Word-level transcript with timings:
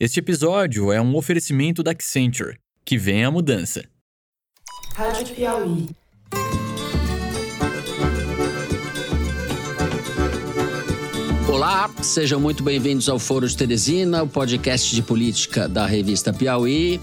Este 0.00 0.20
episódio 0.20 0.92
é 0.92 1.00
um 1.00 1.16
oferecimento 1.16 1.82
da 1.82 1.90
Accenture. 1.90 2.56
Que 2.84 2.96
vem 2.96 3.24
a 3.24 3.32
mudança. 3.32 3.84
Rádio 4.94 5.34
Piauí. 5.34 5.88
Olá, 11.48 11.90
sejam 12.00 12.38
muito 12.38 12.62
bem-vindos 12.62 13.08
ao 13.08 13.18
Foro 13.18 13.48
de 13.48 13.56
Teresina, 13.56 14.22
o 14.22 14.28
podcast 14.28 14.94
de 14.94 15.02
política 15.02 15.68
da 15.68 15.84
revista 15.84 16.32
Piauí. 16.32 17.00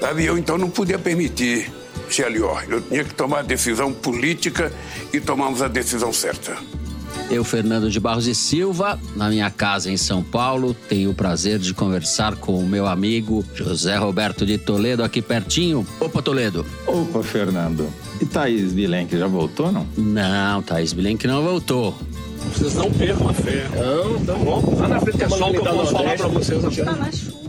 Sabe, 0.00 0.24
eu 0.24 0.38
então 0.38 0.56
não 0.56 0.70
podia 0.70 0.98
permitir, 0.98 1.70
Xelior. 2.08 2.64
Eu 2.66 2.80
tinha 2.80 3.04
que 3.04 3.12
tomar 3.12 3.40
a 3.40 3.42
decisão 3.42 3.92
política 3.92 4.72
e 5.12 5.20
tomamos 5.20 5.60
a 5.60 5.68
decisão 5.68 6.10
certa. 6.14 6.56
Eu, 7.32 7.44
Fernando 7.44 7.90
de 7.90 7.98
Barros 7.98 8.26
e 8.26 8.34
Silva, 8.34 9.00
na 9.16 9.30
minha 9.30 9.48
casa 9.48 9.90
em 9.90 9.96
São 9.96 10.22
Paulo, 10.22 10.76
tenho 10.86 11.12
o 11.12 11.14
prazer 11.14 11.58
de 11.58 11.72
conversar 11.72 12.36
com 12.36 12.58
o 12.58 12.66
meu 12.66 12.86
amigo 12.86 13.42
José 13.54 13.96
Roberto 13.96 14.44
de 14.44 14.58
Toledo, 14.58 15.02
aqui 15.02 15.22
pertinho. 15.22 15.86
Opa, 15.98 16.20
Toledo. 16.20 16.66
Opa, 16.86 17.22
Fernando. 17.22 17.88
E 18.20 18.26
Thaís 18.26 18.74
Bilenque 18.74 19.16
já 19.16 19.26
voltou, 19.26 19.72
não? 19.72 19.86
Não, 19.96 20.60
Thaís 20.60 20.92
Bilenque 20.92 21.26
não 21.26 21.42
voltou. 21.42 21.94
Vocês 22.52 22.74
não 22.74 22.90
percam 22.90 23.30
a 23.30 23.32
fé. 23.32 23.66
Não, 23.76 24.24
tá 24.26 24.34
bom. 24.34 24.76
Lá 24.78 24.88
na 24.88 25.00
frente 25.00 25.24
é 25.24 25.28
só 25.30 25.48
o 25.48 25.52
que 25.52 25.56
eu 25.56 25.64
posso 25.64 25.92
falar 25.92 26.16
pra 26.18 26.28
vocês 26.28 26.62
aqui. 26.62 26.82
Tá 26.82 26.92
na 26.92 27.10
chuva. 27.10 27.41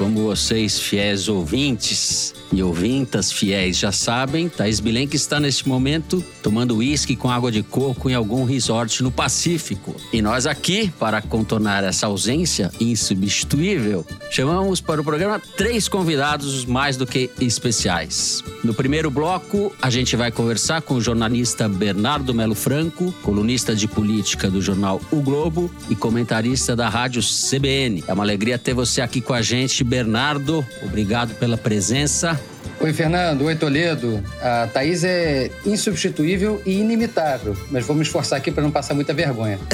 Como 0.00 0.22
vocês, 0.22 0.80
fiéis 0.80 1.28
ouvintes 1.28 2.34
e 2.50 2.62
ouvintas 2.62 3.30
fiéis, 3.30 3.76
já 3.76 3.92
sabem, 3.92 4.48
Thaís 4.48 4.80
Bilenque 4.80 5.14
está 5.14 5.38
neste 5.38 5.68
momento 5.68 6.24
tomando 6.42 6.78
uísque 6.78 7.14
com 7.14 7.30
água 7.30 7.52
de 7.52 7.62
coco 7.62 8.08
em 8.08 8.14
algum 8.14 8.44
resort 8.44 9.02
no 9.02 9.10
Pacífico. 9.10 9.94
E 10.10 10.22
nós 10.22 10.46
aqui, 10.46 10.90
para 10.98 11.20
contornar 11.20 11.84
essa 11.84 12.06
ausência 12.06 12.72
insubstituível, 12.80 14.06
chamamos 14.30 14.80
para 14.80 15.02
o 15.02 15.04
programa 15.04 15.38
três 15.38 15.86
convidados 15.86 16.64
mais 16.64 16.96
do 16.96 17.06
que 17.06 17.30
especiais. 17.38 18.42
No 18.64 18.72
primeiro 18.72 19.10
bloco, 19.10 19.70
a 19.82 19.90
gente 19.90 20.16
vai 20.16 20.32
conversar 20.32 20.80
com 20.80 20.94
o 20.94 21.00
jornalista 21.00 21.68
Bernardo 21.68 22.32
Melo 22.32 22.54
Franco, 22.54 23.12
colunista 23.22 23.76
de 23.76 23.86
política 23.86 24.50
do 24.50 24.62
jornal 24.62 24.98
O 25.10 25.20
Globo 25.20 25.70
e 25.90 25.94
comentarista 25.94 26.74
da 26.74 26.88
rádio 26.88 27.20
CBN. 27.22 28.02
É 28.08 28.14
uma 28.14 28.24
alegria 28.24 28.58
ter 28.58 28.72
você 28.72 29.02
aqui 29.02 29.20
com 29.20 29.34
a 29.34 29.42
gente, 29.42 29.84
Bernardo. 29.90 30.64
Obrigado 30.82 31.34
pela 31.34 31.58
presença. 31.58 32.40
Oi, 32.78 32.92
Fernando. 32.92 33.42
Oi, 33.42 33.56
Toledo. 33.56 34.22
A 34.40 34.68
Thaís 34.72 35.02
é 35.02 35.50
insubstituível 35.66 36.62
e 36.64 36.78
inimitável, 36.78 37.56
mas 37.72 37.84
vou 37.84 37.96
me 37.96 38.02
esforçar 38.02 38.38
aqui 38.38 38.52
para 38.52 38.62
não 38.62 38.70
passar 38.70 38.94
muita 38.94 39.12
vergonha. 39.12 39.58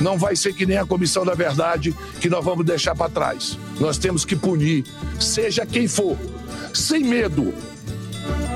Não 0.00 0.16
vai 0.16 0.36
ser 0.36 0.52
que 0.52 0.64
nem 0.64 0.76
a 0.76 0.86
Comissão 0.86 1.24
da 1.24 1.34
Verdade 1.34 1.92
que 2.20 2.30
nós 2.30 2.44
vamos 2.44 2.64
deixar 2.64 2.94
para 2.94 3.10
trás. 3.10 3.58
Nós 3.80 3.98
temos 3.98 4.24
que 4.24 4.36
punir, 4.36 4.84
seja 5.18 5.66
quem 5.66 5.88
for, 5.88 6.16
sem 6.72 7.02
medo. 7.02 7.52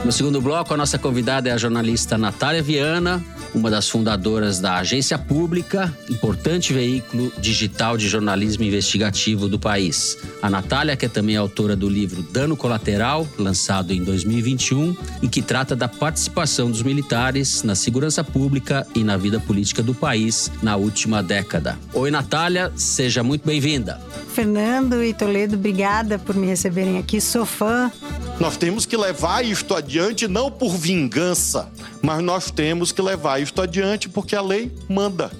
No 0.05 0.11
segundo 0.11 0.41
bloco, 0.41 0.75
a 0.75 0.77
nossa 0.77 0.99
convidada 0.99 1.49
é 1.49 1.53
a 1.53 1.57
jornalista 1.57 2.19
Natália 2.19 2.61
Viana, 2.61 3.25
uma 3.55 3.71
das 3.71 3.89
fundadoras 3.89 4.59
da 4.59 4.79
Agência 4.79 5.17
Pública, 5.17 5.97
importante 6.11 6.73
veículo 6.73 7.33
digital 7.39 7.97
de 7.97 8.09
jornalismo 8.09 8.65
investigativo 8.65 9.49
do 9.49 9.61
país. 9.61 10.19
A 10.43 10.51
Natália, 10.51 10.97
que 10.97 11.07
é 11.07 11.09
também 11.09 11.37
autora 11.37 11.77
do 11.77 11.89
livro 11.89 12.21
Dano 12.21 12.57
Colateral, 12.57 13.29
lançado 13.39 13.93
em 13.93 14.03
2021, 14.03 14.97
e 15.23 15.29
que 15.29 15.41
trata 15.41 15.77
da 15.77 15.87
participação 15.87 16.69
dos 16.69 16.83
militares 16.83 17.63
na 17.63 17.77
segurança 17.77 18.25
pública 18.25 18.85
e 18.97 19.05
na 19.05 19.17
vida 19.17 19.39
política 19.39 19.85
do 19.85 19.95
país 19.95 20.51
na 20.61 20.75
última 20.75 21.23
década. 21.23 21.79
Oi, 21.95 22.11
Natália, 22.11 22.73
seja 22.75 23.23
muito 23.23 23.47
bem-vinda. 23.47 24.01
Fernando 24.35 25.05
e 25.05 25.15
Toledo, 25.15 25.55
obrigada 25.55 26.19
por 26.19 26.35
me 26.35 26.47
receberem 26.47 26.99
aqui. 26.99 27.21
Sou 27.21 27.47
fã. 27.47 27.93
Nós 28.41 28.57
temos 28.57 28.87
que 28.87 28.97
levar 28.97 29.45
isto 29.45 29.75
adiante 29.75 30.27
não 30.27 30.51
por 30.51 30.75
vingança, 30.77 31.71
mas 32.03 32.23
nós 32.23 32.51
temos 32.51 32.91
que 32.91 33.01
levar 33.01 33.41
isto 33.41 33.63
adiante 33.63 34.09
porque 34.09 34.35
a 34.35 34.43
lei 34.43 34.73
manda. 34.89 35.31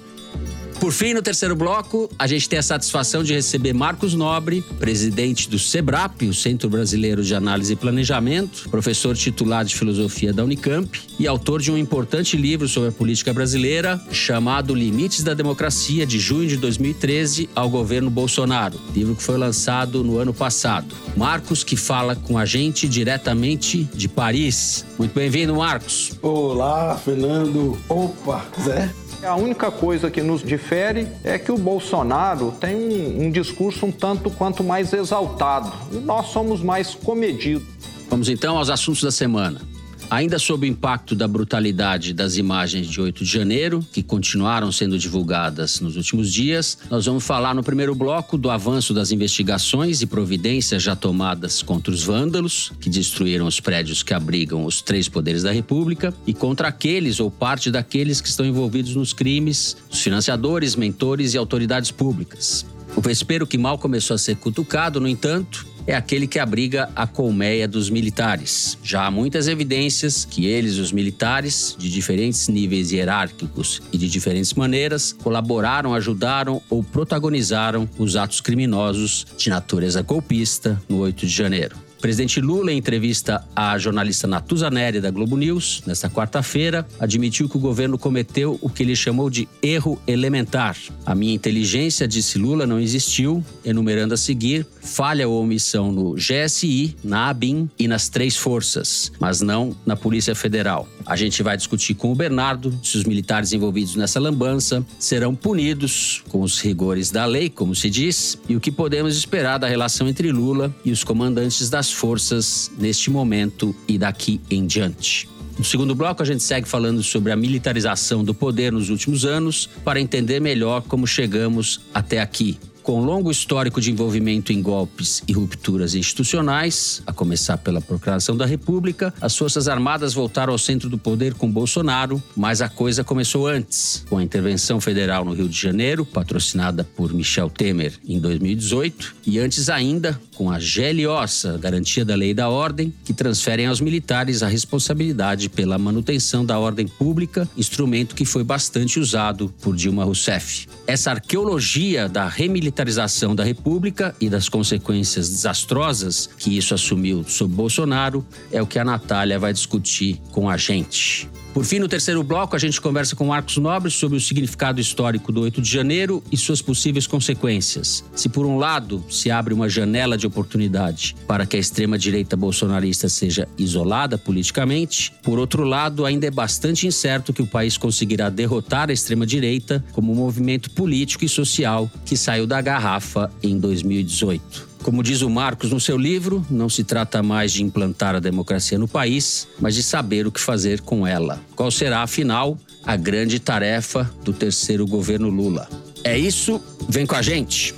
Por 0.83 0.91
fim, 0.91 1.13
no 1.13 1.21
terceiro 1.21 1.55
bloco, 1.55 2.09
a 2.19 2.27
gente 2.27 2.49
tem 2.49 2.59
a 2.59 2.61
satisfação 2.61 3.23
de 3.23 3.33
receber 3.33 3.71
Marcos 3.71 4.13
Nobre, 4.13 4.61
presidente 4.79 5.49
do 5.49 5.57
SEBRAP, 5.57 6.23
o 6.23 6.33
Centro 6.33 6.69
Brasileiro 6.69 7.23
de 7.23 7.33
Análise 7.33 7.71
e 7.71 7.75
Planejamento, 7.77 8.67
professor 8.69 9.15
titular 9.15 9.63
de 9.63 9.73
filosofia 9.75 10.33
da 10.33 10.43
Unicamp 10.43 10.99
e 11.17 11.25
autor 11.25 11.61
de 11.61 11.71
um 11.71 11.77
importante 11.77 12.35
livro 12.35 12.67
sobre 12.67 12.89
a 12.89 12.91
política 12.91 13.31
brasileira 13.31 13.97
chamado 14.11 14.75
Limites 14.75 15.23
da 15.23 15.33
Democracia, 15.33 16.05
de 16.05 16.19
junho 16.19 16.49
de 16.49 16.57
2013 16.57 17.49
ao 17.55 17.69
governo 17.69 18.09
Bolsonaro, 18.09 18.77
livro 18.93 19.15
que 19.15 19.23
foi 19.23 19.37
lançado 19.37 20.03
no 20.03 20.17
ano 20.17 20.33
passado. 20.33 20.93
Marcos, 21.15 21.63
que 21.63 21.77
fala 21.77 22.13
com 22.13 22.37
a 22.37 22.43
gente 22.45 22.89
diretamente 22.89 23.85
de 23.93 24.09
Paris. 24.09 24.83
Muito 24.99 25.13
bem-vindo, 25.13 25.55
Marcos. 25.55 26.11
Olá, 26.21 26.97
Fernando. 26.97 27.77
Opa, 27.87 28.45
Zé. 28.61 28.93
A 29.25 29.35
única 29.35 29.71
coisa 29.71 30.11
que 30.11 30.21
nos 30.21 30.43
difere 30.43 31.07
é 31.23 31.39
que 31.39 31.51
o 31.51 31.57
Bolsonaro 31.57 32.51
tem 32.59 32.75
um, 32.75 33.25
um, 33.25 33.31
discurso 33.31 33.85
um 33.85 33.91
tanto 33.91 34.29
quanto 34.29 34.63
mais 34.63 34.91
exaltado 34.91 35.71
e 35.91 35.95
nós 35.95 36.27
somos 36.27 36.61
mais 36.61 36.93
comedidos. 36.93 37.65
Vamos 38.09 38.27
então 38.27 38.57
aos 38.57 38.69
assuntos 38.69 39.01
da 39.01 39.11
semana. 39.11 39.72
Ainda 40.13 40.37
sob 40.37 40.67
o 40.67 40.69
impacto 40.69 41.15
da 41.15 41.27
brutalidade 41.27 42.13
das 42.13 42.37
imagens 42.37 42.85
de 42.85 43.01
8 43.01 43.23
de 43.23 43.31
janeiro, 43.31 43.83
que 43.91 44.03
continuaram 44.03 44.71
sendo 44.71 44.95
divulgadas 44.95 45.79
nos 45.79 45.95
últimos 45.95 46.31
dias, 46.31 46.77
nós 46.87 47.07
vamos 47.07 47.25
falar 47.25 47.55
no 47.55 47.63
primeiro 47.63 47.95
bloco 47.95 48.37
do 48.37 48.51
avanço 48.51 48.93
das 48.93 49.11
investigações 49.11 50.03
e 50.03 50.05
providências 50.05 50.83
já 50.83 50.95
tomadas 50.95 51.63
contra 51.63 51.91
os 51.91 52.03
vândalos, 52.03 52.71
que 52.79 52.91
destruíram 52.91 53.47
os 53.47 53.59
prédios 53.59 54.03
que 54.03 54.13
abrigam 54.13 54.65
os 54.65 54.83
três 54.83 55.09
poderes 55.09 55.41
da 55.41 55.51
República, 55.51 56.13
e 56.27 56.31
contra 56.31 56.67
aqueles 56.67 57.19
ou 57.19 57.31
parte 57.31 57.71
daqueles 57.71 58.21
que 58.21 58.29
estão 58.29 58.45
envolvidos 58.45 58.95
nos 58.95 59.13
crimes, 59.13 59.75
os 59.89 59.99
financiadores, 59.99 60.75
mentores 60.75 61.33
e 61.33 61.39
autoridades 61.39 61.89
públicas. 61.89 62.67
O 62.95 63.01
vespeiro 63.01 63.47
que 63.47 63.57
mal 63.57 63.79
começou 63.79 64.13
a 64.13 64.19
ser 64.19 64.35
cutucado, 64.35 65.01
no 65.01 65.07
entanto, 65.07 65.72
é 65.85 65.95
aquele 65.95 66.27
que 66.27 66.39
abriga 66.39 66.89
a 66.95 67.05
colmeia 67.05 67.67
dos 67.67 67.89
militares. 67.89 68.77
Já 68.83 69.05
há 69.05 69.11
muitas 69.11 69.47
evidências 69.47 70.25
que 70.25 70.45
eles, 70.45 70.77
os 70.77 70.91
militares, 70.91 71.75
de 71.77 71.89
diferentes 71.89 72.47
níveis 72.47 72.91
hierárquicos 72.91 73.81
e 73.91 73.97
de 73.97 74.07
diferentes 74.07 74.53
maneiras, 74.53 75.13
colaboraram, 75.13 75.93
ajudaram 75.93 76.61
ou 76.69 76.83
protagonizaram 76.83 77.89
os 77.97 78.15
atos 78.15 78.41
criminosos 78.41 79.25
de 79.37 79.49
natureza 79.49 80.01
golpista 80.01 80.81
no 80.87 80.99
8 80.99 81.25
de 81.25 81.31
janeiro. 81.33 81.82
Presidente 82.03 82.41
Lula, 82.41 82.69
em 82.69 82.77
entrevista 82.77 83.41
à 83.55 83.77
jornalista 83.77 84.27
Natuza 84.27 84.69
Neri 84.69 84.99
da 84.99 85.09
Globo 85.09 85.37
News, 85.37 85.83
nesta 85.87 86.09
quarta-feira, 86.09 86.85
admitiu 86.99 87.47
que 87.47 87.55
o 87.55 87.59
governo 87.61 87.97
cometeu 87.97 88.59
o 88.61 88.69
que 88.69 88.83
ele 88.83 88.93
chamou 88.93 89.29
de 89.29 89.47
erro 89.61 89.97
elementar. 90.05 90.75
A 91.05 91.15
minha 91.15 91.33
inteligência, 91.33 92.05
disse 92.05 92.37
Lula, 92.37 92.67
não 92.67 92.77
existiu, 92.77 93.41
enumerando 93.63 94.13
a 94.15 94.17
seguir 94.17 94.67
falha 94.81 95.29
ou 95.29 95.41
omissão 95.41 95.93
no 95.93 96.15
GSI, 96.15 96.93
na 97.01 97.29
ABIN 97.29 97.69
e 97.79 97.87
nas 97.87 98.09
três 98.09 98.35
forças, 98.35 99.09
mas 99.17 99.39
não 99.39 99.73
na 99.85 99.95
Polícia 99.95 100.35
Federal. 100.35 100.89
A 101.05 101.15
gente 101.15 101.41
vai 101.41 101.55
discutir 101.55 101.93
com 101.93 102.11
o 102.11 102.15
Bernardo 102.15 102.77
se 102.83 102.97
os 102.97 103.05
militares 103.05 103.53
envolvidos 103.53 103.95
nessa 103.95 104.19
lambança 104.19 104.85
serão 104.99 105.33
punidos 105.33 106.21
com 106.27 106.41
os 106.41 106.59
rigores 106.59 107.11
da 107.11 107.25
lei, 107.25 107.49
como 107.49 107.73
se 107.73 107.89
diz, 107.89 108.37
e 108.49 108.57
o 108.57 108.59
que 108.59 108.71
podemos 108.71 109.15
esperar 109.15 109.57
da 109.57 109.67
relação 109.67 110.09
entre 110.09 110.33
Lula 110.33 110.73
e 110.83 110.91
os 110.91 111.01
comandantes 111.01 111.69
das 111.69 111.92
forças 111.93 112.71
neste 112.77 113.09
momento 113.09 113.75
e 113.87 113.97
daqui 113.97 114.41
em 114.49 114.65
diante. 114.65 115.29
No 115.57 115.63
segundo 115.63 115.93
bloco, 115.93 116.23
a 116.23 116.25
gente 116.25 116.41
segue 116.41 116.67
falando 116.67 117.03
sobre 117.03 117.31
a 117.31 117.35
militarização 117.35 118.23
do 118.23 118.33
poder 118.33 118.71
nos 118.71 118.89
últimos 118.89 119.23
anos 119.23 119.69
para 119.83 120.01
entender 120.01 120.39
melhor 120.39 120.81
como 120.81 121.05
chegamos 121.05 121.81
até 121.93 122.19
aqui. 122.19 122.57
Com 122.83 123.01
longo 123.01 123.31
histórico 123.31 123.79
de 123.79 123.91
envolvimento 123.91 124.51
em 124.51 124.61
golpes 124.61 125.23
e 125.25 125.31
rupturas 125.31 125.95
institucionais, 125.95 127.01
a 127.07 127.13
começar 127.13 127.57
pela 127.57 127.79
Procuração 127.79 128.35
da 128.35 128.45
República, 128.45 129.13
as 129.21 129.37
Forças 129.37 129.69
Armadas 129.69 130.13
voltaram 130.13 130.51
ao 130.51 130.59
centro 130.59 130.89
do 130.89 130.97
poder 130.97 131.33
com 131.33 131.49
Bolsonaro, 131.49 132.21
mas 132.35 132.61
a 132.61 132.67
coisa 132.67 133.01
começou 133.01 133.47
antes, 133.47 134.03
com 134.09 134.17
a 134.17 134.23
intervenção 134.23 134.81
federal 134.81 135.23
no 135.23 135.31
Rio 135.31 135.47
de 135.47 135.57
Janeiro, 135.57 136.05
patrocinada 136.05 136.83
por 136.83 137.13
Michel 137.13 137.49
Temer 137.49 137.93
em 138.05 138.19
2018, 138.19 139.15
e 139.25 139.39
antes 139.39 139.69
ainda 139.69 140.19
com 140.35 140.51
a 140.51 140.57
GLOS, 140.57 141.45
a 141.45 141.57
Garantia 141.57 142.03
da 142.03 142.15
Lei 142.15 142.31
e 142.31 142.33
da 142.33 142.49
Ordem, 142.49 142.93
que 143.03 143.13
transferem 143.13 143.67
aos 143.67 143.79
militares 143.79 144.43
a 144.43 144.47
responsabilidade 144.47 145.49
pela 145.49 145.77
manutenção 145.77 146.45
da 146.45 146.57
ordem 146.59 146.87
pública, 146.87 147.47
instrumento 147.57 148.15
que 148.15 148.25
foi 148.25 148.43
bastante 148.43 148.99
usado 148.99 149.53
por 149.61 149.75
Dilma 149.75 150.03
Rousseff. 150.03 150.67
Essa 150.87 151.11
arqueologia 151.11 152.09
da 152.09 152.27
remilitarização 152.27 153.35
da 153.35 153.43
República 153.43 154.15
e 154.19 154.29
das 154.29 154.49
consequências 154.49 155.29
desastrosas 155.29 156.29
que 156.37 156.57
isso 156.57 156.73
assumiu 156.73 157.23
sob 157.27 157.53
Bolsonaro 157.53 158.25
é 158.51 158.61
o 158.61 158.67
que 158.67 158.79
a 158.79 158.85
Natália 158.85 159.39
vai 159.39 159.53
discutir 159.53 160.19
com 160.31 160.49
a 160.49 160.57
gente. 160.57 161.29
Por 161.53 161.63
fim, 161.65 161.77
no 161.77 161.87
terceiro 161.87 162.23
bloco, 162.23 162.55
a 162.55 162.59
gente 162.59 162.81
conversa 162.81 163.15
com 163.15 163.25
Marcos 163.25 163.57
Nobre 163.57 163.91
sobre 163.91 164.17
o 164.17 164.19
significado 164.19 164.81
histórico 164.81 165.31
do 165.31 165.41
8 165.41 165.61
de 165.61 165.69
janeiro 165.69 166.23
e 166.31 166.35
suas 166.35 166.63
possíveis 166.63 167.05
consequências. 167.05 168.03
Se, 168.15 168.27
por 168.27 168.43
um 168.47 168.57
lado, 168.57 169.05
se 169.07 169.29
abre 169.29 169.53
uma 169.53 169.69
janela 169.69 170.17
de 170.17 170.25
oportunidade 170.25 171.15
para 171.27 171.45
que 171.45 171.55
a 171.55 171.59
extrema-direita 171.59 172.35
bolsonarista 172.35 173.07
seja 173.07 173.47
isolada 173.55 174.17
politicamente, 174.17 175.13
por 175.21 175.37
outro 175.37 175.63
lado, 175.63 176.07
ainda 176.07 176.25
é 176.25 176.31
bastante 176.31 176.87
incerto 176.87 177.31
que 177.31 177.43
o 177.43 177.47
país 177.47 177.77
conseguirá 177.77 178.31
derrotar 178.31 178.89
a 178.89 178.93
extrema-direita 178.93 179.85
como 179.91 180.15
movimento 180.15 180.71
político 180.71 181.23
e 181.23 181.29
social 181.29 181.87
que 182.03 182.17
saiu 182.17 182.47
da 182.47 182.59
garrafa 182.61 183.31
em 183.43 183.59
2018. 183.59 184.72
Como 184.83 185.01
diz 185.01 185.21
o 185.21 185.29
Marcos 185.29 185.71
no 185.71 185.79
seu 185.79 185.97
livro, 185.97 186.45
não 186.49 186.67
se 186.67 186.83
trata 186.83 187.23
mais 187.23 187.53
de 187.53 187.63
implantar 187.63 188.15
a 188.15 188.19
democracia 188.19 188.77
no 188.77 188.85
país, 188.85 189.47
mas 189.57 189.75
de 189.75 189.81
saber 189.81 190.27
o 190.27 190.31
que 190.31 190.41
fazer 190.41 190.81
com 190.81 191.07
ela. 191.07 191.39
Qual 191.55 191.71
será, 191.71 192.03
afinal, 192.03 192.57
a 192.85 192.97
grande 192.97 193.39
tarefa 193.39 194.11
do 194.25 194.33
terceiro 194.33 194.85
governo 194.85 195.29
Lula? 195.29 195.69
É 196.03 196.19
isso, 196.19 196.61
vem 196.89 197.05
com 197.05 197.15
a 197.15 197.21
gente! 197.21 197.73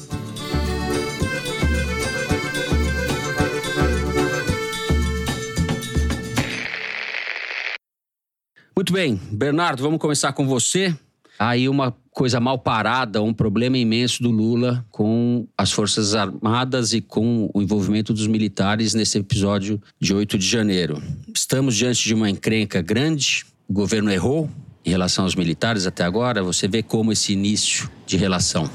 Muito 8.75 8.91
bem, 8.91 9.21
Bernardo, 9.31 9.83
vamos 9.83 9.99
começar 9.99 10.33
com 10.33 10.47
você. 10.47 10.93
Aí 11.37 11.67
uma 11.67 11.95
coisa 12.11 12.39
mal 12.39 12.57
parada, 12.57 13.21
um 13.21 13.33
problema 13.33 13.77
imenso 13.77 14.23
do 14.23 14.31
Lula 14.31 14.85
com 14.89 15.45
as 15.57 15.71
Forças 15.71 16.15
Armadas 16.15 16.93
e 16.93 17.01
com 17.01 17.49
o 17.53 17.61
envolvimento 17.61 18.13
dos 18.13 18.25
militares 18.25 18.93
nesse 18.93 19.17
episódio 19.17 19.81
de 19.99 20.13
8 20.13 20.37
de 20.37 20.47
janeiro. 20.47 21.01
Estamos 21.33 21.75
diante 21.75 22.03
de 22.03 22.13
uma 22.13 22.29
encrenca 22.29 22.81
grande, 22.81 23.45
o 23.67 23.73
governo 23.73 24.11
errou 24.11 24.49
em 24.85 24.91
relação 24.91 25.25
aos 25.25 25.35
militares 25.35 25.85
até 25.85 26.03
agora. 26.03 26.41
Você 26.43 26.67
vê 26.67 26.81
como 26.81 27.11
esse 27.11 27.33
início 27.33 27.89
de 28.05 28.15
relação. 28.15 28.69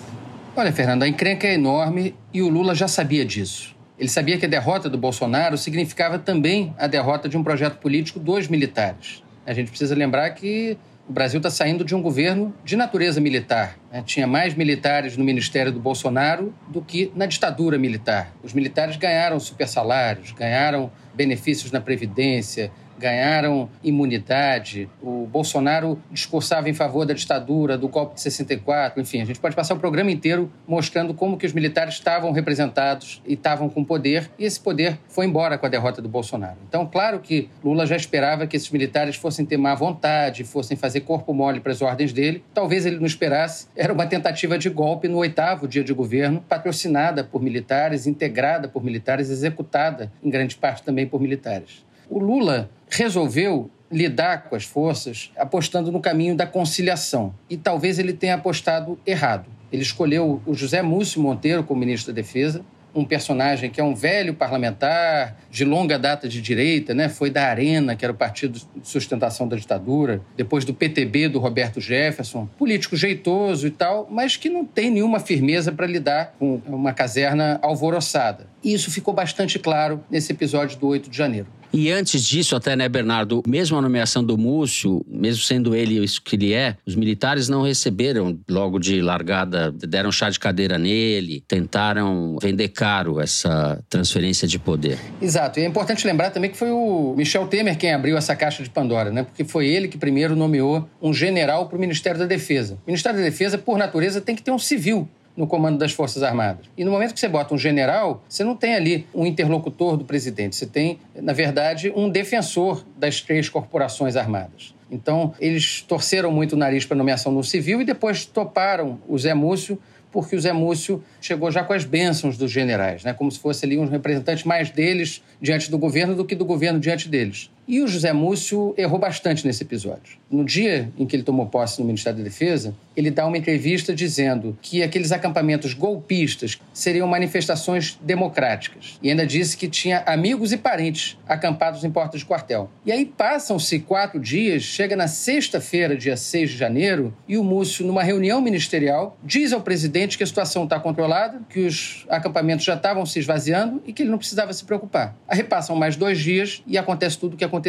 Olha, 0.54 0.72
Fernando, 0.72 1.04
a 1.04 1.08
encrenca 1.08 1.46
é 1.46 1.54
enorme 1.54 2.14
e 2.34 2.42
o 2.42 2.48
Lula 2.48 2.74
já 2.74 2.88
sabia 2.88 3.24
disso. 3.24 3.74
Ele 3.98 4.08
sabia 4.08 4.36
que 4.36 4.44
a 4.44 4.48
derrota 4.48 4.90
do 4.90 4.98
Bolsonaro 4.98 5.56
significava 5.56 6.18
também 6.18 6.74
a 6.76 6.86
derrota 6.86 7.28
de 7.28 7.36
um 7.36 7.44
projeto 7.44 7.78
político 7.78 8.18
dos 8.18 8.48
militares. 8.48 9.22
A 9.46 9.52
gente 9.54 9.68
precisa 9.68 9.94
lembrar 9.94 10.30
que 10.30 10.76
o 11.10 11.12
Brasil 11.12 11.38
está 11.38 11.50
saindo 11.50 11.84
de 11.84 11.92
um 11.92 12.00
governo 12.00 12.54
de 12.64 12.76
natureza 12.76 13.20
militar. 13.20 13.76
Né? 13.90 14.00
Tinha 14.06 14.28
mais 14.28 14.54
militares 14.54 15.16
no 15.16 15.24
ministério 15.24 15.72
do 15.72 15.80
Bolsonaro 15.80 16.54
do 16.68 16.80
que 16.80 17.10
na 17.16 17.26
ditadura 17.26 17.76
militar. 17.76 18.32
Os 18.44 18.52
militares 18.52 18.96
ganharam 18.96 19.40
super 19.40 19.66
salários, 19.66 20.30
ganharam 20.30 20.88
benefícios 21.12 21.72
na 21.72 21.80
Previdência, 21.80 22.70
ganharam 23.00 23.69
imunidade. 23.82 24.88
O 25.02 25.26
Bolsonaro 25.26 26.00
discursava 26.12 26.69
em 26.69 26.75
favor 26.75 27.06
da 27.06 27.14
ditadura, 27.14 27.79
do 27.79 27.88
golpe 27.88 28.14
de 28.14 28.20
64, 28.20 29.00
enfim, 29.00 29.23
a 29.23 29.25
gente 29.25 29.41
pode 29.41 29.56
passar 29.56 29.75
o 29.75 29.79
programa 29.79 30.11
inteiro 30.11 30.52
mostrando 30.69 31.14
como 31.14 31.37
que 31.37 31.47
os 31.47 31.52
militares 31.52 31.94
estavam 31.94 32.31
representados 32.31 33.23
e 33.26 33.32
estavam 33.32 33.69
com 33.69 33.82
poder, 33.82 34.31
e 34.38 34.44
esse 34.44 34.61
poder 34.61 34.99
foi 35.08 35.26
embora 35.26 35.56
com 35.56 35.67
a 35.67 35.69
derrota 35.69 36.02
do 36.02 36.08
Bolsonaro. 36.08 36.58
Então, 36.69 36.87
claro 36.87 37.20
que 37.20 37.49
Lula 37.64 37.87
já 37.87 37.97
esperava 37.97 38.47
que 38.47 38.56
esses 38.56 38.70
militares 38.70 39.17
fossem 39.17 39.46
ter 39.46 39.56
má 39.56 39.75
vontade, 39.75 40.44
fossem 40.44 40.76
fazer 40.76 41.00
corpo 41.00 41.32
mole 41.32 41.61
para 41.61 41.73
as 41.73 41.81
ordens 41.81 42.12
dele. 42.12 42.44
Talvez 42.53 42.85
ele 42.85 42.99
não 42.99 43.06
esperasse. 43.06 43.67
Era 43.75 43.93
uma 43.93 44.06
tentativa 44.06 44.58
de 44.58 44.69
golpe 44.69 45.08
no 45.08 45.17
oitavo 45.17 45.67
dia 45.67 45.82
de 45.82 45.94
governo, 45.94 46.44
patrocinada 46.46 47.25
por 47.25 47.43
militares, 47.43 48.06
integrada 48.06 48.69
por 48.69 48.85
militares, 48.85 49.31
executada 49.31 50.12
em 50.23 50.29
grande 50.29 50.56
parte 50.56 50.82
também 50.82 51.06
por 51.06 51.20
militares. 51.20 51.88
O 52.10 52.18
Lula 52.18 52.68
resolveu 52.90 53.70
lidar 53.90 54.48
com 54.48 54.56
as 54.56 54.64
forças 54.64 55.30
apostando 55.36 55.92
no 55.92 56.00
caminho 56.00 56.34
da 56.34 56.44
conciliação. 56.44 57.32
E 57.48 57.56
talvez 57.56 58.00
ele 58.00 58.12
tenha 58.12 58.34
apostado 58.34 58.98
errado. 59.06 59.48
Ele 59.72 59.82
escolheu 59.82 60.42
o 60.44 60.52
José 60.52 60.82
Múcio 60.82 61.22
Monteiro 61.22 61.62
como 61.62 61.78
ministro 61.78 62.12
da 62.12 62.16
Defesa, 62.16 62.64
um 62.92 63.04
personagem 63.04 63.70
que 63.70 63.80
é 63.80 63.84
um 63.84 63.94
velho 63.94 64.34
parlamentar 64.34 65.36
de 65.48 65.64
longa 65.64 65.96
data 65.96 66.28
de 66.28 66.42
direita, 66.42 66.92
né? 66.92 67.08
Foi 67.08 67.30
da 67.30 67.46
Arena, 67.46 67.94
que 67.94 68.04
era 68.04 68.12
o 68.12 68.16
partido 68.16 68.58
de 68.58 68.88
sustentação 68.88 69.46
da 69.46 69.54
ditadura, 69.54 70.20
depois 70.36 70.64
do 70.64 70.74
PTB 70.74 71.28
do 71.28 71.38
Roberto 71.38 71.80
Jefferson, 71.80 72.48
político 72.58 72.96
jeitoso 72.96 73.68
e 73.68 73.70
tal, 73.70 74.08
mas 74.10 74.36
que 74.36 74.48
não 74.48 74.64
tem 74.64 74.90
nenhuma 74.90 75.20
firmeza 75.20 75.70
para 75.70 75.86
lidar 75.86 76.34
com 76.40 76.60
uma 76.66 76.92
caserna 76.92 77.60
alvoroçada. 77.62 78.48
E 78.64 78.72
isso 78.72 78.90
ficou 78.90 79.14
bastante 79.14 79.60
claro 79.60 80.02
nesse 80.10 80.32
episódio 80.32 80.76
do 80.76 80.88
8 80.88 81.08
de 81.08 81.16
janeiro. 81.16 81.59
E 81.72 81.90
antes 81.90 82.25
disso, 82.25 82.56
até, 82.56 82.75
né, 82.75 82.88
Bernardo, 82.88 83.43
mesmo 83.46 83.76
a 83.76 83.82
nomeação 83.82 84.25
do 84.25 84.37
Múcio, 84.37 85.05
mesmo 85.08 85.43
sendo 85.43 85.75
ele 85.75 86.02
isso 86.02 86.20
que 86.22 86.37
ele 86.37 86.52
é, 86.52 86.76
os 86.87 86.94
militares 86.94 87.49
não 87.49 87.62
receberam 87.62 88.38
logo 88.49 88.78
de 88.78 89.00
largada, 89.00 89.70
deram 89.72 90.11
chá 90.11 90.31
de 90.31 90.38
cadeira 90.38 90.78
nele, 90.78 91.44
tentaram 91.46 92.37
vender 92.40 92.69
caro 92.69 93.20
essa 93.20 93.82
transferência 93.88 94.49
de 94.49 94.58
poder. 94.58 94.99
Exato. 95.20 95.61
E 95.61 95.62
é 95.62 95.67
importante 95.67 96.06
lembrar 96.06 96.31
também 96.31 96.50
que 96.50 96.56
foi 96.56 96.70
o 96.70 97.14
Michel 97.17 97.46
Temer 97.46 97.78
quem 97.78 97.93
abriu 97.93 98.17
essa 98.17 98.34
caixa 98.34 98.62
de 98.62 98.70
Pandora, 98.70 99.11
né? 99.11 99.22
Porque 99.22 99.44
foi 99.44 99.67
ele 99.69 99.88
que 99.88 99.99
primeiro 99.99 100.34
nomeou 100.34 100.88
um 101.00 101.12
general 101.12 101.69
para 101.69 101.76
o 101.76 101.81
Ministério 101.81 102.19
da 102.19 102.26
Defesa. 102.26 102.75
O 102.75 102.87
Ministério 102.87 103.19
da 103.19 103.25
Defesa, 103.25 103.58
por 103.58 103.78
natureza, 103.78 104.20
tem 104.20 104.34
que 104.34 104.43
ter 104.43 104.50
um 104.50 104.58
civil 104.58 105.08
no 105.40 105.46
comando 105.46 105.78
das 105.78 105.92
Forças 105.92 106.22
Armadas. 106.22 106.66
E 106.76 106.84
no 106.84 106.90
momento 106.90 107.14
que 107.14 107.19
você 107.19 107.28
bota 107.28 107.54
um 107.54 107.58
general, 107.58 108.22
você 108.28 108.44
não 108.44 108.54
tem 108.54 108.75
ali 108.75 109.06
um 109.14 109.25
interlocutor 109.25 109.96
do 109.96 110.04
presidente, 110.04 110.54
você 110.54 110.66
tem, 110.66 110.98
na 111.14 111.32
verdade, 111.32 111.90
um 111.96 112.10
defensor 112.10 112.84
das 112.98 113.22
três 113.22 113.48
corporações 113.48 114.16
armadas. 114.16 114.75
Então, 114.90 115.32
eles 115.40 115.81
torceram 115.81 116.31
muito 116.31 116.52
o 116.52 116.56
nariz 116.58 116.84
para 116.84 116.94
a 116.94 116.98
nomeação 116.98 117.32
no 117.32 117.42
civil 117.42 117.81
e 117.81 117.87
depois 117.87 118.26
toparam 118.26 119.00
o 119.08 119.16
Zé 119.19 119.32
Múcio 119.32 119.81
porque 120.12 120.34
o 120.34 120.40
Zé 120.40 120.52
Múcio 120.52 121.02
chegou 121.20 121.50
já 121.50 121.62
com 121.62 121.72
as 121.72 121.84
bênçãos 121.84 122.36
dos 122.36 122.50
generais, 122.50 123.04
né? 123.04 123.14
como 123.14 123.31
se 123.31 123.38
fosse 123.38 123.64
ali 123.64 123.78
um 123.78 123.86
representante 123.86 124.46
mais 124.46 124.69
deles 124.69 125.22
diante 125.40 125.70
do 125.70 125.78
governo 125.78 126.14
do 126.16 126.25
que 126.25 126.34
do 126.34 126.44
governo 126.44 126.81
diante 126.81 127.08
deles. 127.08 127.50
E 127.70 127.81
o 127.81 127.87
José 127.87 128.12
Múcio 128.12 128.75
errou 128.76 128.99
bastante 128.99 129.46
nesse 129.46 129.62
episódio. 129.62 130.19
No 130.28 130.44
dia 130.44 130.90
em 130.99 131.06
que 131.06 131.14
ele 131.14 131.22
tomou 131.22 131.46
posse 131.46 131.78
no 131.78 131.87
Ministério 131.87 132.19
da 132.19 132.25
Defesa, 132.25 132.75
ele 132.96 133.12
dá 133.12 133.25
uma 133.25 133.38
entrevista 133.38 133.94
dizendo 133.94 134.58
que 134.61 134.82
aqueles 134.82 135.12
acampamentos 135.12 135.72
golpistas 135.72 136.61
seriam 136.75 137.06
manifestações 137.06 137.96
democráticas. 138.02 138.99
E 139.00 139.08
ainda 139.08 139.25
disse 139.25 139.56
que 139.56 139.69
tinha 139.69 140.00
amigos 140.00 140.52
e 140.52 140.56
parentes 140.56 141.17
acampados 141.28 141.84
em 141.84 141.90
portas 141.93 142.22
de 142.22 142.26
quartel. 142.26 142.69
E 142.84 142.90
aí 142.90 143.05
passam-se 143.06 143.78
quatro 143.78 144.19
dias, 144.19 144.64
chega 144.64 144.96
na 144.96 145.06
sexta-feira, 145.06 145.96
dia 145.96 146.17
6 146.17 146.50
de 146.50 146.56
janeiro, 146.56 147.14
e 147.28 147.38
o 147.38 147.44
Múcio, 147.44 147.87
numa 147.87 148.02
reunião 148.02 148.40
ministerial, 148.40 149.17
diz 149.22 149.52
ao 149.52 149.61
presidente 149.61 150.19
que 150.19 150.25
a 150.25 150.26
situação 150.26 150.64
está 150.64 150.81
controlada, 150.81 151.40
que 151.49 151.61
os 151.61 152.05
acampamentos 152.08 152.64
já 152.64 152.75
estavam 152.75 153.06
se 153.06 153.20
esvaziando 153.20 153.81
e 153.86 153.93
que 153.93 154.03
ele 154.03 154.10
não 154.10 154.19
precisava 154.19 154.53
se 154.53 154.65
preocupar. 154.65 155.15
Aí 155.29 155.36
repassam 155.36 155.77
mais 155.77 155.94
dois 155.94 156.19
dias 156.19 156.65
e 156.67 156.77
acontece 156.77 157.17
tudo 157.17 157.34
o 157.34 157.36
que 157.36 157.44
aconteceu. 157.44 157.59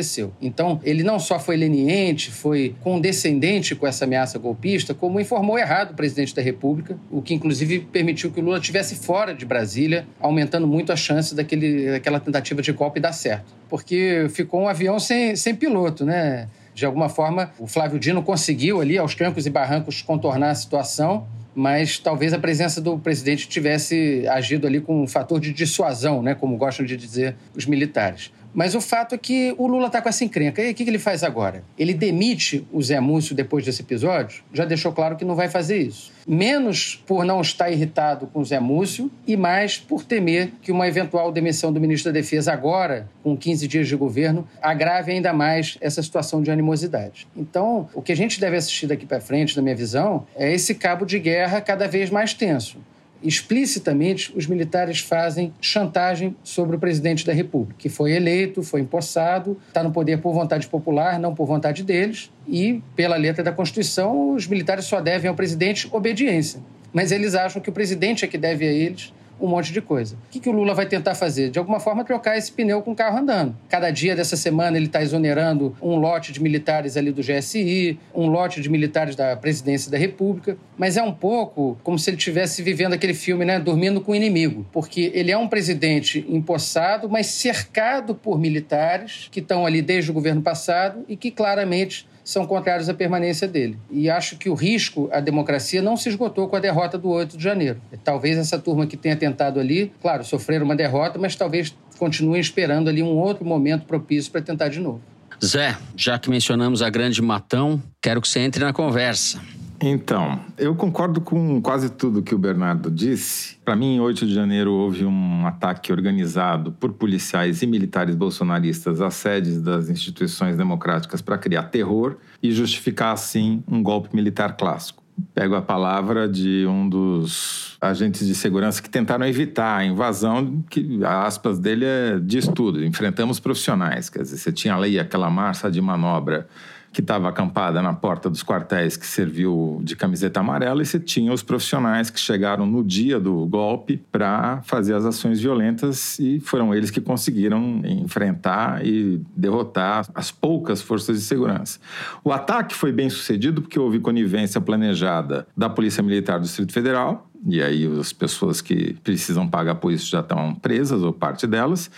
Então, 0.42 0.80
ele 0.84 1.04
não 1.04 1.20
só 1.20 1.40
foi 1.40 1.58
leniente, 1.58 2.32
foi 2.32 2.76
condescendente 2.82 3.76
com 3.76 3.86
essa 3.86 4.06
ameaça 4.06 4.40
golpista, 4.40 4.94
como 4.94 5.20
informou 5.20 5.58
errado 5.58 5.92
o 5.92 5.96
presidente 5.96 6.36
da 6.36 6.42
República, 6.42 6.98
o 7.10 7.22
que 7.22 7.34
inclusive 7.34 7.80
permitiu 7.80 8.32
que 8.32 8.40
o 8.40 8.44
Lula 8.44 8.58
estivesse 8.58 8.96
fora 8.96 9.34
de 9.34 9.46
Brasília, 9.46 10.06
aumentando 10.20 10.68
muito 10.68 10.92
a 10.92 10.96
chance 10.96 11.36
daquele, 11.36 11.92
daquela 11.92 12.20
tentativa 12.20 12.62
de 12.62 12.72
golpe 12.72 13.00
dar 13.00 13.14
certo. 13.14 13.54
Porque 13.70 14.28
ficou 14.30 14.62
um 14.62 14.68
avião 14.68 15.00
sem, 15.00 15.36
sem 15.36 15.56
piloto, 15.56 16.06
né? 16.06 16.48
De 16.74 16.86
alguma 16.86 17.10
forma, 17.10 17.52
o 17.60 17.68
Flávio 17.68 18.00
Dino 18.00 18.24
conseguiu 18.24 18.82
ali, 18.82 18.98
aos 18.98 19.14
trancos 19.14 19.46
e 19.46 19.50
barrancos, 19.50 20.02
contornar 20.02 20.52
a 20.52 20.56
situação, 20.56 21.28
mas 21.54 22.00
talvez 22.00 22.34
a 22.34 22.40
presença 22.40 22.80
do 22.80 22.98
presidente 22.98 23.48
tivesse 23.48 24.26
agido 24.30 24.66
ali 24.66 24.80
com 24.80 25.04
um 25.04 25.08
fator 25.08 25.40
de 25.40 25.52
dissuasão, 25.52 26.22
né? 26.22 26.34
Como 26.34 26.58
gostam 26.58 26.86
de 26.86 26.96
dizer 26.96 27.36
os 27.56 27.66
militares. 27.66 28.32
Mas 28.54 28.76
o 28.76 28.82
fato 28.82 29.16
é 29.16 29.18
que 29.18 29.56
o 29.58 29.68
Lula 29.68 29.88
está 29.88 30.02
com 30.02 30.10
essa 30.10 30.24
encrenca. 30.24 30.62
E 30.62 30.72
o 30.72 30.76
que 30.76 30.84
ele 30.84 31.00
faz 31.00 31.24
agora? 31.24 31.64
Ele 31.78 31.94
demite 31.94 32.66
o 32.72 32.82
Zé 32.82 33.00
Múcio 33.00 33.36
depois 33.36 33.66
desse 33.66 33.82
episódio? 33.82 34.44
Já 34.54 34.66
deixou 34.66 34.92
claro 34.92 35.16
que 35.16 35.26
não 35.26 35.36
vai 35.36 35.50
fazer 35.50 35.78
isso. 35.78 36.12
Menos 36.28 37.02
por 37.08 37.26
não 37.26 37.42
estar 37.42 37.72
irritado 37.72 38.28
com 38.28 38.40
o 38.40 38.46
Zé 38.46 38.60
Múcio 38.60 39.12
e 39.26 39.36
mais 39.36 39.78
por 39.78 40.04
temer 40.04 40.52
que 40.62 40.72
uma 40.72 40.88
eventual 40.88 41.32
demissão 41.32 41.72
do 41.72 41.80
ministro 41.80 42.12
da 42.12 42.20
Defesa 42.20 42.54
agora, 42.54 43.10
com 43.24 43.36
15 43.36 43.68
dias 43.68 43.88
de 43.88 43.96
governo, 43.96 44.48
agrave 44.62 45.12
ainda 45.12 45.34
mais 45.34 45.78
essa 45.82 46.02
situação 46.02 46.42
de 46.42 46.52
animosidade. 46.52 47.28
Então, 47.36 47.90
o 47.94 48.02
que 48.02 48.12
a 48.12 48.16
gente 48.16 48.40
deve 48.40 48.58
assistir 48.58 48.88
daqui 48.88 49.06
para 49.06 49.20
frente, 49.20 49.56
na 49.56 49.64
minha 49.64 49.76
visão, 49.76 50.26
é 50.36 50.52
esse 50.54 50.76
cabo 50.76 51.06
de 51.06 51.20
guerra 51.20 51.62
cada 51.62 51.88
vez 51.88 52.10
mais 52.10 52.34
tenso 52.34 52.78
explicitamente 53.24 54.32
os 54.36 54.48
militares 54.48 55.00
fazem 55.00 55.54
chantagem 55.62 56.36
sobre 56.44 56.76
o 56.76 56.80
presidente 56.80 57.26
da 57.26 57.34
República, 57.34 57.76
que 57.78 57.90
foi 57.90 58.14
eleito, 58.14 58.64
foi 58.64 58.82
empossado, 58.82 59.58
está 59.68 59.84
no 59.84 59.92
poder 59.92 60.22
por 60.22 60.34
vontade 60.34 60.68
popular, 60.68 61.20
não 61.20 61.36
por 61.36 61.46
vontade 61.46 61.84
deles, 61.84 62.32
e 62.48 62.82
pela 62.96 63.16
letra 63.16 63.44
da 63.44 63.52
Constituição, 63.52 64.34
os 64.34 64.48
militares 64.48 64.86
só 64.86 65.00
devem 65.00 65.30
ao 65.30 65.36
presidente 65.36 65.88
obediência. 65.92 66.60
Mas 66.94 67.12
eles 67.12 67.36
acham 67.36 67.62
que 67.62 67.70
o 67.70 67.74
presidente 67.74 68.26
é 68.26 68.28
que 68.28 68.38
deve 68.38 68.68
a 68.68 68.72
eles 68.72 69.14
um 69.42 69.48
monte 69.48 69.74
de 69.74 69.82
coisa. 69.82 70.16
O 70.16 70.32
que, 70.32 70.40
que 70.40 70.50
o 70.50 70.52
Lula 70.52 70.74
vai 70.74 70.86
tentar 70.86 71.16
fazer? 71.16 71.50
De 71.50 71.60
alguma 71.60 71.80
forma, 71.80 72.04
trocar 72.04 72.38
esse 72.38 72.52
pneu 72.52 72.82
com 72.82 72.92
o 72.92 72.96
carro 72.96 73.18
andando. 73.18 73.56
Cada 73.68 73.90
dia 73.90 74.16
dessa 74.16 74.38
semana 74.38 74.78
ele 74.78 74.86
está 74.86 75.02
exonerando 75.02 75.76
um 75.82 75.96
lote 75.96 76.32
de 76.32 76.42
militares 76.42 76.96
ali 76.96 77.12
do 77.12 77.22
GSI, 77.22 78.00
um 78.14 78.28
lote 78.28 78.62
de 78.62 78.70
militares 78.70 79.16
da 79.16 79.36
presidência 79.36 79.92
da 79.92 79.98
República, 79.98 80.58
mas 80.78 80.98
é 80.98 81.04
um 81.04 81.14
pouco 81.14 81.78
como 81.84 81.98
se 81.98 82.10
ele 82.10 82.18
estivesse 82.18 82.62
vivendo 82.62 82.94
aquele 82.94 83.14
filme, 83.14 83.46
né, 83.46 83.60
dormindo 83.60 84.02
com 84.02 84.12
o 84.12 84.16
inimigo, 84.16 84.66
porque 84.72 85.12
ele 85.14 85.32
é 85.32 85.38
um 85.38 85.48
presidente 85.48 86.26
empossado, 86.30 87.10
mas 87.10 87.28
cercado 87.28 88.16
por 88.16 88.40
militares 88.40 89.28
que 89.32 89.40
estão 89.40 89.66
ali 89.66 89.82
desde 89.82 90.12
o 90.12 90.14
governo 90.14 90.42
passado 90.42 91.04
e 91.08 91.16
que 91.16 91.32
claramente 91.32 92.08
são 92.24 92.46
contrários 92.46 92.90
à 92.90 92.94
permanência 92.94 93.48
dele. 93.48 93.78
E 93.90 94.10
acho 94.10 94.38
que 94.38 94.50
o 94.50 94.54
risco 94.54 95.10
à 95.12 95.20
democracia 95.20 95.82
não 95.82 95.98
se 95.98 96.10
esgotou 96.10 96.48
com 96.48 96.56
a 96.56 96.60
derrota 96.60 96.98
do 96.98 97.10
8 97.10 97.38
de 97.38 97.44
janeiro. 97.44 97.82
Talvez 98.04 98.38
essa 98.38 98.60
turma 98.60 98.86
que 98.86 98.98
tenha 98.98 99.16
tentado 99.16 99.60
ali, 99.60 99.92
claro, 100.02 100.24
sofrer 100.24 100.62
uma 100.62 100.76
derrota, 100.76 101.18
mas 101.18 101.36
talvez 101.36 101.76
continuem 101.98 102.42
esperando 102.42 102.90
ali 102.90 103.04
um 103.04 103.18
outro 103.18 103.46
momento 103.46 103.86
propício 103.86 104.32
para 104.32 104.42
tentar 104.42 104.70
de 104.70 104.80
novo. 104.80 105.02
Zé, 105.44 105.76
já 105.96 106.20
que 106.20 106.30
mencionamos 106.30 106.82
a 106.82 106.90
Grande 106.90 107.22
Matão, 107.22 107.82
quero 108.02 108.22
que 108.22 108.28
você 108.28 108.40
entre 108.40 108.64
na 108.64 108.72
conversa. 108.72 109.42
Então, 109.84 110.40
eu 110.60 110.76
concordo 110.76 111.20
com 111.20 111.60
quase 111.60 111.90
tudo 111.90 112.22
que 112.22 112.36
o 112.36 112.38
Bernardo 112.38 112.92
disse. 112.92 113.58
Para 113.66 113.76
mim, 113.76 113.96
em 113.96 114.00
8 114.00 114.28
de 114.28 114.34
janeiro 114.34 114.72
houve 114.72 115.04
um 115.04 115.48
ataque 115.48 115.92
organizado 115.92 116.72
por 116.74 116.94
policiais 116.94 117.64
e 117.64 117.68
militares 117.68 118.14
bolsonaristas 118.14 119.02
às 119.02 119.16
sedes 119.16 119.60
das 119.60 119.90
instituições 119.90 120.56
democráticas 120.56 121.20
para 121.20 121.36
criar 121.36 121.64
terror 121.64 122.18
e 122.44 122.52
justificar, 122.52 123.12
assim, 123.12 123.64
um 123.68 123.82
golpe 123.82 124.16
militar 124.16 124.56
clássico. 124.56 125.02
Pego 125.34 125.56
a 125.56 125.62
palavra 125.62 126.30
de 126.30 126.66
um 126.68 126.88
dos 126.88 127.76
agentes 127.82 128.28
de 128.28 128.36
segurança 128.36 128.82
que 128.82 128.90
tentaram 128.90 129.26
evitar 129.26 129.78
a 129.78 129.86
invasão, 129.86 130.64
que 130.70 131.04
a 131.04 131.26
aspas 131.26 131.58
dele 131.58 131.86
é 131.86 132.20
diz 132.20 132.48
tudo. 132.48 132.84
Enfrentamos 132.86 133.40
profissionais, 133.40 134.10
quer 134.10 134.22
dizer, 134.22 134.38
você 134.38 134.52
tinha 134.52 134.76
ali 134.76 135.00
aquela 135.00 135.30
massa 135.30 135.72
de 135.72 135.82
manobra 135.82 136.48
que 136.92 137.02
estava 137.02 137.30
acampada 137.30 137.82
na 137.82 137.94
porta 137.94 138.30
dos 138.30 138.44
quartéis 138.44 138.98
que 138.98 139.08
serviu 139.08 139.80
de 139.84 139.96
camiseta 139.96 140.40
amarela 140.42 140.82
e 140.82 140.86
você 140.86 141.00
tinha 141.00 141.32
os 141.32 141.42
profissionais 141.42 142.10
que 142.10 142.20
chegaram 142.20 142.66
no 142.66 142.84
dia 142.84 143.20
do 143.20 143.46
golpe 143.46 144.02
para 144.12 144.62
fazer 144.64 144.94
as 144.94 145.06
ações 145.06 145.40
violentas 145.40 146.20
e 146.20 146.40
foram 146.40 146.76
eles 146.76 146.92
que 146.92 147.00
conseguiram 147.00 147.82
enfrentar 147.86 148.86
e 148.86 149.22
derrotar 149.36 150.06
as 150.14 150.32
poucas 150.32 150.82
forças 150.82 151.18
de 151.18 151.24
segurança. 151.24 151.80
O 152.24 152.32
ataque 152.32 152.76
foi 152.76 152.92
bem 152.92 153.10
sucedido 153.10 153.62
porque 153.62 153.80
houve 153.80 154.00
conivência 154.00 154.60
planejada 154.60 155.48
da 155.56 155.70
Polícia 155.70 156.04
Militar 156.04 156.40
do 156.40 156.44
Distrito 156.44 156.74
Federal, 156.74 157.30
e 157.48 157.62
aí 157.62 157.90
as 158.00 158.14
pessoas 158.14 158.62
que 158.62 158.94
precisam 159.04 159.48
pagar 159.48 159.76
por 159.76 159.92
isso 159.92 160.10
já 160.10 160.20
estão 160.20 160.54
presas, 160.54 161.02
ou 161.02 161.12
parte 161.12 161.48
delas, 161.48 161.90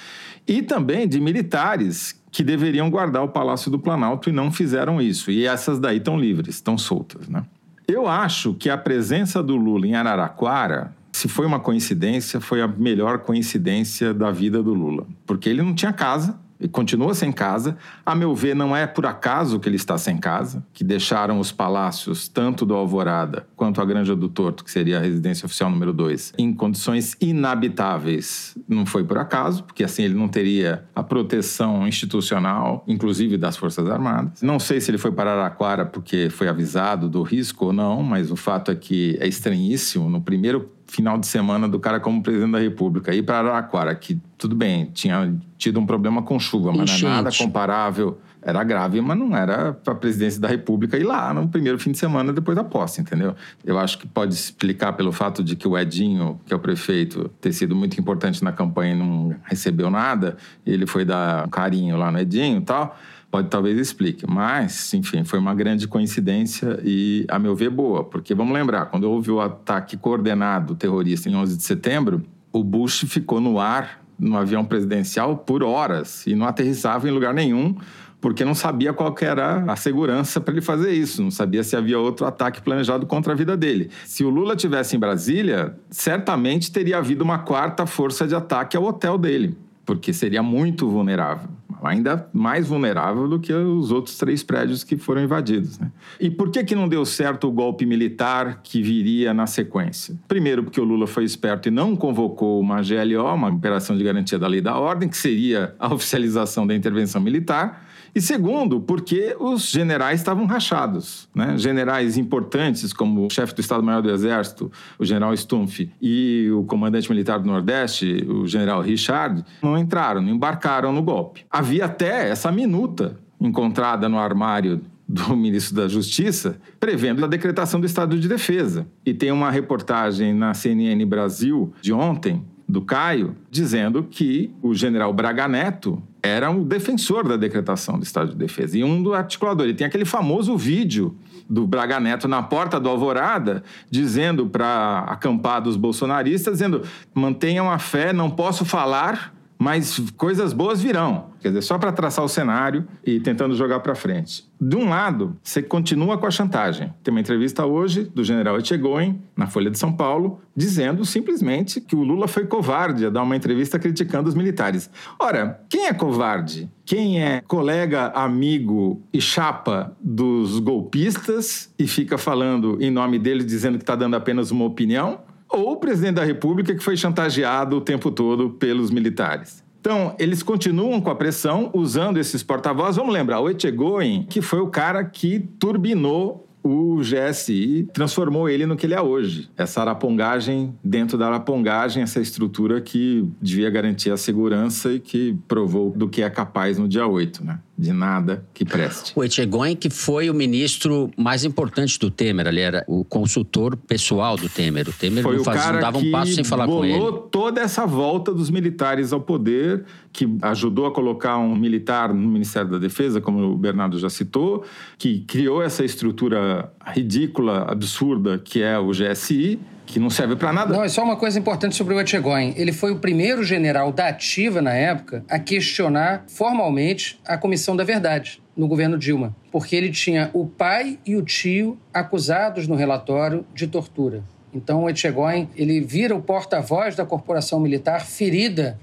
e 0.47 0.62
também 0.62 1.07
de 1.07 1.19
militares 1.19 2.21
que 2.33 2.43
deveriam 2.43 2.89
guardar 2.89 3.23
o 3.23 3.27
Palácio 3.27 3.69
do 3.69 3.77
Planalto 3.77 4.27
e 4.27 4.33
não 4.33 4.51
fizeram 4.51 4.99
isso. 4.99 5.29
E 5.29 5.45
essas 5.45 5.79
daí 5.79 5.97
estão 5.97 6.19
livres, 6.19 6.55
estão 6.55 6.79
soltas, 6.79 7.29
né? 7.29 7.45
Eu 7.87 8.07
acho 8.07 8.55
que 8.55 8.71
a 8.71 8.77
presença 8.77 9.43
do 9.43 9.55
Lula 9.55 9.85
em 9.85 9.93
Araraquara, 9.93 10.95
se 11.11 11.27
foi 11.27 11.45
uma 11.45 11.59
coincidência, 11.59 12.41
foi 12.41 12.59
a 12.59 12.67
melhor 12.67 13.19
coincidência 13.19 14.15
da 14.15 14.31
vida 14.31 14.63
do 14.63 14.73
Lula, 14.73 15.05
porque 15.27 15.47
ele 15.47 15.61
não 15.61 15.75
tinha 15.75 15.93
casa, 15.93 16.35
continua 16.72 17.13
sem 17.13 17.31
casa. 17.31 17.77
A 18.05 18.15
meu 18.15 18.33
ver, 18.33 18.55
não 18.55 18.75
é 18.75 18.88
por 18.88 19.05
acaso 19.05 19.60
que 19.60 19.67
ele 19.67 19.75
está 19.75 19.98
sem 19.98 20.17
casa, 20.17 20.65
que 20.74 20.83
deixaram 20.83 21.39
os 21.39 21.51
palácios, 21.51 22.27
tanto 22.27 22.65
do 22.65 22.74
Alvorada 22.74 23.48
quanto 23.55 23.81
a 23.81 23.86
Granja 23.86 24.15
do 24.15 24.29
Torto, 24.29 24.63
que 24.63 24.72
seria 24.72 24.98
a 24.98 25.01
residência 25.01 25.45
oficial 25.45 25.69
número 25.69 25.93
2, 25.93 26.33
em 26.38 26.53
condições 26.53 27.15
inabitáveis. 27.19 28.57
Não 28.67 28.86
foi 28.86 29.03
por 29.03 29.17
acaso, 29.17 29.63
porque 29.63 29.83
assim 29.83 30.03
ele 30.03 30.15
não 30.15 30.27
teria 30.27 30.86
a 30.95 31.03
proteção 31.03 31.88
institucional, 31.88 32.83
inclusive 32.88 33.38
das 33.38 33.57
Forças 33.57 33.89
Armadas. 33.89 34.41
Não 34.41 34.60
sei 34.60 34.79
se 34.79 34.91
ele 34.91 34.98
foi 34.98 35.12
para 35.12 35.31
Araraquara 35.33 35.86
porque 35.86 36.29
foi 36.29 36.48
avisado 36.48 37.10
do 37.10 37.22
risco 37.24 37.65
ou 37.65 37.74
não, 37.74 38.01
mas 38.03 38.31
o 38.31 38.36
fato 38.36 38.72
é 38.72 38.75
que 38.75 39.17
é 39.19 39.27
estranhíssimo. 39.27 40.10
No 40.10 40.22
primeiro 40.22 40.69
final 40.93 41.17
de 41.17 41.25
semana 41.25 41.67
do 41.67 41.79
cara 41.79 42.00
como 42.00 42.21
presidente 42.21 42.51
da 42.51 42.59
República. 42.59 43.13
Ir 43.13 43.23
para 43.23 43.39
Araraquara, 43.39 43.95
que 43.95 44.21
tudo 44.38 44.55
bem, 44.55 44.91
tinha 44.93 45.33
tido 45.57 45.79
um 45.79 45.88
problema 45.88 46.21
com 46.21 46.39
chuva, 46.39 46.71
mas 46.71 46.81
Enchente. 46.91 47.03
não 47.03 47.09
é 47.09 47.13
nada 47.15 47.29
comparável. 47.35 48.19
Era 48.45 48.62
grave, 48.63 49.00
mas 49.01 49.17
não 49.17 49.35
era 49.35 49.73
para 49.73 49.93
a 49.93 49.95
presidência 49.95 50.39
da 50.39 50.50
República 50.50 50.97
ir 50.97 51.03
lá 51.03 51.33
no 51.33 51.47
primeiro 51.47 51.79
fim 51.79 51.93
de 51.93 51.97
semana 51.97 52.31
depois 52.33 52.55
da 52.55 52.63
posse, 52.63 53.00
entendeu? 53.00 53.33
Eu 53.63 53.79
acho 53.79 53.97
que 53.97 54.05
pode 54.05 54.33
explicar 54.33 54.93
pelo 54.93 55.13
fato 55.13 55.41
de 55.41 55.55
que 55.55 55.65
o 55.65 55.77
Edinho, 55.77 56.39
que 56.45 56.53
é 56.53 56.55
o 56.55 56.59
prefeito, 56.59 57.31
ter 57.39 57.53
sido 57.53 57.73
muito 57.73 58.00
importante 58.00 58.43
na 58.43 58.51
campanha 58.51 58.93
e 58.93 58.97
não 58.97 59.33
recebeu 59.45 59.89
nada, 59.89 60.35
ele 60.65 60.85
foi 60.85 61.05
dar 61.05 61.47
um 61.47 61.50
carinho 61.50 61.95
lá 61.95 62.12
no 62.12 62.19
Edinho 62.19 62.57
e 62.57 62.62
tal 62.62 62.97
pode 63.33 63.49
talvez 63.49 63.79
explique. 63.79 64.29
Mas, 64.29 64.93
enfim, 64.93 65.23
foi 65.23 65.39
uma 65.39 65.55
grande 65.55 65.87
coincidência 65.87 66.79
e, 66.83 67.25
a 67.27 67.39
meu 67.39 67.55
ver, 67.55 67.71
boa. 67.71 68.03
Porque, 68.03 68.35
vamos 68.35 68.53
lembrar, 68.53 68.85
quando 68.85 69.05
houve 69.05 69.31
o 69.31 69.41
ataque 69.41 69.97
coordenado 69.97 70.75
terrorista 70.75 71.29
em 71.29 71.35
11 71.35 71.57
de 71.57 71.63
setembro, 71.63 72.21
o 72.51 72.63
Bush 72.63 73.05
ficou 73.07 73.41
no 73.41 73.59
ar, 73.59 74.03
no 74.19 74.37
avião 74.37 74.63
presidencial, 74.63 75.35
por 75.35 75.63
horas 75.63 76.27
e 76.27 76.35
não 76.35 76.45
aterrissava 76.45 77.09
em 77.09 77.11
lugar 77.11 77.33
nenhum 77.33 77.75
porque 78.21 78.45
não 78.45 78.55
sabia 78.55 78.93
qual 78.93 79.13
era 79.19 79.69
a 79.69 79.75
segurança 79.75 80.39
para 80.39 80.53
ele 80.53 80.61
fazer 80.61 80.93
isso, 80.93 81.21
não 81.21 81.29
sabia 81.29 81.61
se 81.61 81.75
havia 81.75 81.99
outro 81.99 82.25
ataque 82.25 82.61
planejado 82.61 83.05
contra 83.05 83.33
a 83.33 83.35
vida 83.35 83.57
dele. 83.57 83.89
Se 84.05 84.23
o 84.23 84.29
Lula 84.29 84.55
tivesse 84.55 84.95
em 84.95 84.99
Brasília, 84.99 85.75
certamente 85.89 86.71
teria 86.71 86.99
havido 86.99 87.21
uma 87.21 87.39
quarta 87.39 87.85
força 87.85 88.25
de 88.25 88.33
ataque 88.33 88.77
ao 88.77 88.83
hotel 88.85 89.17
dele, 89.17 89.57
porque 89.85 90.13
seria 90.13 90.41
muito 90.41 90.89
vulnerável 90.89 91.49
ainda 91.85 92.29
mais 92.33 92.67
vulnerável 92.67 93.27
do 93.27 93.39
que 93.39 93.53
os 93.53 93.91
outros 93.91 94.17
três 94.17 94.43
prédios 94.43 94.83
que 94.83 94.97
foram 94.97 95.23
invadidos. 95.23 95.77
Né? 95.79 95.91
E 96.19 96.29
por 96.29 96.49
que, 96.49 96.63
que 96.63 96.75
não 96.75 96.87
deu 96.87 97.05
certo 97.05 97.47
o 97.47 97.51
golpe 97.51 97.85
militar 97.85 98.61
que 98.63 98.81
viria 98.81 99.33
na 99.33 99.47
sequência? 99.47 100.15
Primeiro, 100.27 100.63
porque 100.63 100.79
o 100.79 100.83
Lula 100.83 101.07
foi 101.07 101.23
esperto 101.23 101.67
e 101.67 101.71
não 101.71 101.95
convocou 101.95 102.59
uma 102.59 102.81
GLO, 102.81 103.33
uma 103.33 103.49
Operação 103.49 103.97
de 103.97 104.03
Garantia 104.03 104.39
da 104.39 104.47
Lei 104.47 104.61
da 104.61 104.77
Ordem, 104.77 105.09
que 105.09 105.17
seria 105.17 105.75
a 105.79 105.93
oficialização 105.93 106.65
da 106.65 106.75
intervenção 106.75 107.21
militar. 107.21 107.85
E 108.15 108.22
segundo, 108.22 108.79
porque 108.79 109.36
os 109.39 109.70
generais 109.70 110.20
estavam 110.20 110.46
rachados. 110.46 111.27
Né? 111.34 111.58
Generais 111.58 112.15
importantes, 112.17 112.93
como 112.93 113.25
o 113.25 113.29
chefe 113.29 113.55
do 113.55 113.62
Estado-Maior 113.62 114.01
do 114.01 114.12
Exército, 114.12 114.72
o 115.00 115.05
general 115.05 115.36
Stumpf, 115.36 115.89
e 116.01 116.50
o 116.51 116.63
comandante 116.63 117.10
militar 117.10 117.39
do 117.39 117.48
Nordeste, 117.48 118.25
o 118.29 118.46
general 118.48 118.82
Richard, 118.82 119.43
não 119.62 119.77
entraram, 119.77 120.22
não 120.22 120.29
embarcaram 120.29 120.93
no 120.93 121.01
golpe. 121.01 121.46
Havia 121.50 121.86
até 121.86 122.29
essa 122.29 122.51
minuta 122.51 123.20
encontrada 123.39 124.08
no 124.08 124.20
armário 124.20 124.82
do 125.08 125.36
ministro 125.38 125.75
da 125.75 125.88
Justiça, 125.88 126.58
prevendo 126.79 127.24
a 127.25 127.27
decretação 127.27 127.79
do 127.79 127.86
estado 127.86 128.20
de 128.20 128.27
defesa. 128.27 128.88
E 129.05 129.13
tem 129.13 129.32
uma 129.32 129.51
reportagem 129.51 130.34
na 130.34 130.53
CNN 130.53 131.03
Brasil 131.05 131.74
de 131.82 131.91
ontem, 131.91 132.43
do 132.74 132.82
Caio, 132.82 133.36
dizendo 133.51 134.01
que 134.01 134.51
o 134.60 134.74
general 134.74 135.13
Braga 135.13 135.48
Neto 135.48 136.01
era 136.24 136.50
um 136.50 136.63
defensor 136.63 137.27
da 137.27 137.38
decretação 137.38 138.00
do 138.00 138.03
estado 138.03 138.32
de 138.32 138.36
defesa 138.36 138.75
e 138.75 138.84
um 138.84 139.03
do 139.03 139.13
articulador. 139.13 139.68
Ele 139.68 139.75
tem 139.75 139.86
aquele 139.86 140.06
famoso 140.06 140.58
vídeo 140.58 141.15
do 141.48 141.68
Braga 141.68 142.00
Neto 142.00 142.27
na 142.27 142.42
porta 142.42 142.80
do 142.80 142.89
Alvorada, 142.89 143.63
dizendo 143.92 144.48
para 144.48 145.06
acampados 145.08 145.77
bolsonaristas, 145.77 146.53
dizendo: 146.53 146.82
mantenham 147.13 147.70
a 147.70 147.77
fé, 147.77 148.12
não 148.12 148.32
posso 148.32 148.65
falar, 148.65 149.32
mas 149.63 149.98
coisas 150.17 150.51
boas 150.51 150.82
virão. 150.82 151.32
Quer 151.39 151.48
dizer, 151.48 151.62
só 151.62 151.77
para 151.77 151.93
traçar 151.93 152.24
o 152.25 152.27
cenário 152.27 152.86
e 153.05 153.17
tentando 153.17 153.55
jogar 153.55 153.79
para 153.79 153.96
frente. 153.96 154.43
De 154.60 154.75
um 154.75 154.89
lado, 154.89 155.38
você 155.41 155.63
continua 155.63 156.17
com 156.17 156.25
a 156.27 156.32
chantagem. 156.32 156.93
Tem 157.01 157.13
uma 157.13 157.22
entrevista 157.22 157.65
hoje 157.65 158.03
do 158.03 158.25
general 158.25 158.60
Etchegoin, 158.60 159.22
na 159.38 159.48
Folha 159.48 159.72
de 159.72 159.79
São 159.79 159.93
Paulo, 159.93 160.41
dizendo 160.53 161.05
simplesmente 161.05 161.79
que 161.79 161.96
o 161.96 162.03
Lula 162.03 162.27
foi 162.27 162.46
covarde 162.46 163.05
a 163.05 163.10
dar 163.10 163.24
uma 163.24 163.38
entrevista 163.38 163.79
criticando 163.79 164.27
os 164.27 164.36
militares. 164.36 164.89
Ora, 165.17 165.62
quem 165.70 165.88
é 165.88 165.93
covarde? 165.93 166.70
Quem 166.86 167.24
é 167.24 167.41
colega, 167.48 168.08
amigo 168.08 169.01
e 169.13 169.22
chapa 169.22 169.96
dos 170.01 170.60
golpistas 170.60 171.74
e 171.79 171.88
fica 171.88 172.17
falando 172.17 172.77
em 172.82 172.91
nome 172.91 173.17
deles, 173.17 173.46
dizendo 173.46 173.77
que 173.77 173.84
está 173.84 173.96
dando 173.96 174.17
apenas 174.17 174.51
uma 174.51 174.65
opinião? 174.65 175.22
Ou 175.53 175.74
o 175.74 175.77
presidente 175.77 176.15
da 176.15 176.24
República 176.24 176.74
que 176.74 176.83
foi 176.83 176.98
chantageado 176.98 177.77
o 177.77 177.81
tempo 177.81 178.10
todo 178.10 178.50
pelos 178.50 178.89
militares? 178.89 179.63
Então, 179.79 180.15
eles 180.17 180.41
continuam 180.41 181.00
com 181.00 181.12
a 181.12 181.15
pressão, 181.15 181.69
usando 181.74 182.17
esses 182.17 182.41
porta-vozes. 182.41 182.95
Vamos 182.95 183.13
lembrar, 183.13 183.39
o 183.39 183.50
Etchegoin, 183.50 184.25
que 184.27 184.41
foi 184.41 184.60
o 184.62 184.67
cara 184.67 185.03
que 185.03 185.39
turbinou 185.60 186.48
o 186.63 187.01
GSI 187.01 187.89
transformou 187.93 188.48
ele 188.48 188.65
no 188.65 188.77
que 188.77 188.86
ele 188.86 188.93
é 188.93 189.01
hoje. 189.01 189.50
Essa 189.57 189.81
arapongagem, 189.81 190.74
dentro 190.81 191.17
da 191.17 191.27
arapongagem, 191.27 192.01
essa 192.01 192.22
estrutura 192.22 192.79
que 192.79 193.27
devia 193.41 193.69
garantir 193.69 194.12
a 194.12 194.17
segurança 194.17 194.93
e 194.93 195.00
que 195.00 195.38
provou 195.48 195.91
do 195.91 196.07
que 196.07 196.24
é 196.24 196.29
capaz 196.29 196.79
no 196.79 196.88
dia 196.88 197.05
8, 197.05 197.43
né? 197.43 197.60
De 197.75 197.92
nada 197.92 198.46
que 198.53 198.63
preste. 198.63 199.13
O 199.15 199.24
Etchegóin, 199.24 199.75
que 199.75 199.89
foi 199.89 200.30
o 200.30 200.34
ministro 200.34 201.10
mais 201.18 201.44
importante 201.44 201.98
do 201.98 202.12
Temer, 202.12 202.48
ele 202.48 202.62
era 202.62 202.86
o 202.88 203.03
consultor 203.03 203.75
pessoal 203.75 204.38
do 204.38 204.48
Temer. 204.48 204.88
O 204.88 204.94
Temer 204.94 205.24
foi 205.24 205.38
não, 205.38 205.44
fazia, 205.44 205.74
não 205.74 205.80
dava 205.80 205.98
um 205.98 206.12
passo 206.12 206.34
sem 206.34 206.44
falar 206.44 206.68
com 206.68 206.86
ele. 206.86 206.98
bolou 206.98 207.13
toda 207.13 207.62
essa 207.62 207.86
volta 207.86 208.32
dos 208.32 208.51
militares 208.51 209.12
ao 209.12 209.20
poder, 209.20 209.86
que 210.12 210.30
ajudou 210.44 210.86
a 210.86 210.92
colocar 210.92 211.38
um 211.39 211.56
militar 211.56 212.13
no 212.13 212.27
Ministério 212.30 212.70
da 212.70 212.77
Defesa, 212.77 213.20
como 213.20 213.39
o 213.39 213.58
Bernardo 213.58 213.98
já 213.98 214.10
citou, 214.10 214.63
que 214.98 215.22
criou 215.22 215.62
essa 215.62 215.84
estrutura 215.84 216.72
ridícula, 216.86 217.63
absurda, 217.63 218.38
que 218.38 218.62
é 218.62 218.77
o 218.77 218.92
GSI, 218.92 219.60
que 219.85 219.99
não 219.99 220.09
serve 220.09 220.35
para 220.35 220.53
nada. 220.53 220.73
Não, 220.73 220.83
é 220.83 220.89
só 220.89 221.03
uma 221.03 221.15
coisa 221.15 221.37
importante 221.37 221.75
sobre 221.75 221.93
o 221.93 221.99
Etchegóin. 221.99 222.53
Ele 222.55 222.71
foi 222.71 222.91
o 222.91 222.99
primeiro 222.99 223.43
general 223.43 223.91
da 223.91 224.07
ativa 224.07 224.61
na 224.61 224.73
época 224.73 225.23
a 225.29 225.37
questionar 225.37 226.23
formalmente 226.27 227.19
a 227.25 227.37
Comissão 227.37 227.75
da 227.75 227.83
Verdade 227.83 228.41
no 228.55 228.67
governo 228.67 228.97
Dilma, 228.97 229.35
porque 229.51 229.75
ele 229.75 229.91
tinha 229.91 230.29
o 230.33 230.45
pai 230.45 230.99
e 231.05 231.15
o 231.15 231.21
tio 231.23 231.77
acusados 231.93 232.67
no 232.67 232.75
relatório 232.75 233.45
de 233.53 233.67
tortura. 233.67 234.23
Então 234.53 234.83
o 234.83 234.89
Etchegóin, 234.89 235.49
ele 235.55 235.81
vira 235.81 236.15
o 236.15 236.21
porta-voz 236.21 236.95
da 236.95 237.05
corporação 237.05 237.59
militar 237.59 238.05
ferida 238.05 238.79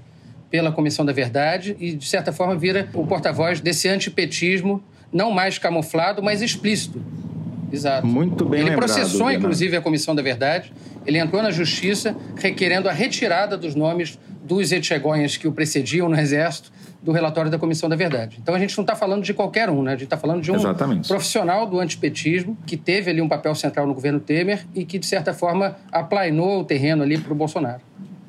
pela 0.49 0.71
Comissão 0.71 1.05
da 1.05 1.13
Verdade 1.13 1.77
e 1.79 1.93
de 1.93 2.05
certa 2.05 2.33
forma 2.33 2.55
vira 2.55 2.89
o 2.93 3.07
porta-voz 3.07 3.61
desse 3.61 3.87
antipetismo 3.87 4.83
não 5.11 5.31
mais 5.31 5.57
camuflado, 5.57 6.21
mas 6.21 6.41
explícito. 6.41 7.01
Exato. 7.71 8.05
Muito 8.05 8.45
bem 8.45 8.61
Ele 8.61 8.69
lembrado, 8.71 8.91
processou, 8.91 9.31
inclusive, 9.31 9.77
a 9.77 9.81
Comissão 9.81 10.13
da 10.13 10.21
Verdade. 10.21 10.73
Ele 11.05 11.17
entrou 11.17 11.41
na 11.41 11.51
justiça 11.51 12.15
requerendo 12.35 12.89
a 12.89 12.91
retirada 12.91 13.57
dos 13.57 13.75
nomes 13.75 14.19
dos 14.43 14.71
etchegonhas 14.71 15.37
que 15.37 15.47
o 15.47 15.51
precediam 15.51 16.09
no 16.09 16.19
Exército 16.19 16.71
do 17.01 17.11
relatório 17.11 17.49
da 17.49 17.57
Comissão 17.57 17.89
da 17.89 17.95
Verdade. 17.95 18.37
Então 18.41 18.53
a 18.53 18.59
gente 18.59 18.77
não 18.77 18.83
está 18.83 18.95
falando 18.95 19.23
de 19.23 19.33
qualquer 19.33 19.69
um, 19.69 19.81
né? 19.81 19.91
A 19.91 19.95
gente 19.95 20.03
está 20.03 20.17
falando 20.17 20.41
de 20.41 20.51
um 20.51 20.55
Exatamente. 20.55 21.07
profissional 21.07 21.65
do 21.65 21.79
antipetismo 21.79 22.57
que 22.65 22.77
teve 22.77 23.09
ali 23.09 23.21
um 23.21 23.27
papel 23.27 23.55
central 23.55 23.87
no 23.87 23.93
governo 23.93 24.19
Temer 24.19 24.67
e 24.75 24.85
que, 24.85 24.99
de 24.99 25.05
certa 25.05 25.33
forma, 25.33 25.77
aplainou 25.91 26.59
o 26.59 26.63
terreno 26.63 27.01
ali 27.01 27.17
para 27.17 27.33
o 27.33 27.35
Bolsonaro. 27.35 27.81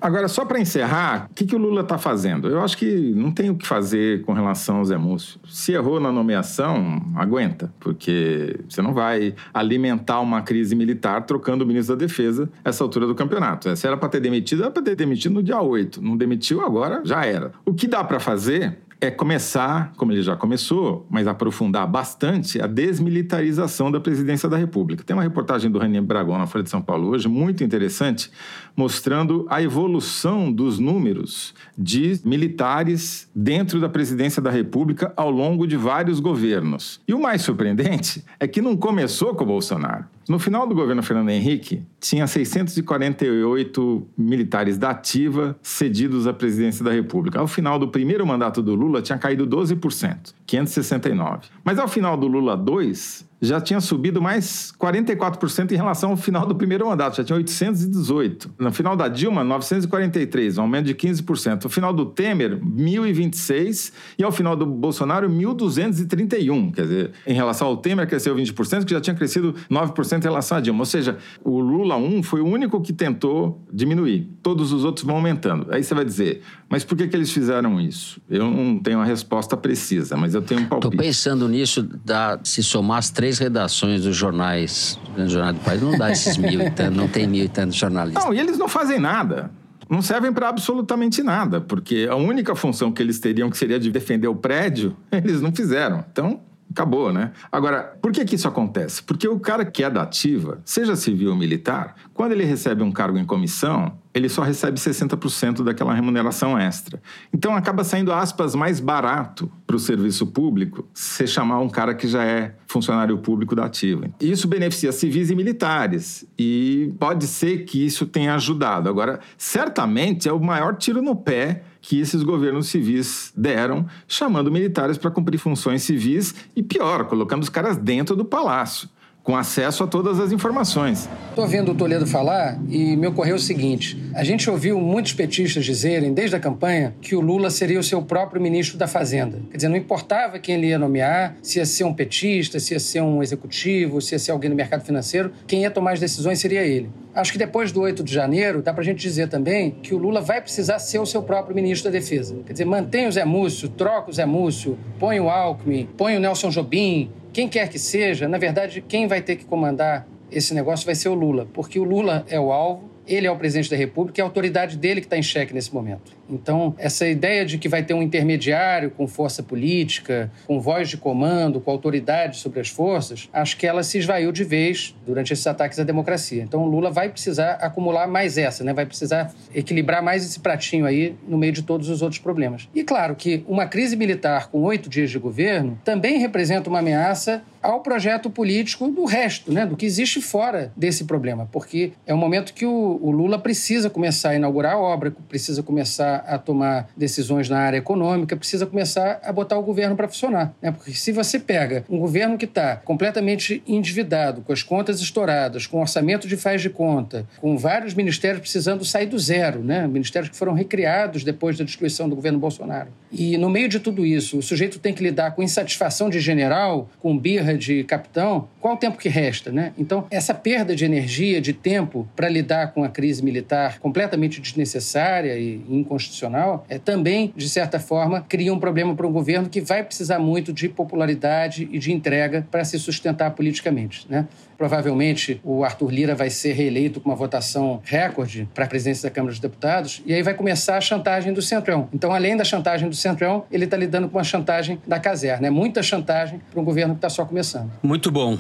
Agora, 0.03 0.27
só 0.27 0.45
para 0.45 0.59
encerrar, 0.59 1.29
o 1.31 1.35
que, 1.35 1.47
que 1.47 1.55
o 1.55 1.59
Lula 1.59 1.83
está 1.83 1.97
fazendo? 1.97 2.49
Eu 2.49 2.61
acho 2.61 2.77
que 2.77 3.13
não 3.15 3.31
tem 3.31 3.51
o 3.51 3.55
que 3.55 3.65
fazer 3.65 4.23
com 4.23 4.33
relação 4.33 4.79
ao 4.79 4.85
Zé 4.85 4.99
Múcio. 4.99 5.39
Se 5.49 5.73
errou 5.73 6.01
na 6.01 6.11
nomeação, 6.11 7.01
aguenta, 7.15 7.73
porque 7.79 8.59
você 8.69 8.83
não 8.83 8.93
vai 8.93 9.33
alimentar 9.55 10.19
uma 10.19 10.43
crise 10.43 10.75
militar 10.75 11.23
trocando 11.23 11.63
o 11.63 11.67
ministro 11.67 11.95
da 11.95 12.01
Defesa 12.01 12.51
essa 12.65 12.83
altura 12.83 13.07
do 13.07 13.15
campeonato. 13.15 13.75
Se 13.77 13.87
era 13.87 13.97
para 13.97 14.09
ter 14.09 14.19
demitido, 14.19 14.63
era 14.63 14.73
para 14.73 14.83
ter 14.83 14.97
demitido 14.97 15.35
no 15.35 15.43
dia 15.43 15.63
8. 15.63 16.03
Não 16.03 16.17
demitiu 16.17 16.67
agora, 16.67 17.01
já 17.05 17.25
era. 17.25 17.53
O 17.65 17.73
que 17.73 17.87
dá 17.87 18.03
para 18.03 18.19
fazer 18.19 18.79
é 19.03 19.11
começar, 19.11 19.93
como 19.97 20.13
ele 20.13 20.23
já 20.23 20.37
começou, 20.37 21.05
mas 21.11 21.27
aprofundar 21.27 21.89
bastante 21.89 22.63
a 22.63 22.69
desmilitarização 22.69 23.91
da 23.91 23.99
presidência 23.99 24.49
da 24.49 24.57
República. 24.57 25.03
Tem 25.03 25.13
uma 25.13 25.25
reportagem 25.25 25.69
do 25.69 25.77
René 25.81 26.01
Bragon 26.01 26.39
na 26.39 26.47
Folha 26.47 26.63
de 26.63 26.71
São 26.71 26.81
Paulo 26.81 27.09
hoje, 27.09 27.27
muito 27.27 27.65
interessante, 27.65 28.31
mostrando 28.77 29.45
a 29.51 29.61
evolução 29.61 30.53
dos 30.53 30.79
números 30.79 31.53
de 31.77 32.21
militares 32.25 33.29
dentro 33.35 33.81
da 33.81 33.89
presidência 33.89 34.41
da 34.41 34.53
República 34.53 35.13
ao 35.17 35.33
longo 35.33 35.67
de 35.67 35.77
vários 35.77 36.21
governos. 36.21 37.01
E 37.09 37.13
o 37.13 37.21
mais 37.21 37.43
surpreendente 37.43 38.25
é 38.39 38.47
que 38.47 38.63
não 38.63 38.77
começou 38.77 39.35
com 39.35 39.43
o 39.43 39.49
Bolsonaro. 39.49 40.05
No 40.29 40.39
final 40.39 40.69
do 40.69 40.75
governo 40.75 41.03
Fernando 41.03 41.31
Henrique, 41.31 41.83
tinha 42.01 42.27
648 42.29 44.07
militares 44.17 44.79
da 44.79 44.91
ativa 44.91 45.59
cedidos 45.61 46.29
à 46.29 46.33
presidência 46.33 46.85
da 46.85 46.93
República. 46.93 47.41
Ao 47.41 47.49
final 47.49 47.77
do 47.77 47.89
primeiro 47.89 48.25
mandato 48.25 48.63
do 48.63 48.75
Lula, 48.75 48.92
tinha 49.01 49.17
caído 49.17 49.47
12%, 49.47 50.35
569. 50.45 51.49
Mas 51.65 51.79
ao 51.79 51.89
final 51.89 52.17
do 52.17 52.27
Lula 52.27 52.57
2, 52.57 53.27
já 53.43 53.61
tinha 53.61 53.81
subido 53.81 54.23
mais 54.23 54.73
44% 54.79 55.73
em 55.73 55.75
relação 55.75 56.11
ao 56.11 56.17
final 56.17 56.47
do 56.47 56.55
primeiro 56.55 56.87
mandato, 56.87 57.17
já 57.17 57.25
tinha 57.25 57.37
818. 57.37 58.55
No 58.57 58.73
final 58.73 58.95
da 58.95 59.09
Dilma, 59.09 59.43
943, 59.43 60.59
um 60.59 60.63
aumento 60.63 60.87
de 60.87 60.95
15%. 60.95 61.65
No 61.65 61.69
final 61.69 61.93
do 61.93 62.07
Temer, 62.07 62.61
1.026 62.61 63.93
e 64.17 64.23
ao 64.23 64.31
final 64.31 64.55
do 64.55 64.65
Bolsonaro, 64.65 65.29
1.231. 65.29 66.73
Quer 66.73 66.83
dizer, 66.83 67.11
em 67.27 67.35
relação 67.35 67.67
ao 67.67 67.77
Temer, 67.77 68.07
cresceu 68.07 68.37
20%, 68.37 68.85
que 68.85 68.93
já 68.93 69.01
tinha 69.01 69.17
crescido 69.17 69.55
9% 69.69 70.21
em 70.21 70.23
relação 70.23 70.59
à 70.59 70.61
Dilma. 70.61 70.81
Ou 70.81 70.87
seja, 70.87 71.19
o 71.43 71.59
Lula 71.59 71.97
1 71.97 72.23
foi 72.23 72.41
o 72.41 72.47
único 72.47 72.81
que 72.81 72.93
tentou 72.93 73.61
diminuir. 73.73 74.31
Todos 74.41 74.73
os 74.73 74.85
outros 74.85 75.05
vão 75.05 75.17
aumentando. 75.17 75.67
Aí 75.71 75.83
você 75.83 75.95
vai 75.95 76.05
dizer, 76.05 76.43
mas 76.69 76.85
por 76.85 76.97
que, 76.97 77.09
que 77.09 77.17
eles 77.17 77.33
fizeram 77.33 77.81
isso? 77.81 78.21
Eu 78.31 78.49
não 78.49 78.79
tenho 78.79 78.99
uma 78.99 79.05
resposta 79.05 79.57
precisa, 79.57 80.17
mas 80.17 80.33
eu 80.33 80.43
tenho 80.43 80.61
um 80.61 80.67
palpite. 80.67 80.95
Estou 80.95 81.07
pensando 81.07 81.49
nisso, 81.49 81.89
dá, 82.05 82.39
se 82.45 82.63
somar 82.63 82.99
as 82.99 83.11
três 83.11 83.32
redações 83.39 84.03
dos 84.03 84.17
jornais, 84.17 84.99
do 85.17 85.29
Jornal 85.29 85.53
do 85.53 85.61
País, 85.61 85.83
não 85.83 85.97
dá 85.97 86.11
esses 86.11 86.37
mil 86.37 86.61
e 86.61 86.71
tantos, 86.71 86.97
não 86.97 87.09
tem 87.09 87.27
mil 87.27 87.45
e 87.45 87.49
tantos 87.49 87.77
jornalistas. 87.77 88.25
Não, 88.25 88.33
e 88.33 88.39
eles 88.39 88.59
não 88.59 88.69
fazem 88.69 88.99
nada. 88.99 89.51
Não 89.89 90.01
servem 90.01 90.33
para 90.33 90.49
absolutamente 90.49 91.23
nada, 91.23 91.61
porque 91.61 92.09
a 92.11 92.17
única 92.17 92.55
função 92.55 92.91
que 92.91 93.03
eles 93.03 93.19
teriam, 93.19 93.51
que 93.51 93.59
seria 93.59 93.79
de 93.79 93.91
defender 93.91 94.29
o 94.29 94.35
prédio, 94.35 94.97
eles 95.13 95.41
não 95.43 95.53
fizeram. 95.53 96.05
Então, 96.11 96.41
acabou, 96.73 97.13
né? 97.13 97.33
Agora, 97.51 97.97
por 98.01 98.11
que, 98.11 98.25
que 98.25 98.35
isso 98.35 98.49
acontece? 98.49 99.03
Porque 99.03 99.29
o 99.29 99.39
cara 99.39 99.65
que 99.65 99.85
é 99.85 99.91
da 99.91 100.03
ativa, 100.03 100.61
seja 100.65 100.97
civil 100.97 101.31
ou 101.31 101.37
militar, 101.37 101.95
quando 102.13 102.33
ele 102.33 102.45
recebe 102.45 102.83
um 102.83 102.91
cargo 102.91 103.19
em 103.19 103.25
comissão, 103.25 103.93
ele 104.15 104.29
só 104.29 104.43
recebe 104.43 104.79
60% 104.79 105.63
daquela 105.63 105.95
remuneração 105.95 106.59
extra. 106.59 107.01
Então 107.33 107.55
acaba 107.55 107.83
saindo, 107.85 108.13
aspas, 108.13 108.55
mais 108.55 108.81
barato 108.81 109.51
para 109.67 109.77
o 109.77 109.79
serviço 109.79 110.27
público 110.27 110.87
você 110.93 111.27
chamar 111.27 111.61
um 111.61 111.69
cara 111.69 111.95
que 111.95 112.07
já 112.07 112.25
é 112.25 112.55
funcionário 112.67 113.17
público 113.19 113.55
da 113.55 113.65
ativa. 113.65 114.09
Isso 114.21 114.49
beneficia 114.49 114.93
civis 114.93 115.31
e 115.31 115.35
militares 115.35 116.27
e 116.39 116.93
pode 116.99 117.27
ser 117.27 117.65
que 117.65 117.85
isso 117.85 118.07
tenha 118.07 118.35
ajudado. 118.35 118.89
Agora, 118.89 119.21
certamente 119.39 120.29
é 120.29 120.33
o 120.33 120.41
maior 120.41 120.77
tiro 120.77 121.01
no 121.01 121.17
pé 121.17 121.63
que 121.83 122.01
esses 122.01 122.23
governos 122.23 122.69
civis 122.69 123.33
deram, 123.37 123.87
chamando 124.07 124.51
militares 124.51 124.97
para 124.97 125.11
cumprir 125.11 125.37
funções 125.37 125.83
civis 125.83 126.35
e, 126.55 126.63
pior, 126.63 127.05
colocando 127.07 127.43
os 127.43 127.49
caras 127.49 127.77
dentro 127.77 128.15
do 128.17 128.25
palácio 128.25 128.89
com 129.23 129.37
acesso 129.37 129.85
a 129.85 129.87
todas 129.87 130.19
as 130.19 130.33
informações. 130.33 131.09
Estou 131.29 131.45
ouvindo 131.45 131.73
o 131.73 131.75
Toledo 131.75 132.07
falar 132.07 132.59
e 132.69 132.97
me 132.97 133.07
ocorreu 133.07 133.37
o 133.37 133.39
seguinte: 133.39 134.03
a 134.15 134.25
gente 134.25 134.51
ouviu 134.51 134.81
muitos 134.81 135.13
petistas 135.13 135.65
dizerem, 135.65 136.13
desde 136.13 136.37
a 136.37 136.41
campanha, 136.41 136.95
que 137.01 137.15
o 137.15 137.21
Lula 137.21 137.51
seria 137.51 137.79
o 137.79 137.83
seu 137.83 138.03
próprio 138.03 138.41
ministro 138.41 138.77
da 138.77 138.87
Fazenda. 138.87 139.41
Quer 139.51 139.57
dizer, 139.57 139.69
não 139.69 139.77
importava 139.77 140.39
quem 140.39 140.57
ele 140.57 140.69
ia 140.69 140.79
nomear, 140.79 141.37
se 141.43 141.59
ia 141.59 141.67
ser 141.67 141.85
um 141.85 141.95
petista, 141.95 142.59
se 142.59 142.75
ia 142.75 142.81
ser 142.81 143.01
um 143.01 143.23
executivo, 143.23 144.01
se 144.01 144.15
ia 144.15 144.19
ser 144.19 144.33
alguém 144.33 144.51
do 144.51 144.57
mercado 144.57 144.85
financeiro, 144.85 145.33
quem 145.47 145.63
ia 145.63 145.71
tomar 145.71 145.93
as 145.93 146.01
decisões 146.01 146.41
seria 146.41 146.63
ele. 146.63 146.91
Acho 147.15 147.33
que 147.33 147.39
depois 147.39 147.71
do 147.71 147.83
8 147.83 148.03
de 148.03 148.13
janeiro, 148.13 148.63
dá 148.63 148.73
pra 148.73 148.83
gente 148.83 149.01
dizer 149.01 149.29
também 149.29 149.71
que 149.83 149.95
o 149.95 149.99
Lula 149.99 150.23
vai 150.23 150.41
precisar 150.41 150.79
ser 150.79 150.99
o 150.99 151.05
seu 151.05 151.23
próprio 151.23 151.55
ministro 151.55 151.91
da 151.91 151.99
Defesa. 151.99 152.37
Quer 152.47 152.53
dizer, 152.53 152.65
mantém 152.65 153.07
o 153.07 153.13
Zé 153.13 153.25
Múcio, 153.25 153.69
troca 153.69 154.11
o 154.11 154.13
Zé 154.13 154.25
Múcio, 154.25 154.79
põe 154.99 155.21
o 155.21 155.29
Alckmin, 155.29 155.89
põe 155.97 156.17
o 156.17 156.21
Nelson 156.21 156.49
Jobim, 156.49 157.11
quem 157.33 157.49
quer 157.49 157.69
que 157.69 157.79
seja, 157.79 158.29
na 158.29 158.39
verdade, 158.39 158.85
quem 158.87 159.07
vai 159.07 159.23
ter 159.23 159.37
que 159.37 159.45
comandar 159.45 160.07
esse 160.31 160.55
negócio 160.55 160.85
vai 160.87 160.95
ser 160.95 161.09
o 161.09 161.15
Lula, 161.15 161.47
porque 161.53 161.79
o 161.79 161.85
Lula 161.85 162.25
é 162.29 162.39
o 162.39 162.53
alvo, 162.53 162.91
ele 163.07 163.27
é 163.27 163.31
o 163.31 163.37
presidente 163.37 163.71
da 163.71 163.77
República 163.77 164.21
e 164.21 164.23
é 164.23 164.25
a 164.25 164.27
autoridade 164.27 164.77
dele 164.77 165.01
que 165.01 165.07
está 165.07 165.17
em 165.17 165.23
xeque 165.23 165.53
nesse 165.53 165.73
momento. 165.73 166.13
Então, 166.29 166.75
essa 166.79 167.07
ideia 167.07 167.45
de 167.45 167.59
que 167.59 167.69
vai 167.69 167.83
ter 167.83 167.95
um 167.95 168.03
intermediário 168.03 168.91
com 168.91 169.07
força 169.07 169.43
política, 169.43 170.31
com 170.47 170.61
voz 170.61 170.89
de 170.89 170.97
comando, 170.97 171.61
com 171.61 171.71
autoridade 171.71 172.39
sobre 172.39 172.61
as 172.61 172.69
forças, 172.69 173.29
acho 173.33 173.57
que 173.57 173.67
ela 173.67 173.83
se 173.83 173.99
esvaiu 173.99 174.33
de 174.33 174.45
vez 174.45 174.95
durante 175.05 175.33
esses 175.33 175.47
ataques 175.47 175.79
à 175.79 175.85
democracia. 175.85 176.43
Então, 176.43 176.65
Lula 176.65 176.91
vai 176.91 177.09
precisar 177.09 177.53
acumular 177.55 178.07
mais 178.07 178.39
essa, 178.39 178.65
né? 178.65 178.73
vai 178.73 178.87
precisar 178.87 179.33
equilibrar 179.55 180.03
mais 180.03 180.25
esse 180.25 180.41
pratinho 180.41 180.87
aí 180.87 181.15
no 181.27 181.37
meio 181.37 181.53
de 181.53 181.63
todos 181.63 181.89
os 181.89 182.03
outros 182.03 182.21
problemas. 182.21 182.69
E 182.75 182.83
claro 182.83 183.15
que 183.15 183.45
uma 183.47 183.67
crise 183.67 183.97
militar 183.97 184.49
com 184.49 184.63
oito 184.63 184.89
dias 184.89 185.11
de 185.11 185.19
governo 185.19 185.79
também 185.85 186.19
representa 186.19 186.71
uma 186.71 186.79
ameaça 186.79 187.43
ao 187.63 187.81
projeto 187.81 188.29
político 188.29 188.89
do 188.89 189.05
resto, 189.05 189.53
né? 189.53 189.65
do 189.65 189.77
que 189.77 189.87
existe 189.87 190.21
fora 190.21 190.73
desse 190.77 191.05
problema, 191.05 191.49
porque 191.51 191.93
é 192.07 192.13
o 192.13 192.19
momento 192.19 192.53
que 192.53 192.67
o, 192.67 192.99
o 193.01 193.11
Lula 193.11 193.39
precisa 193.39 193.89
começar 193.89 194.31
a 194.31 194.35
inaugurar 194.35 194.75
a 194.75 194.79
obra, 194.79 195.15
precisa 195.29 195.63
começar 195.63 196.17
a 196.27 196.39
tomar 196.39 196.89
decisões 196.97 197.49
na 197.49 197.59
área 197.59 197.79
econômica, 197.79 198.37
precisa 198.37 198.67
começar 198.67 199.21
a 199.23 199.33
botar 199.33 199.59
o 199.59 199.63
governo 199.63 199.95
para 199.95 200.09
funcionar. 200.09 200.55
Né? 200.61 200.73
Porque 200.73 200.93
se 200.93 201.13
você 201.13 201.39
pega 201.39 201.85
um 201.89 201.99
governo 201.99 202.37
que 202.37 202.45
está 202.45 202.77
completamente 202.77 203.63
endividado, 203.67 204.43
com 204.43 204.53
as 204.53 204.63
contas 204.63 205.01
estouradas, 205.01 205.67
com 205.67 205.81
orçamento 205.81 206.27
de 206.27 206.37
faz 206.37 206.61
de 206.61 206.71
conta, 206.71 207.27
com 207.41 207.57
vários 207.57 207.95
ministérios 207.95 208.41
precisando 208.41 208.85
sair 208.85 209.07
do 209.07 209.19
zero, 209.19 209.63
né? 209.63 209.87
ministérios 209.87 210.31
que 210.31 210.37
foram 210.37 210.53
recriados 210.53 211.23
depois 211.23 211.57
da 211.57 211.65
destruição 211.65 212.09
do 212.09 212.17
governo 212.17 212.39
Bolsonaro. 212.39 212.89
E 213.11 213.37
no 213.37 213.51
meio 213.51 213.69
de 213.69 213.79
tudo 213.79 214.05
isso, 214.07 214.39
o 214.39 214.43
sujeito 214.43 214.79
tem 214.79 214.95
que 214.95 215.03
lidar 215.03 215.33
com 215.33 215.43
insatisfação 215.43 216.09
de 216.09 216.19
general, 216.19 216.89
com 216.99 217.17
birra 217.17 217.52
honra 217.53 217.59
de 217.59 217.85
capitão, 217.85 218.49
qual 218.61 218.75
o 218.75 218.77
tempo 218.77 218.99
que 218.99 219.09
resta, 219.09 219.53
né? 219.53 219.73
Então, 219.79 220.07
essa 220.11 220.35
perda 220.35 220.75
de 220.75 220.85
energia, 220.85 221.41
de 221.41 221.53
tempo 221.53 222.09
para 222.17 222.29
lidar 222.29 222.73
com 222.73 222.83
a 222.83 222.89
crise 222.89 223.23
militar 223.23 223.79
completamente 223.79 224.41
desnecessária 224.41 225.37
e 225.39 225.63
inconstitucional, 225.69 226.65
é 226.69 226.79
também, 226.79 227.33
de 227.37 227.49
certa 227.49 227.79
forma, 227.79 228.25
cria 228.29 228.53
um 228.53 228.59
problema 228.59 228.95
para 228.95 229.07
um 229.07 229.13
governo 229.13 229.49
que 229.49 229.61
vai 229.61 229.83
precisar 229.83 230.19
muito 230.19 230.53
de 230.53 230.69
popularidade 230.69 231.69
e 231.71 231.79
de 231.79 231.93
entrega 231.93 232.47
para 232.51 232.65
se 232.65 232.79
sustentar 232.79 233.31
politicamente, 233.33 234.07
né? 234.09 234.27
Provavelmente 234.63 235.41
o 235.43 235.65
Arthur 235.65 235.91
Lira 235.91 236.15
vai 236.15 236.31
ser 236.31 236.53
reeleito 236.53 237.01
com 237.01 237.09
uma 237.09 237.17
votação 237.17 237.83
recorde 237.85 238.49
para 238.55 238.65
a 238.65 238.69
presidência 238.69 239.11
da 239.11 239.13
Câmara 239.13 239.33
dos 239.33 239.41
Deputados, 239.41 240.01
e 240.07 240.15
aí 240.15 240.23
vai 240.23 240.35
começar 240.35 240.77
a 240.77 240.81
chantagem 240.81 241.33
do 241.33 241.43
Centrão. 241.43 241.89
Então, 241.93 242.13
além 242.13 242.37
da 242.37 242.45
chantagem 242.45 242.89
do 242.89 242.95
Centrão, 242.95 243.45
ele 243.51 243.65
está 243.65 243.77
lidando 243.77 244.09
com 244.09 244.21
a 244.21 244.23
chantagem 244.23 244.81
da 244.87 245.01
caserna. 245.01 245.49
É 245.49 245.51
muita 245.51 245.83
chantagem 245.83 246.41
para 246.49 246.61
um 246.61 246.65
governo 246.65 246.95
que 246.95 246.99
está 246.99 247.09
só 247.09 247.25
começando. 247.25 247.73
Muito 247.83 248.09
bom. 248.09 248.39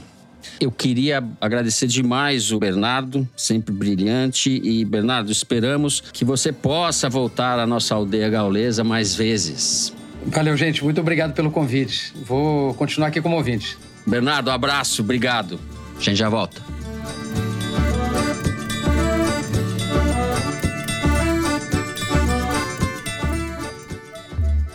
Eu 0.61 0.71
queria 0.71 1.25
agradecer 1.41 1.89
demais 1.89 2.53
o 2.53 2.61
Bernardo, 2.61 3.29
sempre 3.37 3.75
brilhante. 3.75 4.61
E, 4.63 4.85
Bernardo, 4.85 5.33
esperamos 5.33 6.01
que 6.13 6.25
você 6.25 6.53
possa 6.53 7.11
voltar 7.11 7.59
à 7.59 7.67
nossa 7.67 7.97
aldeia 7.97 8.31
gaulesa 8.31 8.85
mais 8.85 9.13
vezes. 9.13 9.93
Valeu, 10.27 10.57
gente. 10.57 10.85
Muito 10.85 11.01
obrigado 11.01 11.33
pelo 11.35 11.51
convite. 11.51 12.13
Vou 12.25 12.75
continuar 12.75 13.09
aqui 13.09 13.21
como 13.21 13.35
ouvinte. 13.35 13.77
Bernardo, 14.07 14.53
abraço. 14.53 15.03
Obrigado. 15.03 15.59
A 16.03 16.05
gente 16.05 16.19
já 16.19 16.29
volta. 16.29 16.61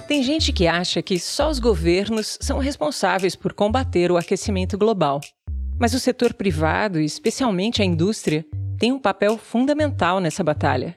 Tem 0.08 0.24
gente 0.24 0.54
que 0.54 0.68
acha 0.68 1.02
que 1.02 1.20
só 1.20 1.50
os 1.50 1.60
governos 1.60 2.38
são 2.40 2.60
responsáveis 2.60 3.36
por 3.36 3.52
combater 3.52 4.10
o 4.10 4.16
aquecimento 4.16 4.78
global. 4.78 5.20
Mas 5.78 5.94
o 5.94 6.00
setor 6.00 6.34
privado, 6.34 6.98
especialmente 6.98 7.82
a 7.82 7.86
indústria, 7.86 8.46
tem 8.80 8.94
um 8.94 9.00
papel 9.00 9.38
fundamental 9.38 10.22
nessa 10.22 10.46
batalha. 10.46 10.96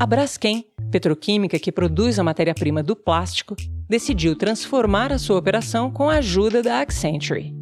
A 0.00 0.04
Braskem, 0.04 0.66
petroquímica 0.90 1.56
que 1.56 1.70
produz 1.70 2.18
a 2.18 2.24
matéria-prima 2.24 2.82
do 2.82 2.96
plástico, 2.96 3.54
decidiu 3.88 4.34
transformar 4.34 5.12
a 5.12 5.18
sua 5.18 5.38
operação 5.38 5.88
com 5.88 6.10
a 6.10 6.16
ajuda 6.16 6.64
da 6.64 6.80
Accenture. 6.80 7.54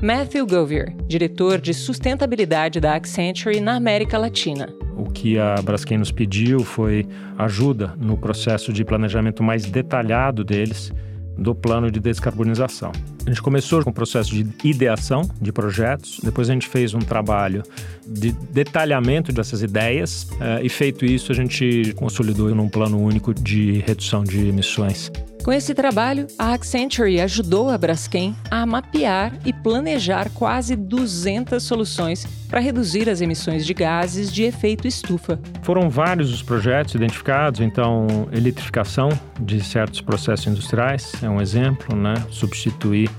Matthew 0.00 0.46
Govier, 0.46 0.94
diretor 1.08 1.60
de 1.60 1.74
sustentabilidade 1.74 2.78
da 2.78 2.94
Accenture 2.94 3.60
na 3.60 3.74
América 3.74 4.16
Latina. 4.16 4.72
O 4.96 5.10
que 5.10 5.36
a 5.38 5.56
Braskem 5.56 5.98
nos 5.98 6.12
pediu 6.12 6.60
foi 6.60 7.04
ajuda 7.36 7.94
no 7.98 8.16
processo 8.16 8.72
de 8.72 8.84
planejamento 8.84 9.42
mais 9.42 9.64
detalhado 9.64 10.44
deles 10.44 10.92
do 11.36 11.52
plano 11.52 11.90
de 11.90 11.98
descarbonização. 11.98 12.92
A 13.26 13.30
gente 13.30 13.42
começou 13.42 13.82
com 13.82 13.90
o 13.90 13.92
processo 13.92 14.30
de 14.30 14.46
ideação 14.64 15.22
de 15.40 15.52
projetos, 15.52 16.20
depois 16.22 16.48
a 16.48 16.52
gente 16.52 16.68
fez 16.68 16.94
um 16.94 17.00
trabalho 17.00 17.64
de 18.06 18.30
detalhamento 18.30 19.32
dessas 19.32 19.62
ideias 19.62 20.28
eh, 20.40 20.60
e 20.62 20.68
feito 20.68 21.04
isso 21.04 21.32
a 21.32 21.34
gente 21.34 21.92
consolidou 21.96 22.54
num 22.54 22.68
plano 22.68 23.00
único 23.00 23.34
de 23.34 23.82
redução 23.86 24.22
de 24.22 24.48
emissões. 24.48 25.10
Com 25.42 25.52
esse 25.52 25.72
trabalho, 25.72 26.26
a 26.38 26.52
Accenture 26.52 27.20
ajudou 27.20 27.70
a 27.70 27.78
Braskem 27.78 28.36
a 28.50 28.66
mapear 28.66 29.32
e 29.46 29.52
planejar 29.52 30.28
quase 30.30 30.76
200 30.76 31.62
soluções 31.62 32.26
para 32.48 32.60
reduzir 32.60 33.08
as 33.08 33.20
emissões 33.20 33.64
de 33.64 33.72
gases 33.72 34.32
de 34.32 34.42
efeito 34.42 34.86
estufa. 34.86 35.40
Foram 35.62 35.88
vários 35.88 36.32
os 36.32 36.42
projetos 36.42 36.94
identificados, 36.94 37.60
então 37.60 38.06
eletrificação 38.32 39.08
de 39.40 39.62
certos 39.62 40.00
processos 40.00 40.46
industriais 40.46 41.12
é 41.22 41.30
um 41.30 41.40
exemplo, 41.40 41.96
né? 41.96 42.14
Substituir 42.30 43.10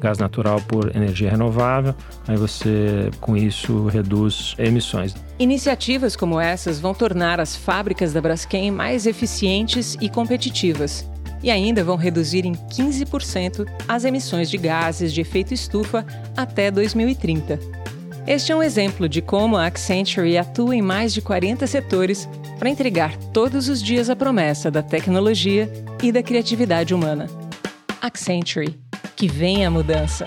gás 0.00 0.18
natural 0.18 0.60
por 0.62 0.94
energia 0.94 1.30
renovável, 1.30 1.94
aí 2.28 2.36
você 2.36 3.10
com 3.20 3.36
isso 3.36 3.86
reduz 3.86 4.54
emissões. 4.58 5.14
Iniciativas 5.38 6.14
como 6.14 6.38
essas 6.38 6.78
vão 6.78 6.94
tornar 6.94 7.40
as 7.40 7.56
fábricas 7.56 8.12
da 8.12 8.20
Braskem 8.20 8.70
mais 8.70 9.06
eficientes 9.06 9.96
e 10.00 10.08
competitivas 10.08 11.06
e 11.44 11.50
ainda 11.50 11.84
vão 11.84 11.94
reduzir 11.94 12.46
em 12.46 12.54
15% 12.54 13.68
as 13.86 14.06
emissões 14.06 14.48
de 14.48 14.56
gases 14.56 15.12
de 15.12 15.20
efeito 15.20 15.52
estufa 15.52 16.04
até 16.34 16.70
2030. 16.70 17.60
Este 18.26 18.50
é 18.50 18.56
um 18.56 18.62
exemplo 18.62 19.06
de 19.06 19.20
como 19.20 19.54
a 19.54 19.66
Accenture 19.66 20.38
atua 20.38 20.74
em 20.74 20.80
mais 20.80 21.12
de 21.12 21.20
40 21.20 21.66
setores 21.66 22.26
para 22.58 22.70
entregar 22.70 23.14
todos 23.34 23.68
os 23.68 23.82
dias 23.82 24.08
a 24.08 24.16
promessa 24.16 24.70
da 24.70 24.82
tecnologia 24.82 25.70
e 26.02 26.10
da 26.10 26.22
criatividade 26.22 26.94
humana. 26.94 27.26
Accenture, 28.00 28.74
que 29.14 29.28
vem 29.28 29.66
a 29.66 29.70
mudança. 29.70 30.26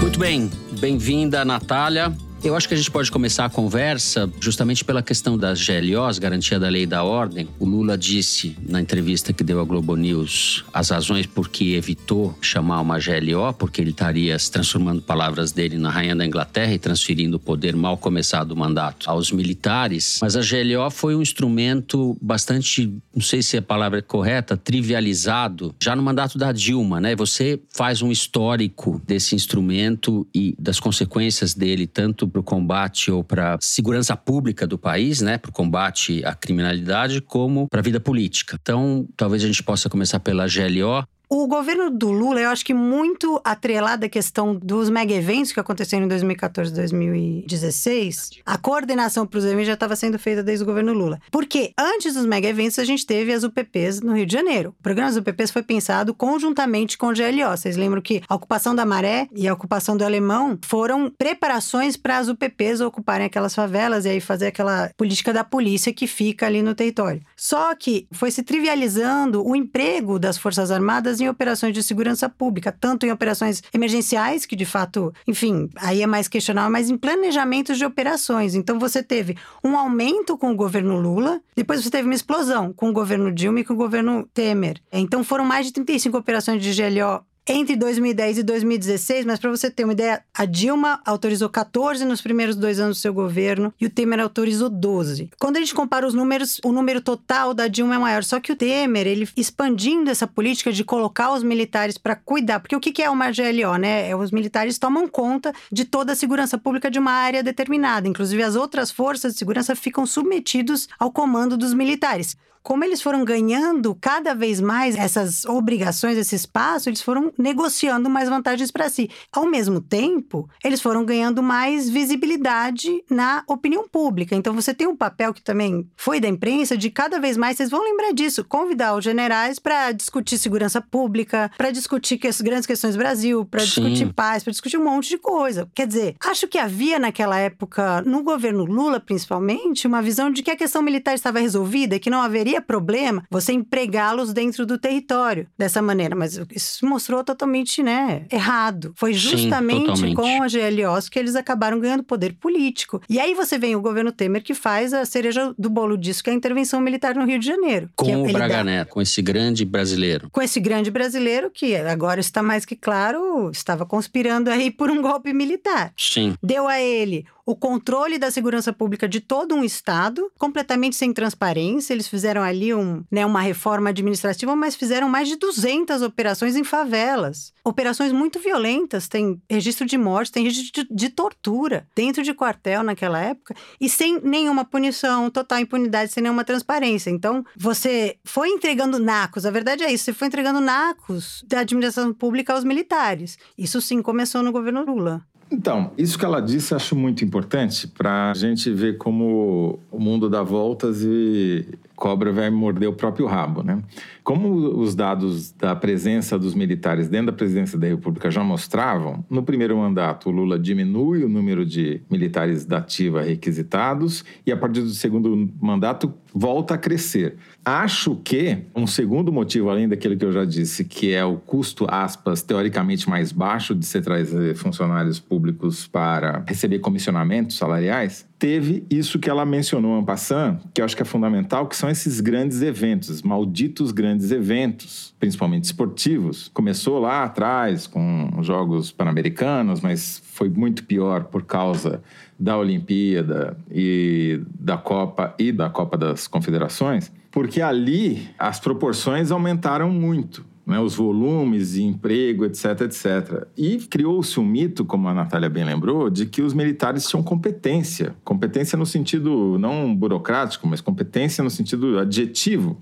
Muito 0.00 0.18
bem, 0.18 0.50
bem-vinda, 0.80 1.44
Natália. 1.44 2.12
Eu 2.42 2.56
acho 2.56 2.66
que 2.66 2.72
a 2.72 2.76
gente 2.76 2.90
pode 2.90 3.12
começar 3.12 3.44
a 3.44 3.50
conversa 3.50 4.30
justamente 4.40 4.82
pela 4.82 5.02
questão 5.02 5.36
das 5.36 5.60
GLOs, 5.62 6.18
garantia 6.18 6.58
da 6.58 6.70
lei 6.70 6.84
e 6.84 6.86
da 6.86 7.04
ordem. 7.04 7.46
O 7.58 7.66
Lula 7.66 7.98
disse 7.98 8.56
na 8.66 8.80
entrevista 8.80 9.30
que 9.30 9.44
deu 9.44 9.60
à 9.60 9.64
Globo 9.64 9.94
News 9.94 10.64
as 10.72 10.88
razões 10.88 11.26
por 11.26 11.50
que 11.50 11.74
evitou 11.74 12.34
chamar 12.40 12.80
uma 12.80 12.98
GLO, 12.98 13.52
porque 13.52 13.82
ele 13.82 13.90
estaria 13.90 14.38
se 14.38 14.50
transformando 14.50 15.02
palavras 15.02 15.52
dele 15.52 15.76
na 15.76 15.90
rainha 15.90 16.16
da 16.16 16.24
Inglaterra 16.24 16.72
e 16.72 16.78
transferindo 16.78 17.36
o 17.36 17.40
poder 17.40 17.76
mal 17.76 17.98
começado 17.98 18.52
o 18.52 18.56
mandato 18.56 19.10
aos 19.10 19.30
militares. 19.30 20.18
Mas 20.22 20.34
a 20.34 20.40
GLO 20.40 20.90
foi 20.90 21.14
um 21.14 21.20
instrumento 21.20 22.16
bastante, 22.22 22.90
não 23.14 23.22
sei 23.22 23.42
se 23.42 23.58
a 23.58 23.62
palavra 23.62 23.98
é 23.98 24.02
correta, 24.02 24.56
trivializado 24.56 25.74
já 25.78 25.94
no 25.94 26.02
mandato 26.02 26.38
da 26.38 26.52
Dilma, 26.52 27.02
né? 27.02 27.14
Você 27.16 27.60
faz 27.68 28.00
um 28.00 28.10
histórico 28.10 28.98
desse 29.06 29.34
instrumento 29.34 30.26
e 30.34 30.54
das 30.58 30.80
consequências 30.80 31.52
dele 31.52 31.86
tanto 31.86 32.29
para 32.30 32.40
o 32.40 32.44
combate 32.44 33.10
ou 33.10 33.22
para 33.22 33.58
segurança 33.60 34.16
pública 34.16 34.66
do 34.66 34.78
país, 34.78 35.20
né, 35.20 35.38
para 35.38 35.50
o 35.50 35.52
combate 35.52 36.24
à 36.24 36.34
criminalidade, 36.34 37.20
como 37.20 37.68
para 37.68 37.80
a 37.80 37.82
vida 37.82 38.00
política. 38.00 38.56
Então, 38.60 39.06
talvez 39.16 39.44
a 39.44 39.46
gente 39.46 39.62
possa 39.62 39.88
começar 39.88 40.20
pela 40.20 40.46
GLO. 40.46 41.04
O 41.32 41.46
governo 41.46 41.92
do 41.92 42.10
Lula, 42.10 42.40
eu 42.40 42.50
acho 42.50 42.64
que 42.64 42.74
muito 42.74 43.40
atrelado 43.44 44.04
à 44.04 44.08
questão 44.08 44.52
dos 44.52 44.90
mega 44.90 45.14
eventos 45.14 45.52
que 45.52 45.60
aconteceram 45.60 46.06
em 46.06 46.08
2014 46.08 46.72
e 46.72 46.74
2016, 46.74 48.30
a 48.44 48.58
coordenação 48.58 49.24
para 49.24 49.38
os 49.38 49.44
eventos 49.44 49.68
já 49.68 49.74
estava 49.74 49.94
sendo 49.94 50.18
feita 50.18 50.42
desde 50.42 50.64
o 50.64 50.66
governo 50.66 50.92
Lula. 50.92 51.20
Porque 51.30 51.72
antes 51.78 52.14
dos 52.14 52.26
mega 52.26 52.48
eventos, 52.48 52.80
a 52.80 52.84
gente 52.84 53.06
teve 53.06 53.32
as 53.32 53.44
UPPs 53.44 54.00
no 54.00 54.16
Rio 54.16 54.26
de 54.26 54.32
Janeiro. 54.32 54.74
O 54.80 54.82
programa 54.82 55.08
das 55.08 55.18
UPPs 55.18 55.52
foi 55.52 55.62
pensado 55.62 56.12
conjuntamente 56.12 56.98
com 56.98 57.06
o 57.06 57.14
GLO. 57.14 57.56
Vocês 57.56 57.76
lembram 57.76 58.02
que 58.02 58.20
a 58.28 58.34
ocupação 58.34 58.74
da 58.74 58.84
Maré 58.84 59.28
e 59.32 59.46
a 59.46 59.54
ocupação 59.54 59.96
do 59.96 60.04
Alemão 60.04 60.58
foram 60.64 61.12
preparações 61.16 61.96
para 61.96 62.18
as 62.18 62.26
UPPs 62.26 62.80
ocuparem 62.80 63.28
aquelas 63.28 63.54
favelas 63.54 64.04
e 64.04 64.08
aí 64.08 64.20
fazer 64.20 64.48
aquela 64.48 64.90
política 64.96 65.32
da 65.32 65.44
polícia 65.44 65.92
que 65.92 66.08
fica 66.08 66.46
ali 66.46 66.60
no 66.60 66.74
território. 66.74 67.22
Só 67.36 67.72
que 67.76 68.08
foi 68.10 68.32
se 68.32 68.42
trivializando 68.42 69.46
o 69.46 69.54
emprego 69.54 70.18
das 70.18 70.36
Forças 70.36 70.72
Armadas 70.72 71.19
em 71.20 71.28
operações 71.28 71.74
de 71.74 71.82
segurança 71.82 72.28
pública, 72.28 72.72
tanto 72.72 73.06
em 73.06 73.12
operações 73.12 73.62
emergenciais, 73.72 74.46
que 74.46 74.56
de 74.56 74.64
fato, 74.64 75.12
enfim, 75.26 75.68
aí 75.76 76.02
é 76.02 76.06
mais 76.06 76.28
questionável, 76.28 76.70
mas 76.70 76.90
em 76.90 76.96
planejamentos 76.96 77.78
de 77.78 77.84
operações. 77.84 78.54
Então 78.54 78.78
você 78.78 79.02
teve 79.02 79.36
um 79.64 79.76
aumento 79.76 80.36
com 80.36 80.52
o 80.52 80.56
governo 80.56 80.98
Lula, 80.98 81.40
depois 81.54 81.82
você 81.82 81.90
teve 81.90 82.04
uma 82.04 82.14
explosão 82.14 82.72
com 82.72 82.90
o 82.90 82.92
governo 82.92 83.32
Dilma 83.32 83.60
e 83.60 83.64
com 83.64 83.74
o 83.74 83.76
governo 83.76 84.28
Temer. 84.32 84.80
Então 84.92 85.24
foram 85.24 85.44
mais 85.44 85.66
de 85.66 85.72
35 85.72 86.16
operações 86.16 86.62
de 86.62 86.70
GLO 86.74 87.24
entre 87.52 87.74
2010 87.74 88.38
e 88.38 88.42
2016, 88.44 89.26
mas 89.26 89.40
para 89.40 89.50
você 89.50 89.68
ter 89.68 89.82
uma 89.82 89.92
ideia, 89.92 90.22
a 90.32 90.44
Dilma 90.44 91.00
autorizou 91.04 91.48
14 91.48 92.04
nos 92.04 92.20
primeiros 92.20 92.54
dois 92.54 92.78
anos 92.78 92.98
do 92.98 93.00
seu 93.00 93.12
governo 93.12 93.74
e 93.80 93.86
o 93.86 93.90
Temer 93.90 94.20
autorizou 94.20 94.70
12. 94.70 95.30
Quando 95.36 95.56
a 95.56 95.60
gente 95.60 95.74
compara 95.74 96.06
os 96.06 96.14
números, 96.14 96.60
o 96.64 96.70
número 96.70 97.00
total 97.00 97.52
da 97.52 97.66
Dilma 97.66 97.96
é 97.96 97.98
maior. 97.98 98.22
Só 98.22 98.38
que 98.38 98.52
o 98.52 98.56
Temer, 98.56 99.04
ele 99.04 99.28
expandindo 99.36 100.10
essa 100.10 100.28
política 100.28 100.72
de 100.72 100.84
colocar 100.84 101.32
os 101.32 101.42
militares 101.42 101.98
para 101.98 102.14
cuidar, 102.14 102.60
porque 102.60 102.76
o 102.76 102.80
que 102.80 103.02
é 103.02 103.10
uma 103.10 103.32
GLO, 103.32 103.76
né? 103.76 104.08
É, 104.08 104.14
os 104.14 104.30
militares 104.30 104.78
tomam 104.78 105.08
conta 105.08 105.52
de 105.72 105.84
toda 105.84 106.12
a 106.12 106.16
segurança 106.16 106.56
pública 106.56 106.88
de 106.88 107.00
uma 107.00 107.12
área 107.12 107.42
determinada. 107.42 108.06
Inclusive, 108.06 108.44
as 108.44 108.54
outras 108.54 108.92
forças 108.92 109.32
de 109.32 109.40
segurança 109.40 109.74
ficam 109.74 110.06
submetidos 110.06 110.88
ao 111.00 111.10
comando 111.10 111.56
dos 111.56 111.74
militares. 111.74 112.36
Como 112.62 112.84
eles 112.84 113.02
foram 113.02 113.24
ganhando 113.24 113.94
cada 114.00 114.34
vez 114.34 114.60
mais 114.60 114.94
essas 114.96 115.44
obrigações, 115.44 116.16
esse 116.16 116.34
espaço, 116.34 116.88
eles 116.88 117.02
foram 117.02 117.32
negociando 117.38 118.10
mais 118.10 118.28
vantagens 118.28 118.70
para 118.70 118.88
si. 118.88 119.10
Ao 119.32 119.46
mesmo 119.46 119.80
tempo, 119.80 120.48
eles 120.62 120.80
foram 120.80 121.04
ganhando 121.04 121.42
mais 121.42 121.88
visibilidade 121.88 123.02
na 123.10 123.42
opinião 123.46 123.88
pública. 123.88 124.34
Então 124.34 124.54
você 124.54 124.74
tem 124.74 124.86
um 124.86 124.96
papel 124.96 125.32
que 125.32 125.42
também 125.42 125.88
foi 125.96 126.20
da 126.20 126.28
imprensa 126.28 126.76
de 126.76 126.90
cada 126.90 127.18
vez 127.18 127.36
mais, 127.36 127.56
vocês 127.56 127.70
vão 127.70 127.82
lembrar 127.82 128.12
disso, 128.12 128.44
convidar 128.44 128.94
os 128.94 129.04
generais 129.04 129.58
para 129.58 129.92
discutir 129.92 130.38
segurança 130.38 130.80
pública, 130.80 131.50
para 131.56 131.70
discutir 131.70 132.18
que 132.18 132.28
as 132.28 132.40
grandes 132.40 132.66
questões 132.66 132.94
do 132.94 132.98
Brasil, 132.98 133.44
para 133.44 133.64
discutir 133.64 134.12
paz, 134.12 134.42
para 134.42 134.50
discutir 134.50 134.76
um 134.76 134.84
monte 134.84 135.08
de 135.08 135.18
coisa. 135.18 135.68
Quer 135.74 135.86
dizer, 135.86 136.16
acho 136.24 136.46
que 136.46 136.58
havia 136.58 136.98
naquela 136.98 137.38
época, 137.38 138.02
no 138.02 138.22
governo 138.22 138.64
Lula 138.64 139.00
principalmente, 139.00 139.86
uma 139.86 140.02
visão 140.02 140.30
de 140.30 140.42
que 140.42 140.50
a 140.50 140.56
questão 140.56 140.82
militar 140.82 141.14
estava 141.14 141.40
resolvida, 141.40 141.98
que 141.98 142.10
não 142.10 142.20
haveria 142.20 142.49
problema 142.58 143.22
você 143.30 143.52
empregá-los 143.52 144.32
dentro 144.32 144.64
do 144.64 144.78
território 144.78 145.46
dessa 145.58 145.82
maneira. 145.82 146.16
Mas 146.16 146.40
isso 146.54 146.86
mostrou 146.86 147.22
totalmente, 147.22 147.82
né, 147.82 148.24
errado. 148.32 148.92
Foi 148.96 149.12
justamente 149.12 149.98
Sim, 149.98 150.14
com 150.14 150.42
a 150.42 150.46
GLOs 150.48 151.08
que 151.10 151.18
eles 151.18 151.36
acabaram 151.36 151.78
ganhando 151.78 152.02
poder 152.02 152.32
político. 152.34 153.02
E 153.10 153.20
aí 153.20 153.34
você 153.34 153.58
vem 153.58 153.76
o 153.76 153.80
governo 153.82 154.10
Temer 154.12 154.42
que 154.42 154.54
faz 154.54 154.94
a 154.94 155.04
cereja 155.04 155.52
do 155.58 155.68
bolo 155.68 155.98
disso, 155.98 156.24
que 156.24 156.30
é 156.30 156.32
a 156.32 156.36
intervenção 156.36 156.80
militar 156.80 157.14
no 157.14 157.26
Rio 157.26 157.38
de 157.38 157.46
Janeiro. 157.46 157.90
Com 157.96 158.06
que 158.06 158.16
o 158.16 158.32
Braga 158.32 158.56
dá- 158.58 158.64
Neto, 158.64 158.88
com 158.90 159.02
esse 159.02 159.20
grande 159.20 159.64
brasileiro. 159.64 160.28
com 160.30 160.40
esse 160.40 160.60
grande 160.60 160.90
brasileiro 160.90 161.50
que 161.50 161.74
agora 161.76 162.20
está 162.20 162.42
mais 162.42 162.64
que 162.64 162.76
claro, 162.76 163.50
estava 163.50 163.84
conspirando 163.84 164.48
aí 164.50 164.70
por 164.70 164.90
um 164.90 165.02
golpe 165.02 165.32
militar. 165.32 165.92
Sim. 165.96 166.34
Deu 166.42 166.66
a 166.68 166.80
ele 166.80 167.26
o 167.50 167.56
controle 167.56 168.16
da 168.16 168.30
segurança 168.30 168.72
pública 168.72 169.08
de 169.08 169.18
todo 169.18 169.56
um 169.56 169.64
estado, 169.64 170.30
completamente 170.38 170.94
sem 170.94 171.12
transparência. 171.12 171.92
Eles 171.92 172.06
fizeram 172.06 172.42
ali 172.42 172.72
um, 172.72 173.02
né, 173.10 173.26
uma 173.26 173.40
reforma 173.40 173.90
administrativa, 173.90 174.54
mas 174.54 174.76
fizeram 174.76 175.08
mais 175.08 175.26
de 175.26 175.34
200 175.34 176.00
operações 176.02 176.54
em 176.54 176.62
favelas. 176.62 177.52
Operações 177.64 178.12
muito 178.12 178.38
violentas, 178.38 179.08
tem 179.08 179.42
registro 179.50 179.84
de 179.84 179.98
morte, 179.98 180.30
tem 180.30 180.44
registro 180.44 180.84
de, 180.84 180.94
de 180.94 181.08
tortura 181.08 181.88
dentro 181.92 182.22
de 182.22 182.32
quartel 182.32 182.84
naquela 182.84 183.20
época 183.20 183.56
e 183.80 183.88
sem 183.88 184.20
nenhuma 184.20 184.64
punição, 184.64 185.28
total 185.28 185.58
impunidade, 185.58 186.12
sem 186.12 186.22
nenhuma 186.22 186.44
transparência. 186.44 187.10
Então, 187.10 187.44
você 187.56 188.16
foi 188.24 188.48
entregando 188.48 189.00
nacos, 189.00 189.44
a 189.44 189.50
verdade 189.50 189.82
é 189.82 189.92
isso, 189.92 190.04
você 190.04 190.12
foi 190.12 190.28
entregando 190.28 190.60
nacos 190.60 191.44
da 191.48 191.60
administração 191.60 192.14
pública 192.14 192.52
aos 192.52 192.62
militares. 192.62 193.36
Isso 193.58 193.80
sim 193.80 194.00
começou 194.00 194.40
no 194.40 194.52
governo 194.52 194.84
Lula. 194.84 195.20
Então, 195.50 195.90
isso 195.98 196.16
que 196.16 196.24
ela 196.24 196.40
disse 196.40 196.72
eu 196.72 196.76
acho 196.76 196.94
muito 196.94 197.24
importante 197.24 197.88
para 197.88 198.30
a 198.30 198.34
gente 198.34 198.70
ver 198.70 198.96
como 198.96 199.80
o 199.90 199.98
mundo 199.98 200.30
dá 200.30 200.42
voltas 200.42 201.02
e 201.02 201.66
cobra 202.00 202.32
vai 202.32 202.48
morder 202.48 202.88
o 202.88 202.94
próprio 202.94 203.26
rabo, 203.26 203.62
né? 203.62 203.78
Como 204.24 204.80
os 204.80 204.94
dados 204.94 205.52
da 205.52 205.76
presença 205.76 206.38
dos 206.38 206.54
militares 206.54 207.08
dentro 207.08 207.26
da 207.26 207.32
presidência 207.32 207.78
da 207.78 207.86
República 207.86 208.30
já 208.30 208.42
mostravam, 208.42 209.22
no 209.28 209.42
primeiro 209.42 209.76
mandato 209.76 210.30
o 210.30 210.32
Lula 210.32 210.58
diminui 210.58 211.22
o 211.22 211.28
número 211.28 211.64
de 211.64 212.00
militares 212.10 212.64
da 212.64 212.78
ativa 212.78 213.20
requisitados 213.20 214.24
e 214.46 214.50
a 214.50 214.56
partir 214.56 214.80
do 214.80 214.88
segundo 214.88 215.50
mandato 215.60 216.12
volta 216.32 216.74
a 216.74 216.78
crescer. 216.78 217.36
Acho 217.62 218.16
que 218.16 218.58
um 218.74 218.86
segundo 218.86 219.30
motivo, 219.30 219.68
além 219.68 219.86
daquele 219.86 220.16
que 220.16 220.24
eu 220.24 220.32
já 220.32 220.46
disse, 220.46 220.84
que 220.84 221.12
é 221.12 221.24
o 221.24 221.36
custo, 221.36 221.86
aspas, 221.90 222.40
teoricamente 222.40 223.10
mais 223.10 223.30
baixo 223.30 223.74
de 223.74 223.84
se 223.84 224.00
trazer 224.00 224.54
funcionários 224.54 225.20
públicos 225.20 225.86
para 225.86 226.42
receber 226.46 226.78
comissionamentos 226.78 227.58
salariais, 227.58 228.29
teve 228.40 228.86
isso 228.90 229.18
que 229.18 229.28
ela 229.28 229.44
mencionou 229.44 230.00
en 230.00 230.04
passant, 230.04 230.58
que 230.72 230.80
eu 230.80 230.84
acho 230.86 230.96
que 230.96 231.02
é 231.02 231.04
fundamental, 231.04 231.68
que 231.68 231.76
são 231.76 231.90
esses 231.90 232.20
grandes 232.20 232.62
eventos, 232.62 233.20
malditos 233.20 233.92
grandes 233.92 234.30
eventos, 234.30 235.14
principalmente 235.20 235.64
esportivos. 235.64 236.50
Começou 236.54 236.98
lá 236.98 237.22
atrás 237.22 237.86
com 237.86 238.30
os 238.38 238.46
Jogos 238.46 238.90
Pan-Americanos, 238.90 239.82
mas 239.82 240.22
foi 240.24 240.48
muito 240.48 240.84
pior 240.84 241.24
por 241.24 241.44
causa 241.44 242.02
da 242.38 242.56
Olimpíada 242.56 243.58
e 243.70 244.40
da 244.58 244.78
Copa 244.78 245.34
e 245.38 245.52
da 245.52 245.68
Copa 245.68 245.98
das 245.98 246.26
Confederações, 246.26 247.12
porque 247.30 247.60
ali 247.60 248.26
as 248.38 248.58
proporções 248.58 249.30
aumentaram 249.30 249.90
muito. 249.90 250.49
Né, 250.70 250.78
os 250.78 250.94
volumes 250.94 251.72
de 251.72 251.82
emprego, 251.82 252.44
etc, 252.44 252.82
etc. 252.82 253.44
E 253.56 253.78
criou-se 253.78 254.38
um 254.38 254.44
mito, 254.44 254.84
como 254.84 255.08
a 255.08 255.12
Natália 255.12 255.50
bem 255.50 255.64
lembrou, 255.64 256.08
de 256.08 256.26
que 256.26 256.40
os 256.40 256.54
militares 256.54 257.08
tinham 257.08 257.24
competência. 257.24 258.14
Competência 258.22 258.78
no 258.78 258.86
sentido 258.86 259.58
não 259.58 259.92
burocrático, 259.92 260.68
mas 260.68 260.80
competência 260.80 261.42
no 261.42 261.50
sentido 261.50 261.98
adjetivo. 261.98 262.80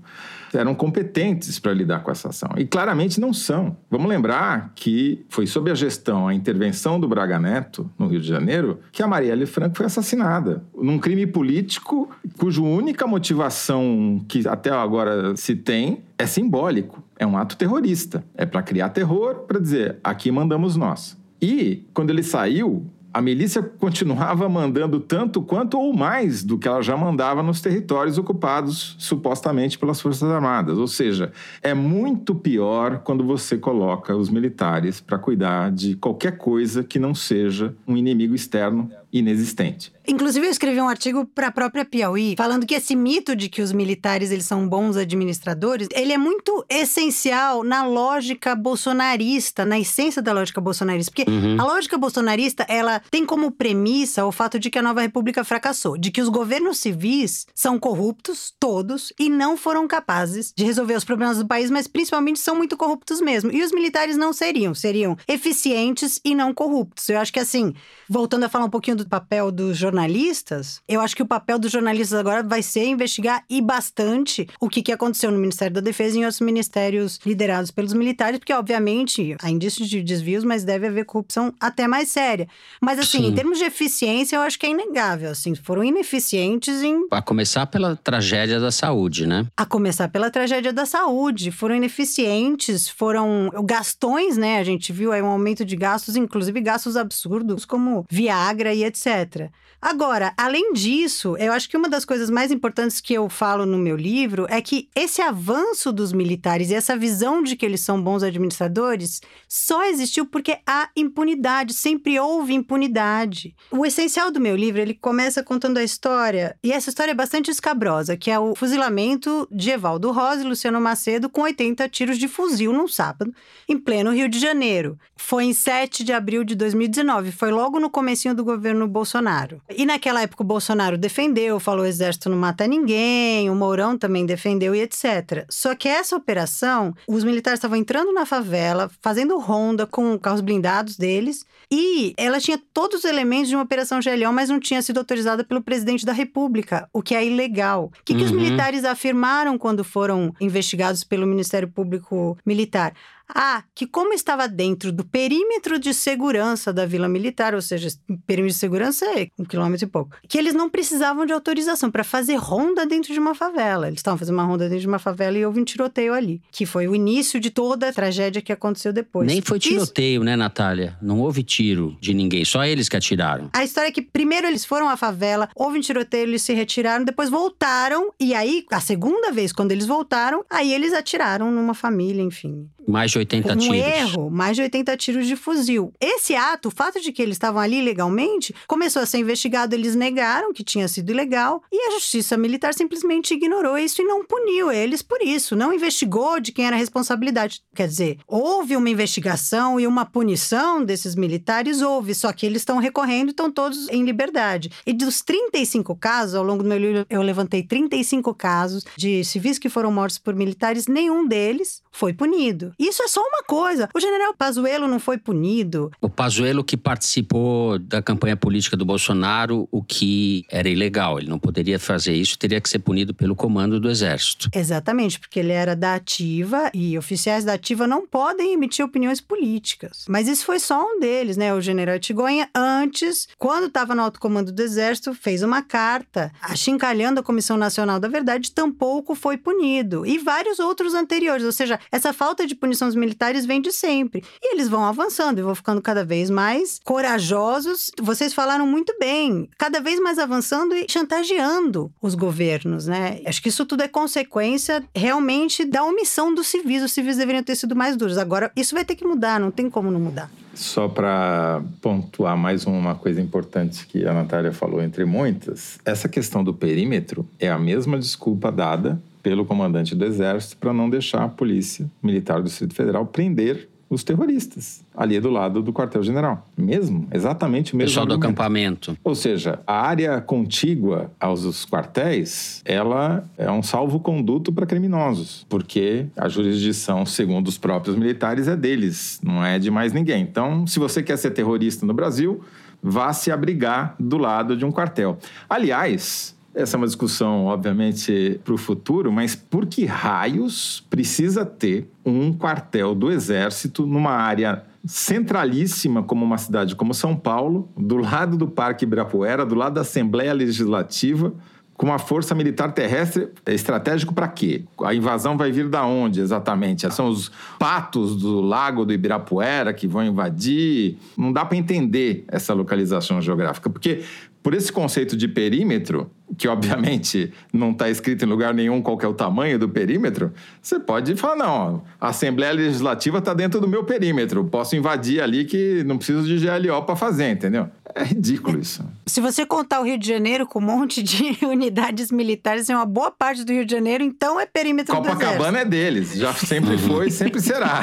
Eram 0.53 0.73
competentes 0.73 1.59
para 1.59 1.73
lidar 1.73 1.99
com 2.01 2.11
essa 2.11 2.29
ação. 2.29 2.49
E 2.57 2.65
claramente 2.65 3.19
não 3.19 3.33
são. 3.33 3.77
Vamos 3.89 4.09
lembrar 4.09 4.71
que 4.75 5.25
foi 5.29 5.45
sob 5.45 5.69
a 5.71 5.75
gestão, 5.75 6.27
a 6.27 6.33
intervenção 6.33 6.99
do 6.99 7.07
Braga 7.07 7.39
Neto, 7.39 7.89
no 7.97 8.07
Rio 8.07 8.19
de 8.19 8.27
Janeiro, 8.27 8.79
que 8.91 9.03
a 9.03 9.07
Marielle 9.07 9.45
Franco 9.45 9.77
foi 9.77 9.85
assassinada. 9.85 10.63
Num 10.75 10.97
crime 10.97 11.27
político 11.27 12.09
cuja 12.37 12.61
única 12.61 13.05
motivação 13.05 14.23
que 14.27 14.47
até 14.47 14.69
agora 14.69 15.35
se 15.35 15.55
tem 15.55 16.03
é 16.17 16.25
simbólico. 16.25 17.03
É 17.17 17.25
um 17.25 17.37
ato 17.37 17.57
terrorista. 17.57 18.23
É 18.35 18.45
para 18.45 18.61
criar 18.61 18.89
terror, 18.89 19.45
para 19.47 19.59
dizer 19.59 19.97
aqui 20.03 20.31
mandamos 20.31 20.75
nós. 20.75 21.17
E 21.41 21.85
quando 21.93 22.09
ele 22.09 22.23
saiu, 22.23 22.85
a 23.13 23.21
milícia 23.21 23.61
continuava 23.61 24.47
mandando 24.47 24.99
tanto 24.99 25.41
quanto 25.41 25.77
ou 25.79 25.93
mais 25.93 26.43
do 26.43 26.57
que 26.57 26.67
ela 26.67 26.81
já 26.81 26.95
mandava 26.95 27.41
nos 27.41 27.59
territórios 27.59 28.17
ocupados 28.17 28.95
supostamente 28.99 29.77
pelas 29.77 29.99
Forças 29.99 30.29
Armadas. 30.29 30.77
Ou 30.77 30.87
seja, 30.87 31.31
é 31.61 31.73
muito 31.73 32.35
pior 32.35 32.99
quando 32.99 33.23
você 33.23 33.57
coloca 33.57 34.15
os 34.15 34.29
militares 34.29 35.01
para 35.01 35.17
cuidar 35.17 35.71
de 35.71 35.95
qualquer 35.95 36.37
coisa 36.37 36.83
que 36.83 36.99
não 36.99 37.15
seja 37.15 37.75
um 37.87 37.97
inimigo 37.97 38.35
externo 38.35 38.91
inexistente. 39.11 39.91
Inclusive, 40.07 40.47
eu 40.47 40.49
escrevi 40.51 40.81
um 40.81 40.89
artigo 40.89 41.23
para 41.23 41.47
a 41.47 41.51
própria 41.51 41.85
Piauí, 41.85 42.33
falando 42.35 42.65
que 42.65 42.73
esse 42.73 42.95
mito 42.95 43.35
de 43.35 43.47
que 43.47 43.61
os 43.61 43.71
militares 43.71 44.31
eles 44.31 44.45
são 44.45 44.67
bons 44.67 44.97
administradores, 44.97 45.87
ele 45.93 46.11
é 46.11 46.17
muito 46.17 46.65
essencial 46.67 47.63
na 47.63 47.85
lógica 47.85 48.55
bolsonarista, 48.55 49.65
na 49.65 49.79
essência 49.79 50.19
da 50.21 50.33
lógica 50.33 50.59
bolsonarista. 50.59 51.11
Porque 51.11 51.29
Uhum. 51.29 51.57
a 51.61 51.63
lógica 51.63 51.95
bolsonarista, 51.95 52.65
ela 52.67 53.01
tem 53.11 53.23
como 53.23 53.51
premissa 53.51 54.25
o 54.25 54.31
fato 54.31 54.57
de 54.57 54.71
que 54.71 54.79
a 54.79 54.81
nova 54.81 55.01
república 55.01 55.43
fracassou, 55.43 55.95
de 55.95 56.09
que 56.09 56.21
os 56.21 56.29
governos 56.29 56.79
civis 56.79 57.45
são 57.53 57.77
corruptos, 57.79 58.51
todos, 58.59 59.13
e 59.19 59.29
não 59.29 59.55
foram 59.55 59.87
capazes 59.87 60.51
de 60.55 60.63
resolver 60.65 60.95
os 60.95 61.03
problemas 61.05 61.37
do 61.37 61.45
país, 61.47 61.69
mas 61.69 61.87
principalmente 61.87 62.39
são 62.39 62.55
muito 62.55 62.75
corruptos 62.75 63.21
mesmo. 63.21 63.51
E 63.51 63.61
os 63.63 63.71
militares 63.71 64.17
não 64.17 64.33
seriam, 64.33 64.73
seriam 64.73 65.15
eficientes 65.27 66.19
e 66.25 66.33
não 66.33 66.51
corruptos. 66.53 67.07
Eu 67.09 67.19
acho 67.19 67.31
que 67.31 67.39
assim, 67.39 67.73
voltando 68.09 68.45
a 68.45 68.49
falar 68.49 68.65
um 68.65 68.69
pouquinho 68.69 68.97
do 68.99 69.09
papel 69.09 69.51
dos 69.51 69.77
jornalistas, 69.77 70.81
eu 70.87 71.01
acho 71.01 71.15
que 71.15 71.23
o 71.23 71.25
papel 71.25 71.57
dos 71.57 71.71
jornalistas 71.71 72.19
agora 72.19 72.43
vai 72.43 72.61
ser 72.61 72.85
investigar 72.85 73.43
e 73.49 73.61
bastante 73.61 74.47
o 74.59 74.69
que, 74.69 74.81
que 74.81 74.91
aconteceu 74.91 75.31
no 75.31 75.37
Ministério 75.37 75.73
da 75.73 75.81
Defesa 75.81 76.17
e 76.17 76.21
em 76.21 76.25
outros 76.25 76.41
ministérios 76.41 77.19
liderados 77.25 77.71
pelos 77.71 77.93
militares, 77.93 78.39
porque, 78.39 78.53
obviamente, 78.53 79.35
há 79.41 79.49
indícios 79.49 79.89
de 79.89 80.01
desvios, 80.01 80.43
mas 80.43 80.63
deve 80.63 80.87
haver 80.87 81.05
corrupção 81.05 81.53
até 81.59 81.87
mais 81.87 82.09
séria. 82.09 82.47
Mas, 82.81 82.99
assim, 82.99 83.19
Sim. 83.19 83.27
em 83.27 83.33
termos 83.33 83.57
de 83.57 83.65
eficiência, 83.65 84.35
eu 84.35 84.41
acho 84.41 84.57
que 84.59 84.65
é 84.65 84.69
inegável. 84.69 85.31
Assim, 85.31 85.55
foram 85.55 85.83
ineficientes 85.83 86.81
em 86.81 87.07
A 87.11 87.21
começar 87.21 87.65
pela 87.67 87.95
tragédia 87.95 88.59
da 88.59 88.71
saúde, 88.71 89.25
né? 89.25 89.45
a 89.55 89.65
começar 89.65 90.07
pela 90.07 90.29
tragédia 90.29 90.71
da 90.71 90.85
saúde. 90.85 91.51
Foram 91.51 91.75
ineficientes, 91.75 92.87
foram 92.87 93.49
gastões, 93.65 94.37
né? 94.37 94.57
A 94.59 94.63
gente 94.63 94.93
viu 94.93 95.11
aí 95.11 95.21
um 95.21 95.27
aumento 95.27 95.65
de 95.65 95.75
gastos, 95.75 96.15
inclusive 96.15 96.61
gastos 96.61 96.95
absurdos, 96.95 97.65
como 97.65 98.05
Viagra 98.09 98.73
e 98.73 98.83
etc. 98.89 99.51
Agora, 99.81 100.33
além 100.37 100.73
disso, 100.73 101.35
eu 101.37 101.51
acho 101.51 101.69
que 101.69 101.77
uma 101.77 101.89
das 101.89 102.05
coisas 102.05 102.29
mais 102.29 102.51
importantes 102.51 103.01
que 103.01 103.13
eu 103.13 103.29
falo 103.29 103.65
no 103.65 103.77
meu 103.77 103.95
livro 103.95 104.45
é 104.49 104.61
que 104.61 104.89
esse 104.95 105.21
avanço 105.21 105.91
dos 105.91 106.13
militares 106.13 106.69
e 106.69 106.75
essa 106.75 106.97
visão 106.97 107.43
de 107.43 107.55
que 107.55 107.65
eles 107.65 107.81
são 107.81 108.01
bons 108.01 108.23
administradores 108.23 109.21
só 109.47 109.85
existiu 109.85 110.25
porque 110.25 110.57
há 110.65 110.89
impunidade, 110.95 111.73
sempre 111.73 112.19
houve 112.19 112.53
impunidade. 112.53 113.55
O 113.71 113.85
essencial 113.85 114.31
do 114.31 114.39
meu 114.39 114.55
livro, 114.55 114.81
ele 114.81 114.93
começa 114.93 115.43
contando 115.43 115.77
a 115.77 115.83
história, 115.83 116.57
e 116.63 116.71
essa 116.71 116.89
história 116.89 117.11
é 117.11 117.15
bastante 117.15 117.51
escabrosa, 117.51 118.17
que 118.17 118.31
é 118.31 118.39
o 118.39 118.55
fuzilamento 118.55 119.47
de 119.51 119.71
Evaldo 119.71 120.11
Rosa 120.11 120.43
e 120.43 120.47
Luciano 120.47 120.79
Macedo 120.79 121.29
com 121.29 121.41
80 121.41 121.87
tiros 121.89 122.17
de 122.17 122.27
fuzil 122.27 122.73
num 122.73 122.87
sábado, 122.87 123.33
em 123.67 123.77
pleno 123.77 124.11
Rio 124.11 124.29
de 124.29 124.39
Janeiro. 124.39 124.97
Foi 125.15 125.45
em 125.45 125.53
7 125.53 126.03
de 126.03 126.13
abril 126.13 126.43
de 126.43 126.55
2019, 126.55 127.31
foi 127.31 127.51
logo 127.51 127.79
no 127.79 127.89
comecinho 127.89 128.35
do 128.35 128.43
governo 128.43 128.59
governo 128.59 128.87
Bolsonaro. 128.87 129.61
E 129.75 129.85
naquela 129.85 130.21
época 130.21 130.43
o 130.43 130.45
Bolsonaro 130.45 130.97
defendeu, 130.97 131.59
falou 131.59 131.83
o 131.83 131.87
exército 131.87 132.29
não 132.29 132.37
mata 132.37 132.65
ninguém, 132.67 133.49
o 133.49 133.55
Mourão 133.55 133.97
também 133.97 134.25
defendeu 134.25 134.73
e 134.73 134.81
etc. 134.81 135.45
Só 135.49 135.75
que 135.75 135.87
essa 135.87 136.15
operação, 136.15 136.93
os 137.07 137.23
militares 137.23 137.57
estavam 137.59 137.77
entrando 137.77 138.11
na 138.11 138.25
favela, 138.25 138.89
fazendo 139.01 139.37
ronda 139.37 139.85
com 139.85 140.17
carros 140.17 140.41
blindados 140.41 140.97
deles, 140.97 141.45
e 141.71 142.13
ela 142.17 142.39
tinha 142.39 142.59
todos 142.73 142.99
os 142.99 143.05
elementos 143.05 143.47
de 143.49 143.55
uma 143.55 143.63
operação 143.63 143.99
GLO, 143.99 144.33
mas 144.33 144.49
não 144.49 144.59
tinha 144.59 144.81
sido 144.81 144.97
autorizada 144.97 145.43
pelo 145.43 145.61
presidente 145.61 146.03
da 146.03 146.13
República, 146.13 146.89
o 146.91 147.01
que 147.03 147.13
é 147.13 147.23
ilegal. 147.23 147.91
O 147.99 148.03
que, 148.03 148.15
que 148.15 148.23
os 148.23 148.31
Uhum. 148.31 148.37
militares 148.37 148.83
afirmaram 148.83 149.55
quando 149.57 149.83
foram 149.83 150.33
investigados 150.41 151.03
pelo 151.03 151.27
Ministério 151.27 151.67
Público 151.67 152.35
Militar? 152.43 152.93
Ah, 153.33 153.63
que 153.75 153.85
como 153.85 154.13
estava 154.13 154.47
dentro 154.47 154.91
do 154.91 155.05
perímetro 155.05 155.77
de 155.79 155.93
segurança 155.93 156.73
da 156.73 156.85
Vila 156.85 157.07
Militar, 157.07 157.53
ou 157.53 157.61
seja, 157.61 157.89
perímetro 158.25 158.53
de 158.53 158.59
segurança 158.59 159.05
é 159.05 159.27
um 159.37 159.45
quilômetro 159.45 159.85
e 159.85 159.89
pouco, 159.89 160.15
que 160.27 160.37
eles 160.37 160.53
não 160.53 160.69
precisavam 160.69 161.25
de 161.25 161.33
autorização 161.33 161.91
para 161.91 162.03
fazer 162.03 162.35
ronda 162.35 162.85
dentro 162.85 163.13
de 163.13 163.19
uma 163.19 163.35
favela. 163.35 163.87
Eles 163.87 163.99
estavam 163.99 164.17
fazendo 164.17 164.35
uma 164.35 164.43
ronda 164.43 164.65
dentro 164.65 164.81
de 164.81 164.87
uma 164.87 164.99
favela 164.99 165.37
e 165.37 165.45
houve 165.45 165.61
um 165.61 165.63
tiroteio 165.63 166.13
ali, 166.13 166.41
que 166.51 166.65
foi 166.65 166.87
o 166.87 166.95
início 166.95 167.39
de 167.39 167.49
toda 167.49 167.89
a 167.89 167.93
tragédia 167.93 168.41
que 168.41 168.51
aconteceu 168.51 168.91
depois. 168.91 169.27
Nem 169.27 169.41
foi 169.41 169.57
Isso- 169.57 169.69
tiroteio, 169.69 170.23
né, 170.23 170.35
Natália? 170.35 170.97
Não 171.01 171.19
houve 171.19 171.43
tiro 171.43 171.97
de 172.01 172.13
ninguém, 172.13 172.43
só 172.45 172.63
eles 172.65 172.89
que 172.89 172.97
atiraram. 172.97 173.49
A 173.53 173.63
história 173.63 173.89
é 173.89 173.91
que 173.91 174.01
primeiro 174.01 174.47
eles 174.47 174.65
foram 174.65 174.89
à 174.89 174.97
favela, 174.97 175.49
houve 175.55 175.77
um 175.77 175.81
tiroteio, 175.81 176.23
eles 176.23 176.41
se 176.41 176.53
retiraram, 176.53 177.05
depois 177.05 177.29
voltaram, 177.29 178.11
e 178.19 178.33
aí, 178.33 178.65
a 178.71 178.79
segunda 178.81 179.31
vez, 179.31 179.51
quando 179.53 179.71
eles 179.71 179.85
voltaram, 179.85 180.43
aí 180.49 180.73
eles 180.73 180.93
atiraram 180.93 181.51
numa 181.51 181.73
família, 181.73 182.21
enfim. 182.21 182.67
Mais 182.89 183.11
de 183.11 183.19
80 183.19 183.53
um 183.53 183.57
tiros. 183.57 183.77
erro, 183.77 184.29
mais 184.31 184.55
de 184.55 184.63
80 184.63 184.97
tiros 184.97 185.27
de 185.27 185.35
fuzil. 185.35 185.93
Esse 186.01 186.35
ato, 186.35 186.69
o 186.69 186.71
fato 186.71 186.99
de 186.99 187.11
que 187.11 187.21
eles 187.21 187.35
estavam 187.35 187.61
ali 187.61 187.77
ilegalmente, 187.77 188.53
começou 188.67 189.01
a 189.01 189.05
ser 189.05 189.19
investigado, 189.19 189.75
eles 189.75 189.95
negaram 189.95 190.51
que 190.51 190.63
tinha 190.63 190.87
sido 190.87 191.11
ilegal, 191.11 191.61
e 191.71 191.87
a 191.87 191.91
justiça 191.91 192.35
militar 192.35 192.73
simplesmente 192.73 193.33
ignorou 193.33 193.77
isso 193.77 194.01
e 194.01 194.05
não 194.05 194.25
puniu 194.25 194.71
eles 194.71 195.01
por 195.01 195.21
isso, 195.21 195.55
não 195.55 195.73
investigou 195.73 196.39
de 196.39 196.51
quem 196.51 196.65
era 196.65 196.75
a 196.75 196.79
responsabilidade. 196.79 197.61
Quer 197.75 197.87
dizer, 197.87 198.17
houve 198.27 198.75
uma 198.75 198.89
investigação 198.89 199.79
e 199.79 199.85
uma 199.85 200.05
punição 200.05 200.83
desses 200.83 201.15
militares, 201.15 201.81
houve, 201.81 202.15
só 202.15 202.33
que 202.33 202.45
eles 202.45 202.61
estão 202.61 202.77
recorrendo 202.77 203.29
e 203.29 203.31
estão 203.31 203.51
todos 203.51 203.87
em 203.89 204.03
liberdade. 204.03 204.71
E 204.85 204.93
dos 204.93 205.21
35 205.21 205.95
casos, 205.95 206.35
ao 206.35 206.43
longo 206.43 206.63
do 206.63 206.69
meu 206.69 206.77
livro 206.77 207.05
eu 207.09 207.21
levantei 207.21 207.61
35 207.61 208.33
casos 208.33 208.83
de 208.97 209.23
civis 209.23 209.59
que 209.59 209.69
foram 209.69 209.91
mortos 209.91 210.17
por 210.17 210.33
militares, 210.33 210.87
nenhum 210.87 211.27
deles 211.27 211.83
foi 211.91 212.13
punido. 212.13 212.73
Isso 212.79 213.03
é 213.03 213.07
só 213.09 213.21
uma 213.21 213.43
coisa. 213.43 213.89
O 213.93 213.99
general 213.99 214.33
Pazuello 214.33 214.87
não 214.87 214.99
foi 214.99 215.17
punido. 215.17 215.91
O 215.99 216.09
Pazuello 216.09 216.63
que 216.63 216.77
participou 216.77 217.77
da 217.77 218.01
campanha 218.01 218.37
política 218.37 218.77
do 218.77 218.85
Bolsonaro, 218.85 219.67
o 219.69 219.83
que 219.83 220.45
era 220.49 220.69
ilegal. 220.69 221.19
Ele 221.19 221.27
não 221.27 221.37
poderia 221.37 221.77
fazer 221.77 222.13
isso, 222.13 222.39
teria 222.39 222.61
que 222.61 222.69
ser 222.69 222.79
punido 222.79 223.13
pelo 223.13 223.35
comando 223.35 223.81
do 223.81 223.89
exército. 223.89 224.49
Exatamente, 224.55 225.19
porque 225.19 225.39
ele 225.39 225.51
era 225.51 225.75
da 225.75 225.95
ativa 225.95 226.71
e 226.73 226.97
oficiais 226.97 227.43
da 227.43 227.53
ativa 227.53 227.85
não 227.85 228.07
podem 228.07 228.53
emitir 228.53 228.85
opiniões 228.85 229.19
políticas. 229.19 230.05
Mas 230.07 230.29
isso 230.29 230.45
foi 230.45 230.59
só 230.59 230.81
um 230.81 230.99
deles, 231.01 231.35
né? 231.35 231.53
O 231.53 231.59
general 231.59 231.95
Etigonha, 231.95 232.49
antes, 232.55 233.27
quando 233.37 233.67
estava 233.67 233.93
no 233.93 234.03
alto 234.03 234.21
comando 234.21 234.53
do 234.53 234.61
exército, 234.61 235.13
fez 235.13 235.43
uma 235.43 235.61
carta 235.61 236.31
achincalhando 236.41 237.19
a 237.19 237.23
Comissão 237.23 237.57
Nacional 237.57 237.99
da 237.99 238.07
Verdade, 238.07 238.53
tampouco 238.53 239.15
foi 239.15 239.37
punido. 239.37 240.05
E 240.05 240.17
vários 240.17 240.59
outros 240.59 240.93
anteriores. 240.93 241.45
Ou 241.45 241.51
seja, 241.51 241.77
essa 241.91 242.13
falta 242.13 242.47
de 242.47 242.55
punição 242.55 242.68
dos 242.69 242.95
militares 242.95 243.45
vem 243.45 243.61
de 243.61 243.71
sempre. 243.71 244.23
E 244.41 244.53
eles 244.53 244.67
vão 244.67 244.83
avançando 244.83 245.39
e 245.39 245.41
vão 245.41 245.55
ficando 245.55 245.81
cada 245.81 246.03
vez 246.03 246.29
mais 246.29 246.79
corajosos. 246.83 247.91
Vocês 248.01 248.33
falaram 248.33 248.67
muito 248.67 248.95
bem, 248.99 249.49
cada 249.57 249.79
vez 249.79 249.99
mais 249.99 250.19
avançando 250.19 250.75
e 250.75 250.85
chantageando 250.89 251.91
os 252.01 252.15
governos, 252.15 252.87
né? 252.87 253.21
Acho 253.25 253.41
que 253.41 253.49
isso 253.49 253.65
tudo 253.65 253.83
é 253.83 253.87
consequência 253.87 254.83
realmente 254.95 255.65
da 255.65 255.83
omissão 255.83 256.33
dos 256.33 256.47
civis. 256.47 256.83
Os 256.83 256.91
civis 256.91 257.17
deveriam 257.17 257.43
ter 257.43 257.55
sido 257.55 257.75
mais 257.75 257.95
duros. 257.95 258.17
Agora, 258.17 258.51
isso 258.55 258.75
vai 258.75 258.85
ter 258.85 258.95
que 258.95 259.05
mudar, 259.05 259.39
não 259.39 259.51
tem 259.51 259.69
como 259.69 259.89
não 259.89 259.99
mudar. 259.99 260.29
Só 260.53 260.89
para 260.89 261.61
pontuar 261.81 262.35
mais 262.35 262.65
uma 262.65 262.93
coisa 262.95 263.21
importante 263.21 263.87
que 263.87 264.05
a 264.05 264.13
Natália 264.13 264.51
falou, 264.51 264.81
entre 264.81 265.05
muitas, 265.05 265.79
essa 265.85 266.09
questão 266.09 266.43
do 266.43 266.53
perímetro 266.53 267.25
é 267.39 267.49
a 267.49 267.57
mesma 267.57 267.97
desculpa 267.97 268.51
dada 268.51 269.01
pelo 269.21 269.45
comandante 269.45 269.95
do 269.95 270.05
Exército 270.05 270.57
para 270.57 270.73
não 270.73 270.89
deixar 270.89 271.23
a 271.23 271.29
Polícia 271.29 271.89
Militar 272.01 272.37
do 272.39 272.45
Distrito 272.45 272.73
Federal 272.73 273.05
prender 273.05 273.69
os 273.89 274.03
terroristas 274.03 274.85
ali 274.95 275.19
do 275.19 275.29
lado 275.29 275.63
do 275.63 275.73
quartel-general. 275.73 276.47
Mesmo, 276.55 277.07
exatamente 277.11 277.73
o 277.73 277.77
mesmo. 277.77 277.89
Pessoal 277.89 278.05
do 278.05 278.13
acampamento. 278.13 278.95
Ou 279.03 279.15
seja, 279.15 279.59
a 279.65 279.81
área 279.81 280.21
contígua 280.21 281.11
aos 281.19 281.65
quartéis, 281.65 282.61
ela 282.63 283.27
é 283.37 283.49
um 283.49 283.63
salvo-conduto 283.63 284.53
para 284.53 284.65
criminosos, 284.65 285.45
porque 285.49 286.05
a 286.15 286.29
jurisdição, 286.29 287.05
segundo 287.05 287.47
os 287.47 287.57
próprios 287.57 287.95
militares, 287.95 288.47
é 288.47 288.55
deles, 288.55 289.19
não 289.23 289.43
é 289.43 289.57
de 289.57 289.71
mais 289.71 289.91
ninguém. 289.91 290.21
Então, 290.21 290.67
se 290.67 290.77
você 290.77 291.01
quer 291.01 291.17
ser 291.17 291.31
terrorista 291.31 291.85
no 291.85 291.93
Brasil, 291.93 292.41
vá 292.81 293.11
se 293.11 293.31
abrigar 293.31 293.95
do 293.99 294.17
lado 294.17 294.55
de 294.55 294.63
um 294.63 294.71
quartel. 294.71 295.17
Aliás, 295.49 296.37
essa 296.53 296.75
é 296.75 296.77
uma 296.77 296.87
discussão, 296.87 297.45
obviamente, 297.45 298.39
para 298.43 298.53
o 298.53 298.57
futuro, 298.57 299.11
mas 299.11 299.35
por 299.35 299.65
que 299.65 299.85
raios 299.85 300.85
precisa 300.89 301.45
ter 301.45 301.89
um 302.05 302.33
quartel 302.33 302.95
do 302.95 303.11
Exército 303.11 303.85
numa 303.85 304.11
área 304.11 304.63
centralíssima 304.85 306.01
como 306.01 306.25
uma 306.25 306.37
cidade 306.37 306.75
como 306.75 306.93
São 306.93 307.15
Paulo, 307.15 307.69
do 307.77 307.97
lado 307.97 308.37
do 308.37 308.47
Parque 308.47 308.85
Ibirapuera, 308.85 309.45
do 309.45 309.55
lado 309.55 309.73
da 309.73 309.81
Assembleia 309.81 310.33
Legislativa, 310.33 311.33
com 311.79 311.85
uma 311.85 311.97
força 311.97 312.35
militar 312.35 312.73
terrestre 312.73 313.29
é 313.45 313.53
estratégico 313.53 314.13
para 314.13 314.27
quê? 314.27 314.65
A 314.83 314.93
invasão 314.93 315.37
vai 315.37 315.49
vir 315.49 315.69
da 315.69 315.85
onde 315.85 316.19
exatamente? 316.19 316.91
São 316.93 317.07
os 317.07 317.31
patos 317.57 318.17
do 318.17 318.41
lago 318.41 318.83
do 318.83 318.91
Ibirapuera 318.91 319.73
que 319.73 319.87
vão 319.87 320.03
invadir? 320.03 320.97
Não 321.17 321.31
dá 321.31 321.45
para 321.45 321.55
entender 321.57 322.25
essa 322.27 322.53
localização 322.53 323.21
geográfica, 323.21 323.69
porque 323.69 324.03
por 324.41 324.53
esse 324.53 324.71
conceito 324.71 325.17
de 325.17 325.27
perímetro, 325.27 326.09
que 326.37 326.47
obviamente 326.47 327.33
não 327.51 327.71
está 327.71 327.89
escrito 327.89 328.23
em 328.23 328.27
lugar 328.27 328.53
nenhum 328.53 328.81
qual 328.81 328.97
é 329.01 329.07
o 329.07 329.13
tamanho 329.13 329.59
do 329.59 329.67
perímetro, 329.67 330.31
você 330.61 330.79
pode 330.79 331.15
falar, 331.15 331.35
não, 331.35 331.83
a 331.99 332.09
Assembleia 332.09 332.53
Legislativa 332.53 333.17
está 333.17 333.33
dentro 333.33 333.59
do 333.59 333.67
meu 333.67 333.83
perímetro, 333.83 334.43
posso 334.45 334.75
invadir 334.75 335.21
ali 335.21 335.45
que 335.45 335.83
não 335.83 335.97
preciso 335.97 336.23
de 336.23 336.45
GLO 336.45 336.83
para 336.83 336.95
fazer, 336.95 337.31
entendeu? 337.31 337.69
É 337.95 338.03
ridículo 338.03 338.59
isso. 338.59 338.83
Se 339.05 339.19
você 339.19 339.45
contar 339.45 339.81
o 339.81 339.83
Rio 339.83 339.97
de 339.97 340.07
Janeiro 340.07 340.45
com 340.45 340.59
um 340.59 340.61
monte 340.61 341.01
de 341.01 341.37
unidades 341.45 342.11
militares, 342.11 342.69
é 342.69 342.75
uma 342.75 342.85
boa 342.85 343.11
parte 343.11 343.43
do 343.43 343.51
Rio 343.51 343.65
de 343.65 343.71
Janeiro, 343.71 344.03
então 344.03 344.39
é 344.39 344.45
perímetro 344.45 344.95
do 344.95 345.01
exército. 345.01 345.25
Copacabana 345.25 345.59
é 345.59 345.65
deles, 345.65 346.13
já 346.15 346.33
sempre 346.33 346.77
foi 346.77 347.07
e 347.07 347.11
sempre 347.11 347.41
será. 347.41 347.81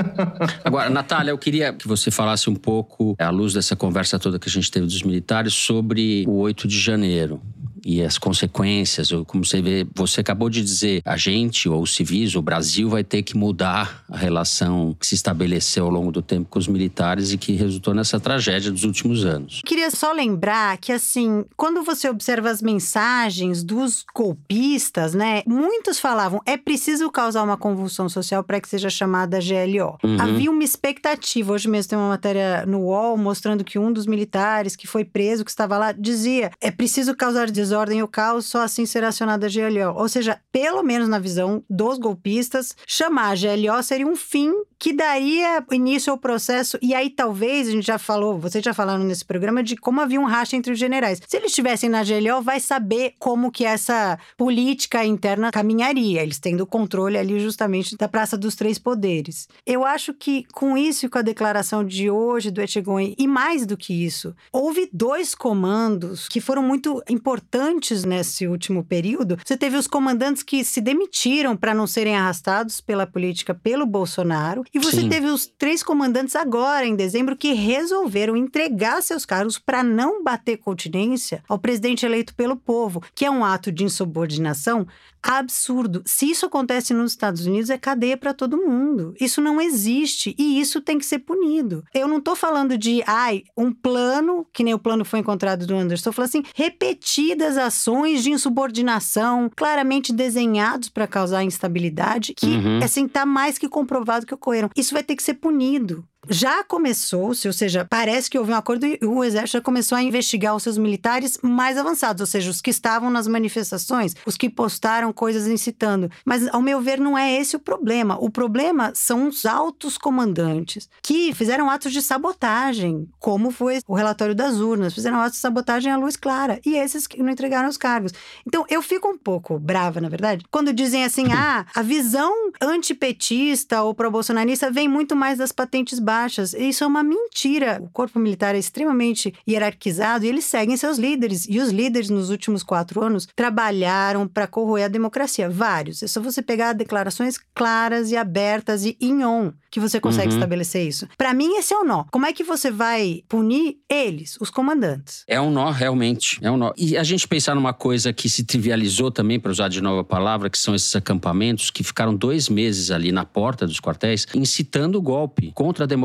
Agora, 0.64 0.88
Natália, 0.88 1.30
eu 1.30 1.38
queria 1.38 1.72
que 1.72 1.86
você 1.86 2.10
falasse 2.10 2.48
um 2.48 2.54
pouco, 2.54 3.14
à 3.18 3.30
luz 3.30 3.52
dessa 3.52 3.76
conversa 3.76 4.18
toda 4.18 4.38
que 4.38 4.48
a 4.48 4.52
gente 4.52 4.70
teve 4.70 4.86
dos 4.86 5.02
militares, 5.02 5.54
sobre 5.54 6.24
o 6.26 6.38
8 6.38 6.66
de 6.66 6.78
janeiro 6.78 7.40
e 7.84 8.02
as 8.02 8.18
consequências, 8.18 9.10
como 9.26 9.44
você 9.44 9.60
vê, 9.60 9.86
você 9.94 10.20
acabou 10.20 10.48
de 10.48 10.62
dizer, 10.62 11.02
a 11.04 11.16
gente, 11.16 11.68
ou 11.68 11.82
os 11.82 11.94
civis, 11.94 12.34
o 12.34 12.42
Brasil 12.42 12.88
vai 12.88 13.04
ter 13.04 13.22
que 13.22 13.36
mudar 13.36 14.04
a 14.10 14.16
relação 14.16 14.96
que 14.98 15.06
se 15.06 15.14
estabeleceu 15.14 15.84
ao 15.84 15.90
longo 15.90 16.10
do 16.10 16.22
tempo 16.22 16.48
com 16.48 16.58
os 16.58 16.66
militares 16.66 17.32
e 17.32 17.38
que 17.38 17.52
resultou 17.52 17.94
nessa 17.94 18.18
tragédia 18.18 18.70
dos 18.70 18.84
últimos 18.84 19.24
anos. 19.24 19.60
Queria 19.64 19.90
só 19.90 20.12
lembrar 20.12 20.78
que, 20.78 20.92
assim, 20.92 21.44
quando 21.56 21.82
você 21.82 22.08
observa 22.08 22.50
as 22.50 22.62
mensagens 22.62 23.62
dos 23.62 24.04
golpistas, 24.14 25.14
né, 25.14 25.42
muitos 25.46 25.98
falavam 25.98 26.40
é 26.46 26.56
preciso 26.56 27.10
causar 27.10 27.42
uma 27.42 27.56
convulsão 27.56 28.08
social 28.08 28.42
para 28.42 28.60
que 28.60 28.68
seja 28.68 28.88
chamada 28.88 29.38
GLO. 29.38 29.98
Uhum. 30.02 30.20
Havia 30.20 30.50
uma 30.50 30.64
expectativa. 30.64 31.52
Hoje 31.52 31.68
mesmo 31.68 31.90
tem 31.90 31.98
uma 31.98 32.08
matéria 32.08 32.64
no 32.66 32.80
UOL 32.80 33.16
mostrando 33.16 33.64
que 33.64 33.78
um 33.78 33.92
dos 33.92 34.06
militares 34.06 34.76
que 34.76 34.86
foi 34.86 35.04
preso, 35.04 35.44
que 35.44 35.50
estava 35.50 35.76
lá, 35.76 35.92
dizia 35.92 36.50
é 36.60 36.70
preciso 36.70 37.14
causar 37.14 37.50
desordem 37.50 37.73
e 37.92 38.02
o 38.02 38.08
caos, 38.08 38.46
só 38.46 38.62
assim 38.62 38.86
será 38.86 39.08
acionada 39.08 39.46
a 39.46 39.50
GLO. 39.50 39.98
Ou 39.98 40.08
seja, 40.08 40.40
pelo 40.52 40.82
menos 40.82 41.08
na 41.08 41.18
visão 41.18 41.62
dos 41.68 41.98
golpistas, 41.98 42.76
chamar 42.86 43.32
a 43.32 43.34
GLO 43.34 43.82
seria 43.82 44.06
um 44.06 44.16
fim 44.16 44.52
que 44.84 44.92
daria 44.92 45.64
início 45.72 46.12
ao 46.12 46.18
processo. 46.18 46.78
E 46.82 46.94
aí, 46.94 47.08
talvez, 47.08 47.68
a 47.68 47.70
gente 47.70 47.86
já 47.86 47.98
falou, 47.98 48.38
vocês 48.38 48.62
já 48.62 48.74
falaram 48.74 49.02
nesse 49.02 49.24
programa, 49.24 49.62
de 49.62 49.76
como 49.76 50.00
havia 50.00 50.20
um 50.20 50.26
racha 50.26 50.56
entre 50.56 50.72
os 50.72 50.78
generais. 50.78 51.22
Se 51.26 51.38
eles 51.38 51.52
estivessem 51.52 51.88
na 51.88 52.04
GLO, 52.04 52.42
vai 52.42 52.60
saber 52.60 53.14
como 53.18 53.50
que 53.50 53.64
essa 53.64 54.18
política 54.36 55.02
interna 55.02 55.50
caminharia. 55.50 56.22
Eles 56.22 56.38
tendo 56.38 56.66
controle 56.66 57.16
ali 57.16 57.40
justamente 57.40 57.96
da 57.96 58.08
Praça 58.08 58.36
dos 58.36 58.54
Três 58.56 58.78
Poderes. 58.78 59.48
Eu 59.64 59.86
acho 59.86 60.12
que 60.12 60.44
com 60.52 60.76
isso 60.76 61.06
e 61.06 61.08
com 61.08 61.18
a 61.18 61.22
declaração 61.22 61.82
de 61.82 62.10
hoje 62.10 62.50
do 62.50 62.60
Etchegoyen, 62.60 63.14
e 63.18 63.26
mais 63.26 63.64
do 63.64 63.78
que 63.78 64.04
isso, 64.04 64.36
houve 64.52 64.90
dois 64.92 65.34
comandos 65.34 66.28
que 66.28 66.42
foram 66.42 66.62
muito 66.62 67.02
importantes 67.08 67.63
comandantes 67.64 68.04
nesse 68.04 68.46
último 68.46 68.84
período. 68.84 69.38
Você 69.42 69.56
teve 69.56 69.76
os 69.76 69.86
comandantes 69.86 70.42
que 70.42 70.62
se 70.62 70.80
demitiram 70.80 71.56
para 71.56 71.74
não 71.74 71.86
serem 71.86 72.14
arrastados 72.14 72.80
pela 72.80 73.06
política 73.06 73.54
pelo 73.54 73.86
Bolsonaro. 73.86 74.64
E 74.72 74.78
você 74.78 75.00
Sim. 75.00 75.08
teve 75.08 75.28
os 75.28 75.46
três 75.46 75.82
comandantes 75.82 76.36
agora, 76.36 76.86
em 76.86 76.94
dezembro, 76.94 77.36
que 77.36 77.52
resolveram 77.52 78.36
entregar 78.36 79.02
seus 79.02 79.24
cargos 79.24 79.58
para 79.58 79.82
não 79.82 80.22
bater 80.22 80.58
continência 80.58 81.42
ao 81.48 81.58
presidente 81.58 82.04
eleito 82.04 82.34
pelo 82.34 82.56
povo, 82.56 83.02
que 83.14 83.24
é 83.24 83.30
um 83.30 83.44
ato 83.44 83.72
de 83.72 83.84
insubordinação 83.84 84.86
absurdo. 85.24 86.02
Se 86.04 86.30
isso 86.30 86.46
acontece 86.46 86.92
nos 86.94 87.12
Estados 87.12 87.46
Unidos, 87.46 87.70
é 87.70 87.78
cadeia 87.78 88.16
para 88.16 88.34
todo 88.34 88.56
mundo. 88.58 89.14
Isso 89.20 89.40
não 89.40 89.60
existe 89.60 90.34
e 90.38 90.60
isso 90.60 90.80
tem 90.80 90.98
que 90.98 91.06
ser 91.06 91.20
punido. 91.20 91.84
Eu 91.94 92.06
não 92.06 92.20
tô 92.20 92.36
falando 92.36 92.76
de, 92.76 93.02
ai, 93.06 93.42
um 93.56 93.72
plano, 93.72 94.46
que 94.52 94.62
nem 94.62 94.74
o 94.74 94.78
plano 94.78 95.04
foi 95.04 95.18
encontrado 95.20 95.66
do 95.66 95.74
Anderson, 95.74 95.94
estou 95.94 96.12
falando 96.12 96.28
assim, 96.28 96.42
repetidas 96.54 97.56
ações 97.56 98.22
de 98.22 98.30
insubordinação, 98.30 99.50
claramente 99.54 100.12
desenhados 100.12 100.88
para 100.88 101.06
causar 101.06 101.42
instabilidade, 101.44 102.34
que 102.34 102.46
Uhum. 102.46 102.80
assim 102.82 103.08
tá 103.08 103.24
mais 103.26 103.58
que 103.58 103.68
comprovado 103.68 104.26
que 104.26 104.34
ocorreram. 104.34 104.70
Isso 104.76 104.92
vai 104.94 105.02
ter 105.02 105.16
que 105.16 105.22
ser 105.22 105.34
punido. 105.34 106.04
Já 106.28 106.64
começou-se, 106.64 107.46
ou 107.46 107.52
seja, 107.52 107.84
parece 107.84 108.30
que 108.30 108.38
houve 108.38 108.52
um 108.52 108.56
acordo 108.56 108.86
e 108.86 108.98
o 109.02 109.22
Exército 109.22 109.58
já 109.58 109.60
começou 109.60 109.96
a 109.96 110.02
investigar 110.02 110.54
os 110.56 110.62
seus 110.62 110.78
militares 110.78 111.38
mais 111.42 111.76
avançados, 111.76 112.20
ou 112.20 112.26
seja, 112.26 112.50
os 112.50 112.60
que 112.60 112.70
estavam 112.70 113.10
nas 113.10 113.26
manifestações, 113.26 114.14
os 114.26 114.36
que 114.36 114.48
postaram 114.48 115.12
coisas 115.12 115.46
incitando. 115.46 116.10
Mas, 116.24 116.46
ao 116.48 116.62
meu 116.62 116.80
ver, 116.80 116.98
não 116.98 117.16
é 117.16 117.32
esse 117.34 117.56
o 117.56 117.58
problema. 117.58 118.16
O 118.20 118.30
problema 118.30 118.92
são 118.94 119.28
os 119.28 119.44
altos 119.44 119.98
comandantes 119.98 120.88
que 121.02 121.34
fizeram 121.34 121.68
atos 121.68 121.92
de 121.92 122.00
sabotagem, 122.00 123.08
como 123.18 123.50
foi 123.50 123.80
o 123.86 123.94
relatório 123.94 124.34
das 124.34 124.56
urnas, 124.56 124.94
fizeram 124.94 125.18
atos 125.18 125.34
de 125.34 125.38
sabotagem 125.38 125.92
à 125.92 125.96
luz 125.96 126.16
clara, 126.16 126.60
e 126.64 126.76
esses 126.76 127.06
que 127.06 127.22
não 127.22 127.32
entregaram 127.32 127.68
os 127.68 127.76
cargos. 127.76 128.12
Então, 128.46 128.64
eu 128.68 128.80
fico 128.80 129.08
um 129.08 129.18
pouco 129.18 129.58
brava, 129.58 130.00
na 130.00 130.08
verdade, 130.08 130.44
quando 130.50 130.72
dizem 130.72 131.04
assim: 131.04 131.26
ah, 131.36 131.66
a 131.74 131.82
visão 131.82 132.32
antipetista 132.60 133.82
ou 133.82 133.94
pró-bolsonarista 133.94 134.70
vem 134.70 134.88
muito 134.88 135.14
mais 135.14 135.38
das 135.38 135.52
patentes 135.52 135.98
baixas. 135.98 136.13
Isso 136.58 136.84
é 136.84 136.86
uma 136.86 137.02
mentira. 137.02 137.80
O 137.82 137.88
corpo 137.90 138.18
militar 138.18 138.54
é 138.54 138.58
extremamente 138.58 139.32
hierarquizado 139.48 140.24
e 140.24 140.28
eles 140.28 140.44
seguem 140.44 140.76
seus 140.76 140.98
líderes. 140.98 141.46
E 141.48 141.58
os 141.60 141.70
líderes, 141.70 142.08
nos 142.10 142.30
últimos 142.30 142.62
quatro 142.62 143.02
anos, 143.02 143.26
trabalharam 143.34 144.26
para 144.28 144.46
corroer 144.46 144.84
a 144.84 144.88
democracia. 144.88 145.48
Vários. 145.48 146.02
É 146.02 146.06
só 146.06 146.20
você 146.20 146.42
pegar 146.42 146.72
declarações 146.72 147.36
claras 147.54 148.10
e 148.10 148.16
abertas 148.16 148.84
e 148.84 148.96
in 149.00 149.24
on 149.24 149.52
que 149.70 149.80
você 149.80 149.98
consegue 149.98 150.28
Uhum. 150.28 150.34
estabelecer 150.34 150.86
isso. 150.86 151.08
Para 151.18 151.34
mim, 151.34 151.56
esse 151.56 151.74
é 151.74 151.76
o 151.78 151.84
nó. 151.84 152.04
Como 152.12 152.26
é 152.26 152.32
que 152.32 152.44
você 152.44 152.70
vai 152.70 153.22
punir 153.28 153.78
eles, 153.90 154.36
os 154.40 154.48
comandantes? 154.48 155.24
É 155.26 155.40
um 155.40 155.50
nó, 155.50 155.70
realmente. 155.70 156.38
É 156.42 156.48
um 156.50 156.56
nó. 156.56 156.72
E 156.76 156.96
a 156.96 157.02
gente 157.02 157.26
pensar 157.26 157.56
numa 157.56 157.72
coisa 157.72 158.12
que 158.12 158.28
se 158.28 158.44
trivializou 158.44 159.10
também, 159.10 159.40
para 159.40 159.50
usar 159.50 159.68
de 159.68 159.80
novo 159.80 159.98
a 160.00 160.04
palavra, 160.04 160.48
que 160.48 160.58
são 160.58 160.76
esses 160.76 160.94
acampamentos 160.94 161.70
que 161.70 161.82
ficaram 161.82 162.14
dois 162.14 162.48
meses 162.48 162.92
ali 162.92 163.10
na 163.10 163.24
porta 163.24 163.66
dos 163.66 163.80
quartéis, 163.80 164.26
incitando 164.34 164.96
o 164.96 165.02
golpe 165.02 165.50
contra 165.54 165.84
a 165.84 165.86
democracia. 165.88 166.03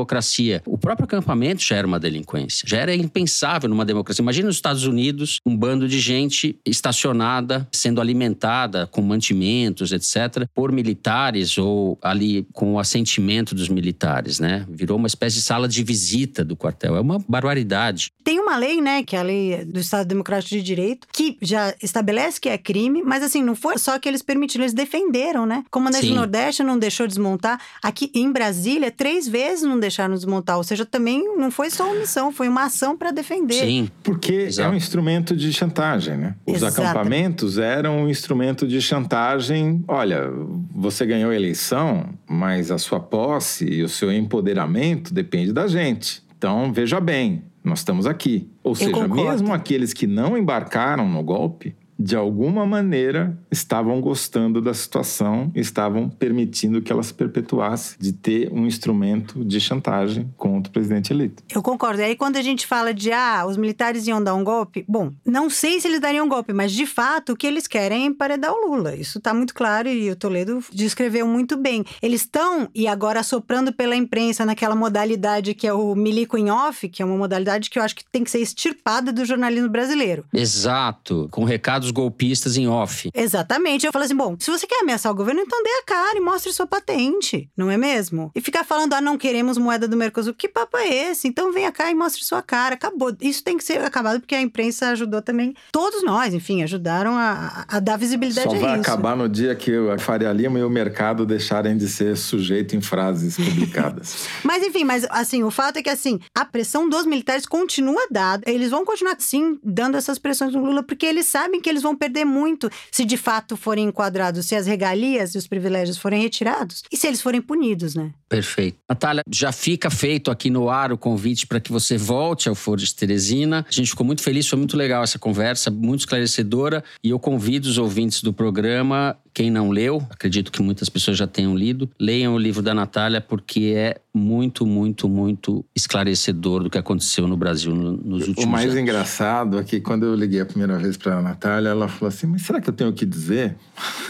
O 0.66 0.78
próprio 0.78 1.04
acampamento 1.04 1.62
já 1.62 1.76
era 1.76 1.86
uma 1.86 1.98
delinquência. 1.98 2.66
Já 2.66 2.78
era 2.78 2.94
impensável 2.94 3.68
numa 3.68 3.84
democracia. 3.84 4.22
Imagina 4.22 4.46
nos 4.46 4.56
Estados 4.56 4.84
Unidos, 4.84 5.38
um 5.46 5.56
bando 5.56 5.88
de 5.88 5.98
gente 5.98 6.58
estacionada, 6.64 7.66
sendo 7.72 8.00
alimentada 8.00 8.86
com 8.86 9.02
mantimentos, 9.02 9.92
etc., 9.92 10.46
por 10.54 10.72
militares 10.72 11.58
ou 11.58 11.98
ali 12.02 12.46
com 12.52 12.74
o 12.74 12.78
assentimento 12.78 13.54
dos 13.54 13.68
militares, 13.68 14.38
né? 14.38 14.66
Virou 14.68 14.96
uma 14.96 15.06
espécie 15.06 15.36
de 15.36 15.42
sala 15.42 15.68
de 15.68 15.82
visita 15.82 16.44
do 16.44 16.56
quartel. 16.56 16.96
É 16.96 17.00
uma 17.00 17.18
barbaridade. 17.28 18.10
Tem 18.22 18.38
uma 18.38 18.56
lei, 18.56 18.80
né, 18.80 19.02
que 19.02 19.16
é 19.16 19.18
a 19.18 19.22
lei 19.22 19.64
do 19.64 19.80
Estado 19.80 20.06
Democrático 20.06 20.54
de 20.54 20.62
Direito, 20.62 21.06
que 21.12 21.36
já 21.40 21.74
estabelece 21.82 22.40
que 22.40 22.48
é 22.48 22.58
crime, 22.58 23.02
mas 23.02 23.22
assim, 23.22 23.42
não 23.42 23.54
foi 23.54 23.78
só 23.78 23.98
que 23.98 24.08
eles 24.08 24.22
permitiram, 24.22 24.64
eles 24.64 24.74
defenderam, 24.74 25.46
né? 25.46 25.64
Comandante 25.70 26.06
Sim. 26.06 26.10
do 26.10 26.16
Nordeste 26.16 26.62
não 26.62 26.78
deixou 26.78 27.06
desmontar. 27.06 27.60
Aqui 27.82 28.10
em 28.14 28.30
Brasília, 28.30 28.90
três 28.90 29.26
vezes 29.26 29.64
não 29.64 29.78
deixaram 29.90 30.14
desmontar. 30.14 30.56
Ou 30.56 30.64
seja, 30.64 30.86
também 30.86 31.36
não 31.36 31.50
foi 31.50 31.68
só 31.70 31.90
omissão, 31.90 32.32
foi 32.32 32.48
uma 32.48 32.64
ação 32.64 32.96
para 32.96 33.10
defender. 33.10 33.54
Sim. 33.54 33.90
Porque 34.02 34.32
é 34.32 34.42
Exato. 34.44 34.70
um 34.70 34.74
instrumento 34.76 35.36
de 35.36 35.52
chantagem, 35.52 36.16
né? 36.16 36.34
Os 36.46 36.56
Exatamente. 36.56 36.90
acampamentos 36.90 37.58
eram 37.58 38.04
um 38.04 38.08
instrumento 38.08 38.66
de 38.66 38.80
chantagem. 38.80 39.84
Olha, 39.86 40.30
você 40.74 41.04
ganhou 41.04 41.30
a 41.30 41.34
eleição, 41.34 42.08
mas 42.28 42.70
a 42.70 42.78
sua 42.78 43.00
posse 43.00 43.66
e 43.66 43.82
o 43.82 43.88
seu 43.88 44.12
empoderamento 44.12 45.12
depende 45.12 45.52
da 45.52 45.66
gente. 45.66 46.22
Então, 46.38 46.72
veja 46.72 47.00
bem, 47.00 47.42
nós 47.62 47.80
estamos 47.80 48.06
aqui. 48.06 48.48
Ou 48.62 48.74
seja, 48.74 48.92
concordo. 48.92 49.14
mesmo 49.16 49.52
aqueles 49.52 49.92
que 49.92 50.06
não 50.06 50.38
embarcaram 50.38 51.08
no 51.08 51.22
golpe, 51.22 51.74
de 52.00 52.16
alguma 52.16 52.64
maneira 52.64 53.38
estavam 53.50 54.00
gostando 54.00 54.62
da 54.62 54.72
situação, 54.72 55.52
estavam 55.54 56.08
permitindo 56.08 56.80
que 56.80 56.90
ela 56.90 57.02
se 57.02 57.12
perpetuasse 57.12 57.96
de 57.98 58.10
ter 58.12 58.50
um 58.50 58.66
instrumento 58.66 59.44
de 59.44 59.60
chantagem 59.60 60.32
contra 60.38 60.70
o 60.70 60.72
presidente 60.72 61.12
eleito. 61.12 61.42
Eu 61.54 61.62
concordo. 61.62 62.00
E 62.00 62.04
aí, 62.04 62.16
quando 62.16 62.36
a 62.36 62.42
gente 62.42 62.66
fala 62.66 62.94
de, 62.94 63.12
ah, 63.12 63.44
os 63.46 63.58
militares 63.58 64.06
iam 64.06 64.22
dar 64.22 64.34
um 64.34 64.42
golpe, 64.42 64.82
bom, 64.88 65.12
não 65.26 65.50
sei 65.50 65.78
se 65.78 65.88
eles 65.88 66.00
dariam 66.00 66.24
um 66.24 66.28
golpe, 66.28 66.54
mas 66.54 66.72
de 66.72 66.86
fato 66.86 67.32
o 67.32 67.36
que 67.36 67.46
eles 67.46 67.66
querem 67.66 68.04
é 68.04 68.06
emparedar 68.06 68.50
o 68.50 68.66
Lula. 68.66 68.96
Isso 68.96 69.20
tá 69.20 69.34
muito 69.34 69.54
claro 69.54 69.88
e 69.88 70.10
o 70.10 70.16
Toledo 70.16 70.64
descreveu 70.72 71.26
muito 71.26 71.54
bem. 71.54 71.84
Eles 72.00 72.22
estão, 72.22 72.66
e 72.74 72.88
agora 72.88 73.22
soprando 73.22 73.74
pela 73.74 73.94
imprensa 73.94 74.46
naquela 74.46 74.74
modalidade 74.74 75.52
que 75.52 75.66
é 75.66 75.72
o 75.72 75.94
milico 75.94 76.38
em 76.38 76.50
off, 76.50 76.88
que 76.88 77.02
é 77.02 77.04
uma 77.04 77.16
modalidade 77.16 77.68
que 77.68 77.78
eu 77.78 77.82
acho 77.82 77.94
que 77.94 78.04
tem 78.10 78.24
que 78.24 78.30
ser 78.30 78.38
extirpada 78.38 79.12
do 79.12 79.22
jornalismo 79.26 79.68
brasileiro. 79.68 80.24
Exato, 80.32 81.28
com 81.30 81.44
recados 81.44 81.89
golpistas 81.90 82.56
em 82.56 82.68
off. 82.68 83.10
Exatamente. 83.14 83.86
Eu 83.86 83.92
falo 83.92 84.04
assim: 84.04 84.16
bom, 84.16 84.36
se 84.38 84.50
você 84.50 84.66
quer 84.66 84.82
ameaçar 84.82 85.10
o 85.12 85.14
governo, 85.14 85.40
então 85.40 85.62
dê 85.62 85.70
a 85.70 85.84
cara 85.84 86.18
e 86.18 86.20
mostre 86.20 86.52
sua 86.52 86.66
patente, 86.66 87.48
não 87.56 87.70
é 87.70 87.76
mesmo? 87.76 88.30
E 88.34 88.40
ficar 88.40 88.64
falando, 88.64 88.92
ah, 88.94 89.00
não 89.00 89.16
queremos 89.18 89.58
moeda 89.58 89.86
do 89.86 89.96
Mercosul. 89.96 90.34
Que 90.34 90.48
papo 90.48 90.76
é 90.76 91.10
esse? 91.10 91.28
Então 91.28 91.52
venha 91.52 91.72
cá 91.72 91.90
e 91.90 91.94
mostre 91.94 92.24
sua 92.24 92.42
cara. 92.42 92.74
Acabou. 92.74 93.14
Isso 93.20 93.42
tem 93.42 93.56
que 93.56 93.64
ser 93.64 93.80
acabado 93.82 94.20
porque 94.20 94.34
a 94.34 94.40
imprensa 94.40 94.88
ajudou 94.90 95.22
também. 95.22 95.54
Todos 95.72 96.02
nós, 96.02 96.34
enfim, 96.34 96.62
ajudaram 96.62 97.16
a, 97.16 97.64
a 97.68 97.80
dar 97.80 97.96
visibilidade 97.96 98.50
Só 98.50 98.56
a 98.56 98.58
vai 98.58 98.80
isso. 98.80 98.90
acabar 98.90 99.16
no 99.16 99.28
dia 99.28 99.54
que 99.54 99.72
a 99.90 99.98
Faria 99.98 100.32
Lima 100.32 100.58
e 100.58 100.62
o 100.62 100.70
mercado 100.70 101.26
deixarem 101.26 101.76
de 101.76 101.88
ser 101.88 102.16
sujeito 102.16 102.76
em 102.76 102.80
frases 102.80 103.36
publicadas. 103.36 104.26
Mas 104.44 104.62
enfim, 104.62 104.84
mas 104.84 105.06
assim, 105.10 105.42
o 105.42 105.50
fato 105.50 105.76
é 105.78 105.82
que 105.82 105.90
assim, 105.90 106.18
a 106.34 106.44
pressão 106.44 106.88
dos 106.88 107.06
militares 107.06 107.46
continua 107.46 108.06
dada. 108.10 108.42
Eles 108.46 108.70
vão 108.70 108.84
continuar 108.84 109.16
sim 109.18 109.58
dando 109.62 109.96
essas 109.96 110.18
pressões 110.18 110.52
no 110.52 110.64
Lula 110.64 110.82
porque 110.82 111.06
eles 111.06 111.26
sabem 111.26 111.60
que 111.60 111.68
eles 111.68 111.79
vão 111.82 111.96
perder 111.96 112.24
muito 112.24 112.70
se 112.90 113.04
de 113.04 113.16
fato 113.16 113.56
forem 113.56 113.86
enquadrados, 113.86 114.46
se 114.46 114.54
as 114.54 114.66
regalias 114.66 115.34
e 115.34 115.38
os 115.38 115.46
privilégios 115.46 115.98
forem 115.98 116.22
retirados 116.22 116.82
e 116.90 116.96
se 116.96 117.06
eles 117.06 117.20
forem 117.20 117.40
punidos, 117.40 117.94
né? 117.94 118.12
Perfeito. 118.28 118.78
Natália, 118.88 119.22
já 119.28 119.50
fica 119.50 119.90
feito 119.90 120.30
aqui 120.30 120.50
no 120.50 120.70
ar 120.70 120.92
o 120.92 120.98
convite 120.98 121.46
para 121.46 121.60
que 121.60 121.72
você 121.72 121.98
volte 121.98 122.48
ao 122.48 122.54
Foro 122.54 122.80
de 122.80 122.94
Teresina. 122.94 123.66
A 123.68 123.72
gente 123.72 123.90
ficou 123.90 124.06
muito 124.06 124.22
feliz, 124.22 124.46
foi 124.46 124.58
muito 124.58 124.76
legal 124.76 125.02
essa 125.02 125.18
conversa, 125.18 125.70
muito 125.70 126.00
esclarecedora. 126.00 126.84
E 127.02 127.10
eu 127.10 127.18
convido 127.18 127.68
os 127.68 127.76
ouvintes 127.76 128.22
do 128.22 128.32
programa, 128.32 129.16
quem 129.32 129.50
não 129.50 129.70
leu, 129.70 130.02
acredito 130.10 130.50
que 130.52 130.62
muitas 130.62 130.88
pessoas 130.88 131.16
já 131.16 131.26
tenham 131.26 131.56
lido, 131.56 131.88
leiam 131.98 132.34
o 132.34 132.38
livro 132.38 132.62
da 132.62 132.74
Natália, 132.74 133.20
porque 133.20 133.72
é 133.76 133.96
muito, 134.12 134.66
muito, 134.66 135.08
muito 135.08 135.64
esclarecedor 135.74 136.64
do 136.64 136.70
que 136.70 136.78
aconteceu 136.78 137.26
no 137.28 137.36
Brasil 137.36 137.74
no- 137.74 137.92
nos 137.96 138.28
últimos 138.28 138.44
O 138.44 138.48
mais 138.48 138.66
anos. 138.70 138.76
engraçado 138.78 139.58
é 139.58 139.64
que 139.64 139.80
quando 139.80 140.04
eu 140.04 140.14
liguei 140.14 140.40
a 140.40 140.46
primeira 140.46 140.78
vez 140.78 140.96
para 140.96 141.18
a 141.18 141.22
Natália, 141.22 141.68
ela 141.70 141.88
falou 141.88 142.08
assim: 142.08 142.26
Mas 142.26 142.42
será 142.42 142.60
que 142.60 142.68
eu 142.68 142.74
tenho 142.74 142.90
o 142.90 142.92
que 142.92 143.06
dizer? 143.06 143.56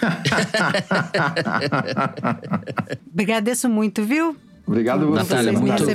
Agradeço 3.18 3.68
muito, 3.68 4.02
viu? 4.04 4.36
Obrigado 4.66 5.02
a 5.02 5.06
você, 5.06 5.22
Natália, 5.34 5.52
muito- 5.52 5.72
ótimo, 5.72 5.90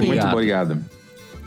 aqui. 0.00 0.06
Muito 0.08 0.26
obrigado. 0.26 0.84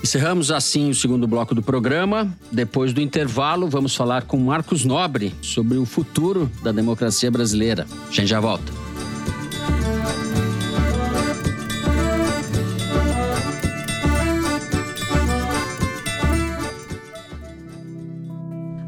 Encerramos 0.06 0.52
assim 0.52 0.92
o 0.92 0.94
segundo 0.94 1.28
bloco 1.28 1.56
do 1.56 1.64
programa. 1.64 2.32
Depois 2.52 2.94
do 2.94 3.02
intervalo, 3.02 3.68
vamos 3.68 3.96
falar 3.96 4.22
com 4.22 4.38
Marcos 4.38 4.86
Nobre 4.86 5.34
sobre 5.42 5.80
o 5.80 5.86
futuro 5.86 6.48
da 6.62 6.72
democracia 6.72 7.32
brasileira. 7.32 7.88
A 8.08 8.14
gente 8.14 8.28
já 8.28 8.40
volta. 8.40 8.72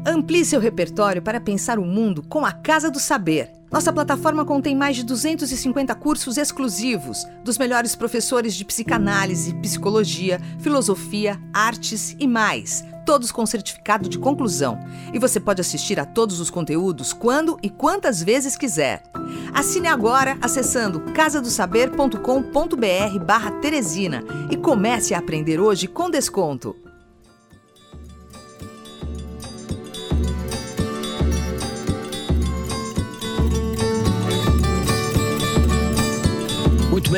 Amplie 0.08 0.42
seu 0.42 0.58
repertório 0.58 1.20
para 1.20 1.38
pensar 1.38 1.78
o 1.78 1.84
mundo 1.84 2.22
com 2.22 2.46
a 2.46 2.50
Casa 2.50 2.90
do 2.90 2.98
Saber. 2.98 3.50
Nossa 3.70 3.92
plataforma 3.92 4.42
contém 4.42 4.74
mais 4.74 4.96
de 4.96 5.04
250 5.04 5.94
cursos 5.96 6.38
exclusivos 6.38 7.26
dos 7.44 7.58
melhores 7.58 7.94
professores 7.94 8.54
de 8.54 8.64
psicanálise, 8.64 9.52
psicologia, 9.56 10.40
filosofia, 10.60 11.38
artes 11.52 12.16
e 12.18 12.26
mais, 12.26 12.82
todos 13.04 13.30
com 13.30 13.44
certificado 13.44 14.08
de 14.08 14.18
conclusão. 14.18 14.78
E 15.12 15.18
você 15.18 15.38
pode 15.38 15.60
assistir 15.60 16.00
a 16.00 16.06
todos 16.06 16.40
os 16.40 16.48
conteúdos 16.48 17.12
quando 17.12 17.58
e 17.62 17.68
quantas 17.68 18.22
vezes 18.22 18.56
quiser. 18.56 19.02
Assine 19.52 19.88
agora 19.88 20.38
acessando 20.40 21.00
casadosaber.com.br 21.12 23.24
barra 23.26 23.50
Teresina 23.60 24.24
e 24.50 24.56
comece 24.56 25.12
a 25.12 25.18
aprender 25.18 25.60
hoje 25.60 25.86
com 25.86 26.08
desconto. 26.08 26.87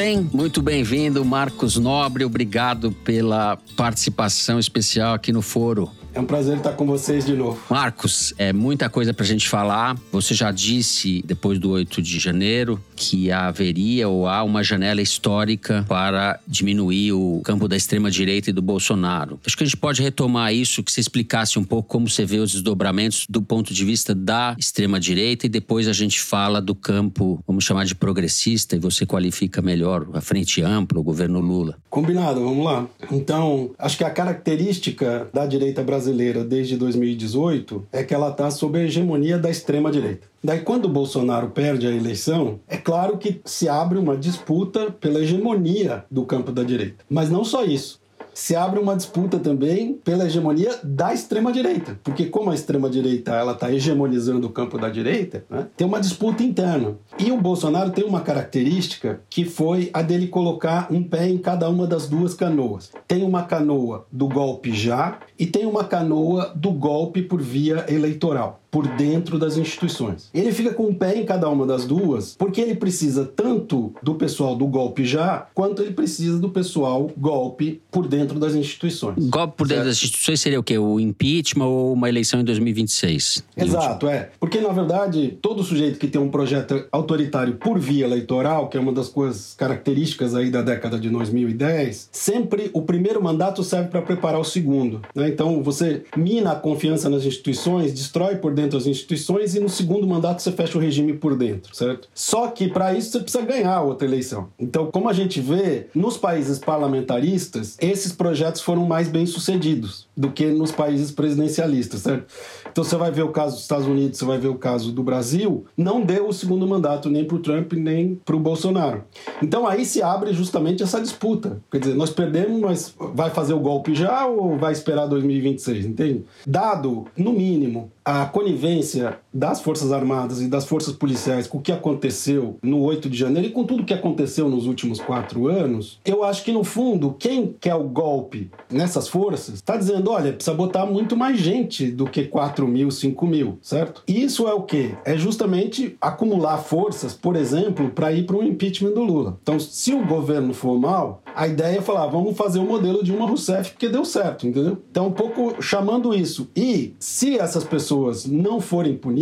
Bem? 0.00 0.30
Muito 0.32 0.62
bem-vindo, 0.62 1.22
Marcos 1.26 1.76
Nobre. 1.76 2.24
Obrigado 2.24 2.90
pela 2.90 3.58
participação 3.76 4.58
especial 4.58 5.12
aqui 5.12 5.30
no 5.30 5.42
Foro. 5.42 5.90
É 6.12 6.18
um 6.18 6.26
prazer 6.26 6.56
estar 6.56 6.72
com 6.72 6.84
vocês 6.86 7.24
de 7.24 7.34
novo. 7.34 7.60
Marcos, 7.70 8.34
é 8.36 8.52
muita 8.52 8.90
coisa 8.90 9.14
para 9.14 9.24
a 9.24 9.26
gente 9.26 9.48
falar. 9.48 9.96
Você 10.10 10.34
já 10.34 10.50
disse, 10.50 11.22
depois 11.24 11.58
do 11.58 11.70
8 11.70 12.02
de 12.02 12.18
janeiro, 12.18 12.82
que 12.96 13.30
haveria 13.30 14.08
ou 14.08 14.26
há 14.26 14.42
uma 14.42 14.62
janela 14.64 15.00
histórica 15.00 15.84
para 15.88 16.40
diminuir 16.48 17.12
o 17.12 17.40
campo 17.44 17.68
da 17.68 17.76
extrema-direita 17.76 18.50
e 18.50 18.52
do 18.52 18.60
Bolsonaro. 18.60 19.38
Acho 19.46 19.56
que 19.56 19.62
a 19.62 19.66
gente 19.66 19.76
pode 19.76 20.02
retomar 20.02 20.52
isso, 20.52 20.82
que 20.82 20.90
você 20.90 21.00
explicasse 21.00 21.58
um 21.60 21.64
pouco 21.64 21.88
como 21.88 22.08
você 22.08 22.24
vê 22.24 22.38
os 22.38 22.52
desdobramentos 22.52 23.26
do 23.28 23.40
ponto 23.40 23.72
de 23.72 23.84
vista 23.84 24.12
da 24.12 24.56
extrema-direita 24.58 25.46
e 25.46 25.48
depois 25.48 25.86
a 25.86 25.92
gente 25.92 26.20
fala 26.20 26.60
do 26.60 26.74
campo, 26.74 27.42
vamos 27.46 27.64
chamar 27.64 27.84
de 27.84 27.94
progressista, 27.94 28.74
e 28.74 28.80
você 28.80 29.06
qualifica 29.06 29.62
melhor 29.62 30.08
a 30.12 30.20
frente 30.20 30.60
ampla, 30.60 30.98
o 30.98 31.04
governo 31.04 31.38
Lula. 31.38 31.76
Combinado, 31.88 32.40
vamos 32.40 32.64
lá. 32.64 32.88
Então, 33.12 33.70
acho 33.78 33.96
que 33.96 34.04
a 34.04 34.10
característica 34.10 35.28
da 35.32 35.46
direita 35.46 35.82
brasileira 35.82 35.99
brasileira 36.00 36.42
desde 36.42 36.78
2018 36.78 37.86
é 37.92 38.02
que 38.02 38.14
ela 38.14 38.30
está 38.30 38.50
sob 38.50 38.78
a 38.78 38.82
hegemonia 38.82 39.38
da 39.38 39.50
extrema-direita. 39.50 40.26
Daí, 40.42 40.60
quando 40.60 40.86
o 40.86 40.88
Bolsonaro 40.88 41.50
perde 41.50 41.86
a 41.86 41.90
eleição, 41.90 42.58
é 42.66 42.78
claro 42.78 43.18
que 43.18 43.42
se 43.44 43.68
abre 43.68 43.98
uma 43.98 44.16
disputa 44.16 44.90
pela 44.90 45.20
hegemonia 45.20 46.04
do 46.10 46.24
campo 46.24 46.50
da 46.50 46.62
direita. 46.62 47.04
Mas 47.10 47.28
não 47.28 47.44
só 47.44 47.64
isso 47.64 47.99
se 48.34 48.56
abre 48.56 48.80
uma 48.80 48.96
disputa 48.96 49.38
também 49.38 49.94
pela 49.94 50.26
hegemonia 50.26 50.78
da 50.82 51.12
extrema-direita. 51.12 51.98
Porque 52.02 52.26
como 52.26 52.50
a 52.50 52.54
extrema-direita 52.54 53.32
ela 53.32 53.52
está 53.52 53.72
hegemonizando 53.72 54.46
o 54.46 54.50
campo 54.50 54.78
da 54.78 54.88
direita, 54.88 55.44
né, 55.48 55.66
tem 55.76 55.86
uma 55.86 56.00
disputa 56.00 56.42
interna. 56.42 56.96
E 57.18 57.30
o 57.30 57.40
Bolsonaro 57.40 57.90
tem 57.90 58.04
uma 58.04 58.20
característica 58.20 59.20
que 59.28 59.44
foi 59.44 59.90
a 59.92 60.02
dele 60.02 60.28
colocar 60.28 60.88
um 60.90 61.02
pé 61.02 61.28
em 61.28 61.38
cada 61.38 61.68
uma 61.68 61.86
das 61.86 62.08
duas 62.08 62.34
canoas. 62.34 62.92
Tem 63.06 63.22
uma 63.22 63.42
canoa 63.42 64.06
do 64.10 64.28
golpe 64.28 64.72
já 64.72 65.18
e 65.38 65.46
tem 65.46 65.66
uma 65.66 65.84
canoa 65.84 66.52
do 66.54 66.70
golpe 66.70 67.22
por 67.22 67.40
via 67.40 67.84
eleitoral 67.88 68.60
por 68.70 68.86
dentro 68.96 69.38
das 69.38 69.56
instituições. 69.56 70.30
Ele 70.32 70.52
fica 70.52 70.72
com 70.72 70.84
um 70.84 70.94
pé 70.94 71.16
em 71.16 71.24
cada 71.24 71.48
uma 71.48 71.66
das 71.66 71.84
duas, 71.84 72.34
porque 72.36 72.60
ele 72.60 72.74
precisa 72.74 73.24
tanto 73.24 73.92
do 74.02 74.14
pessoal 74.14 74.54
do 74.54 74.66
golpe 74.66 75.04
já, 75.04 75.48
quanto 75.54 75.82
ele 75.82 75.92
precisa 75.92 76.38
do 76.38 76.48
pessoal 76.48 77.10
golpe 77.16 77.80
por 77.90 78.06
dentro 78.06 78.38
das 78.38 78.54
instituições. 78.54 79.28
Golpe 79.28 79.54
por 79.56 79.66
dentro 79.66 79.84
certo? 79.84 79.88
das 79.88 79.96
instituições 79.96 80.40
seria 80.40 80.60
o 80.60 80.62
quê? 80.62 80.78
O 80.78 81.00
impeachment 81.00 81.66
ou 81.66 81.92
uma 81.92 82.08
eleição 82.08 82.40
em 82.40 82.44
2026? 82.44 83.44
Exato, 83.56 84.08
é. 84.08 84.30
Porque, 84.38 84.60
na 84.60 84.70
verdade, 84.70 85.38
todo 85.42 85.62
sujeito 85.62 85.98
que 85.98 86.06
tem 86.06 86.20
um 86.20 86.30
projeto 86.30 86.84
autoritário 86.92 87.54
por 87.54 87.78
via 87.78 88.04
eleitoral, 88.04 88.68
que 88.68 88.76
é 88.76 88.80
uma 88.80 88.92
das 88.92 89.08
coisas 89.08 89.54
características 89.56 90.34
aí 90.34 90.50
da 90.50 90.62
década 90.62 90.98
de 90.98 91.08
2010, 91.10 92.08
sempre 92.12 92.70
o 92.72 92.82
primeiro 92.82 93.22
mandato 93.22 93.64
serve 93.64 93.88
para 93.88 94.02
preparar 94.02 94.40
o 94.40 94.44
segundo. 94.44 95.00
Né? 95.14 95.28
Então, 95.28 95.62
você 95.62 96.04
mina 96.16 96.52
a 96.52 96.56
confiança 96.56 97.08
nas 97.08 97.24
instituições, 97.24 97.92
destrói 97.92 98.36
por 98.36 98.52
dentro 98.52 98.59
as 98.76 98.86
instituições 98.86 99.54
e 99.54 99.60
no 99.60 99.68
segundo 99.68 100.06
mandato 100.06 100.42
você 100.42 100.52
fecha 100.52 100.76
o 100.76 100.80
regime 100.80 101.12
por 101.12 101.36
dentro, 101.36 101.74
certo? 101.74 102.08
Só 102.14 102.48
que 102.48 102.68
para 102.68 102.94
isso 102.94 103.10
você 103.10 103.20
precisa 103.20 103.44
ganhar 103.44 103.82
outra 103.82 104.06
eleição. 104.06 104.48
Então, 104.58 104.90
como 104.90 105.08
a 105.08 105.12
gente 105.12 105.40
vê, 105.40 105.86
nos 105.94 106.16
países 106.16 106.58
parlamentaristas, 106.58 107.76
esses 107.80 108.12
projetos 108.12 108.60
foram 108.60 108.86
mais 108.86 109.08
bem 109.08 109.26
sucedidos 109.26 110.08
do 110.16 110.30
que 110.30 110.46
nos 110.46 110.72
países 110.72 111.10
presidencialistas, 111.10 112.00
certo? 112.00 112.26
Então 112.70 112.84
você 112.84 112.96
vai 112.96 113.10
ver 113.10 113.22
o 113.22 113.30
caso 113.30 113.54
dos 113.54 113.62
Estados 113.62 113.86
Unidos, 113.86 114.18
você 114.18 114.24
vai 114.24 114.38
ver 114.38 114.48
o 114.48 114.54
caso 114.54 114.92
do 114.92 115.02
Brasil, 115.02 115.64
não 115.76 116.00
deu 116.00 116.28
o 116.28 116.32
segundo 116.32 116.66
mandato 116.66 117.08
nem 117.08 117.24
para 117.24 117.36
o 117.36 117.40
Trump 117.40 117.72
nem 117.72 118.14
para 118.24 118.36
o 118.36 118.40
Bolsonaro. 118.40 119.04
Então 119.42 119.66
aí 119.66 119.84
se 119.84 120.02
abre 120.02 120.32
justamente 120.32 120.82
essa 120.82 121.00
disputa. 121.00 121.60
Quer 121.70 121.78
dizer, 121.78 121.94
nós 121.94 122.10
perdemos, 122.10 122.60
mas 122.60 122.94
vai 122.98 123.30
fazer 123.30 123.54
o 123.54 123.60
golpe 123.60 123.94
já 123.94 124.26
ou 124.26 124.56
vai 124.56 124.72
esperar 124.72 125.06
2026, 125.06 125.86
entende? 125.86 126.24
Dado, 126.46 127.06
no 127.16 127.32
mínimo, 127.32 127.90
a 128.04 128.26
conivência 128.26 129.18
das 129.32 129.60
Forças 129.60 129.92
Armadas 129.92 130.40
e 130.40 130.48
das 130.48 130.64
Forças 130.64 130.94
Policiais 130.94 131.46
com 131.46 131.58
o 131.58 131.60
que 131.60 131.72
aconteceu 131.72 132.58
no 132.62 132.80
8 132.82 133.08
de 133.08 133.16
janeiro 133.16 133.48
e 133.48 133.52
com 133.52 133.64
tudo 133.64 133.84
que 133.84 133.94
aconteceu 133.94 134.48
nos 134.48 134.66
últimos 134.66 135.00
quatro 135.00 135.46
anos, 135.46 136.00
eu 136.04 136.24
acho 136.24 136.44
que, 136.44 136.52
no 136.52 136.64
fundo, 136.64 137.14
quem 137.18 137.54
quer 137.60 137.74
o 137.74 137.84
golpe 137.84 138.50
nessas 138.70 139.08
forças 139.08 139.54
está 139.54 139.76
dizendo: 139.76 140.10
olha, 140.10 140.32
precisa 140.32 140.54
botar 140.54 140.86
muito 140.86 141.16
mais 141.16 141.38
gente 141.38 141.90
do 141.90 142.06
que 142.06 142.24
4 142.24 142.66
mil, 142.66 142.90
5 142.90 143.26
mil, 143.26 143.58
certo? 143.62 144.02
E 144.06 144.22
isso 144.22 144.48
é 144.48 144.52
o 144.52 144.62
quê? 144.62 144.94
É 145.04 145.16
justamente 145.16 145.96
acumular 146.00 146.58
forças, 146.58 147.14
por 147.14 147.36
exemplo, 147.36 147.90
para 147.90 148.12
ir 148.12 148.26
para 148.26 148.36
um 148.36 148.42
impeachment 148.42 148.92
do 148.92 149.02
Lula. 149.02 149.38
Então, 149.42 149.58
se 149.58 149.94
o 149.94 150.04
governo 150.04 150.52
for 150.52 150.78
mal, 150.78 151.22
a 151.34 151.46
ideia 151.46 151.78
é 151.78 151.80
falar: 151.80 152.06
vamos 152.06 152.36
fazer 152.36 152.58
o 152.58 152.62
um 152.62 152.66
modelo 152.66 153.04
de 153.04 153.12
uma 153.12 153.26
Rousseff 153.26 153.70
porque 153.72 153.88
deu 153.88 154.04
certo, 154.04 154.46
entendeu? 154.46 154.78
Então, 154.90 155.06
um 155.06 155.12
pouco 155.12 155.62
chamando 155.62 156.14
isso. 156.14 156.48
E 156.56 156.94
se 156.98 157.38
essas 157.38 157.64
pessoas 157.64 158.26
não 158.26 158.60
forem 158.60 158.96
punidas, 158.96 159.19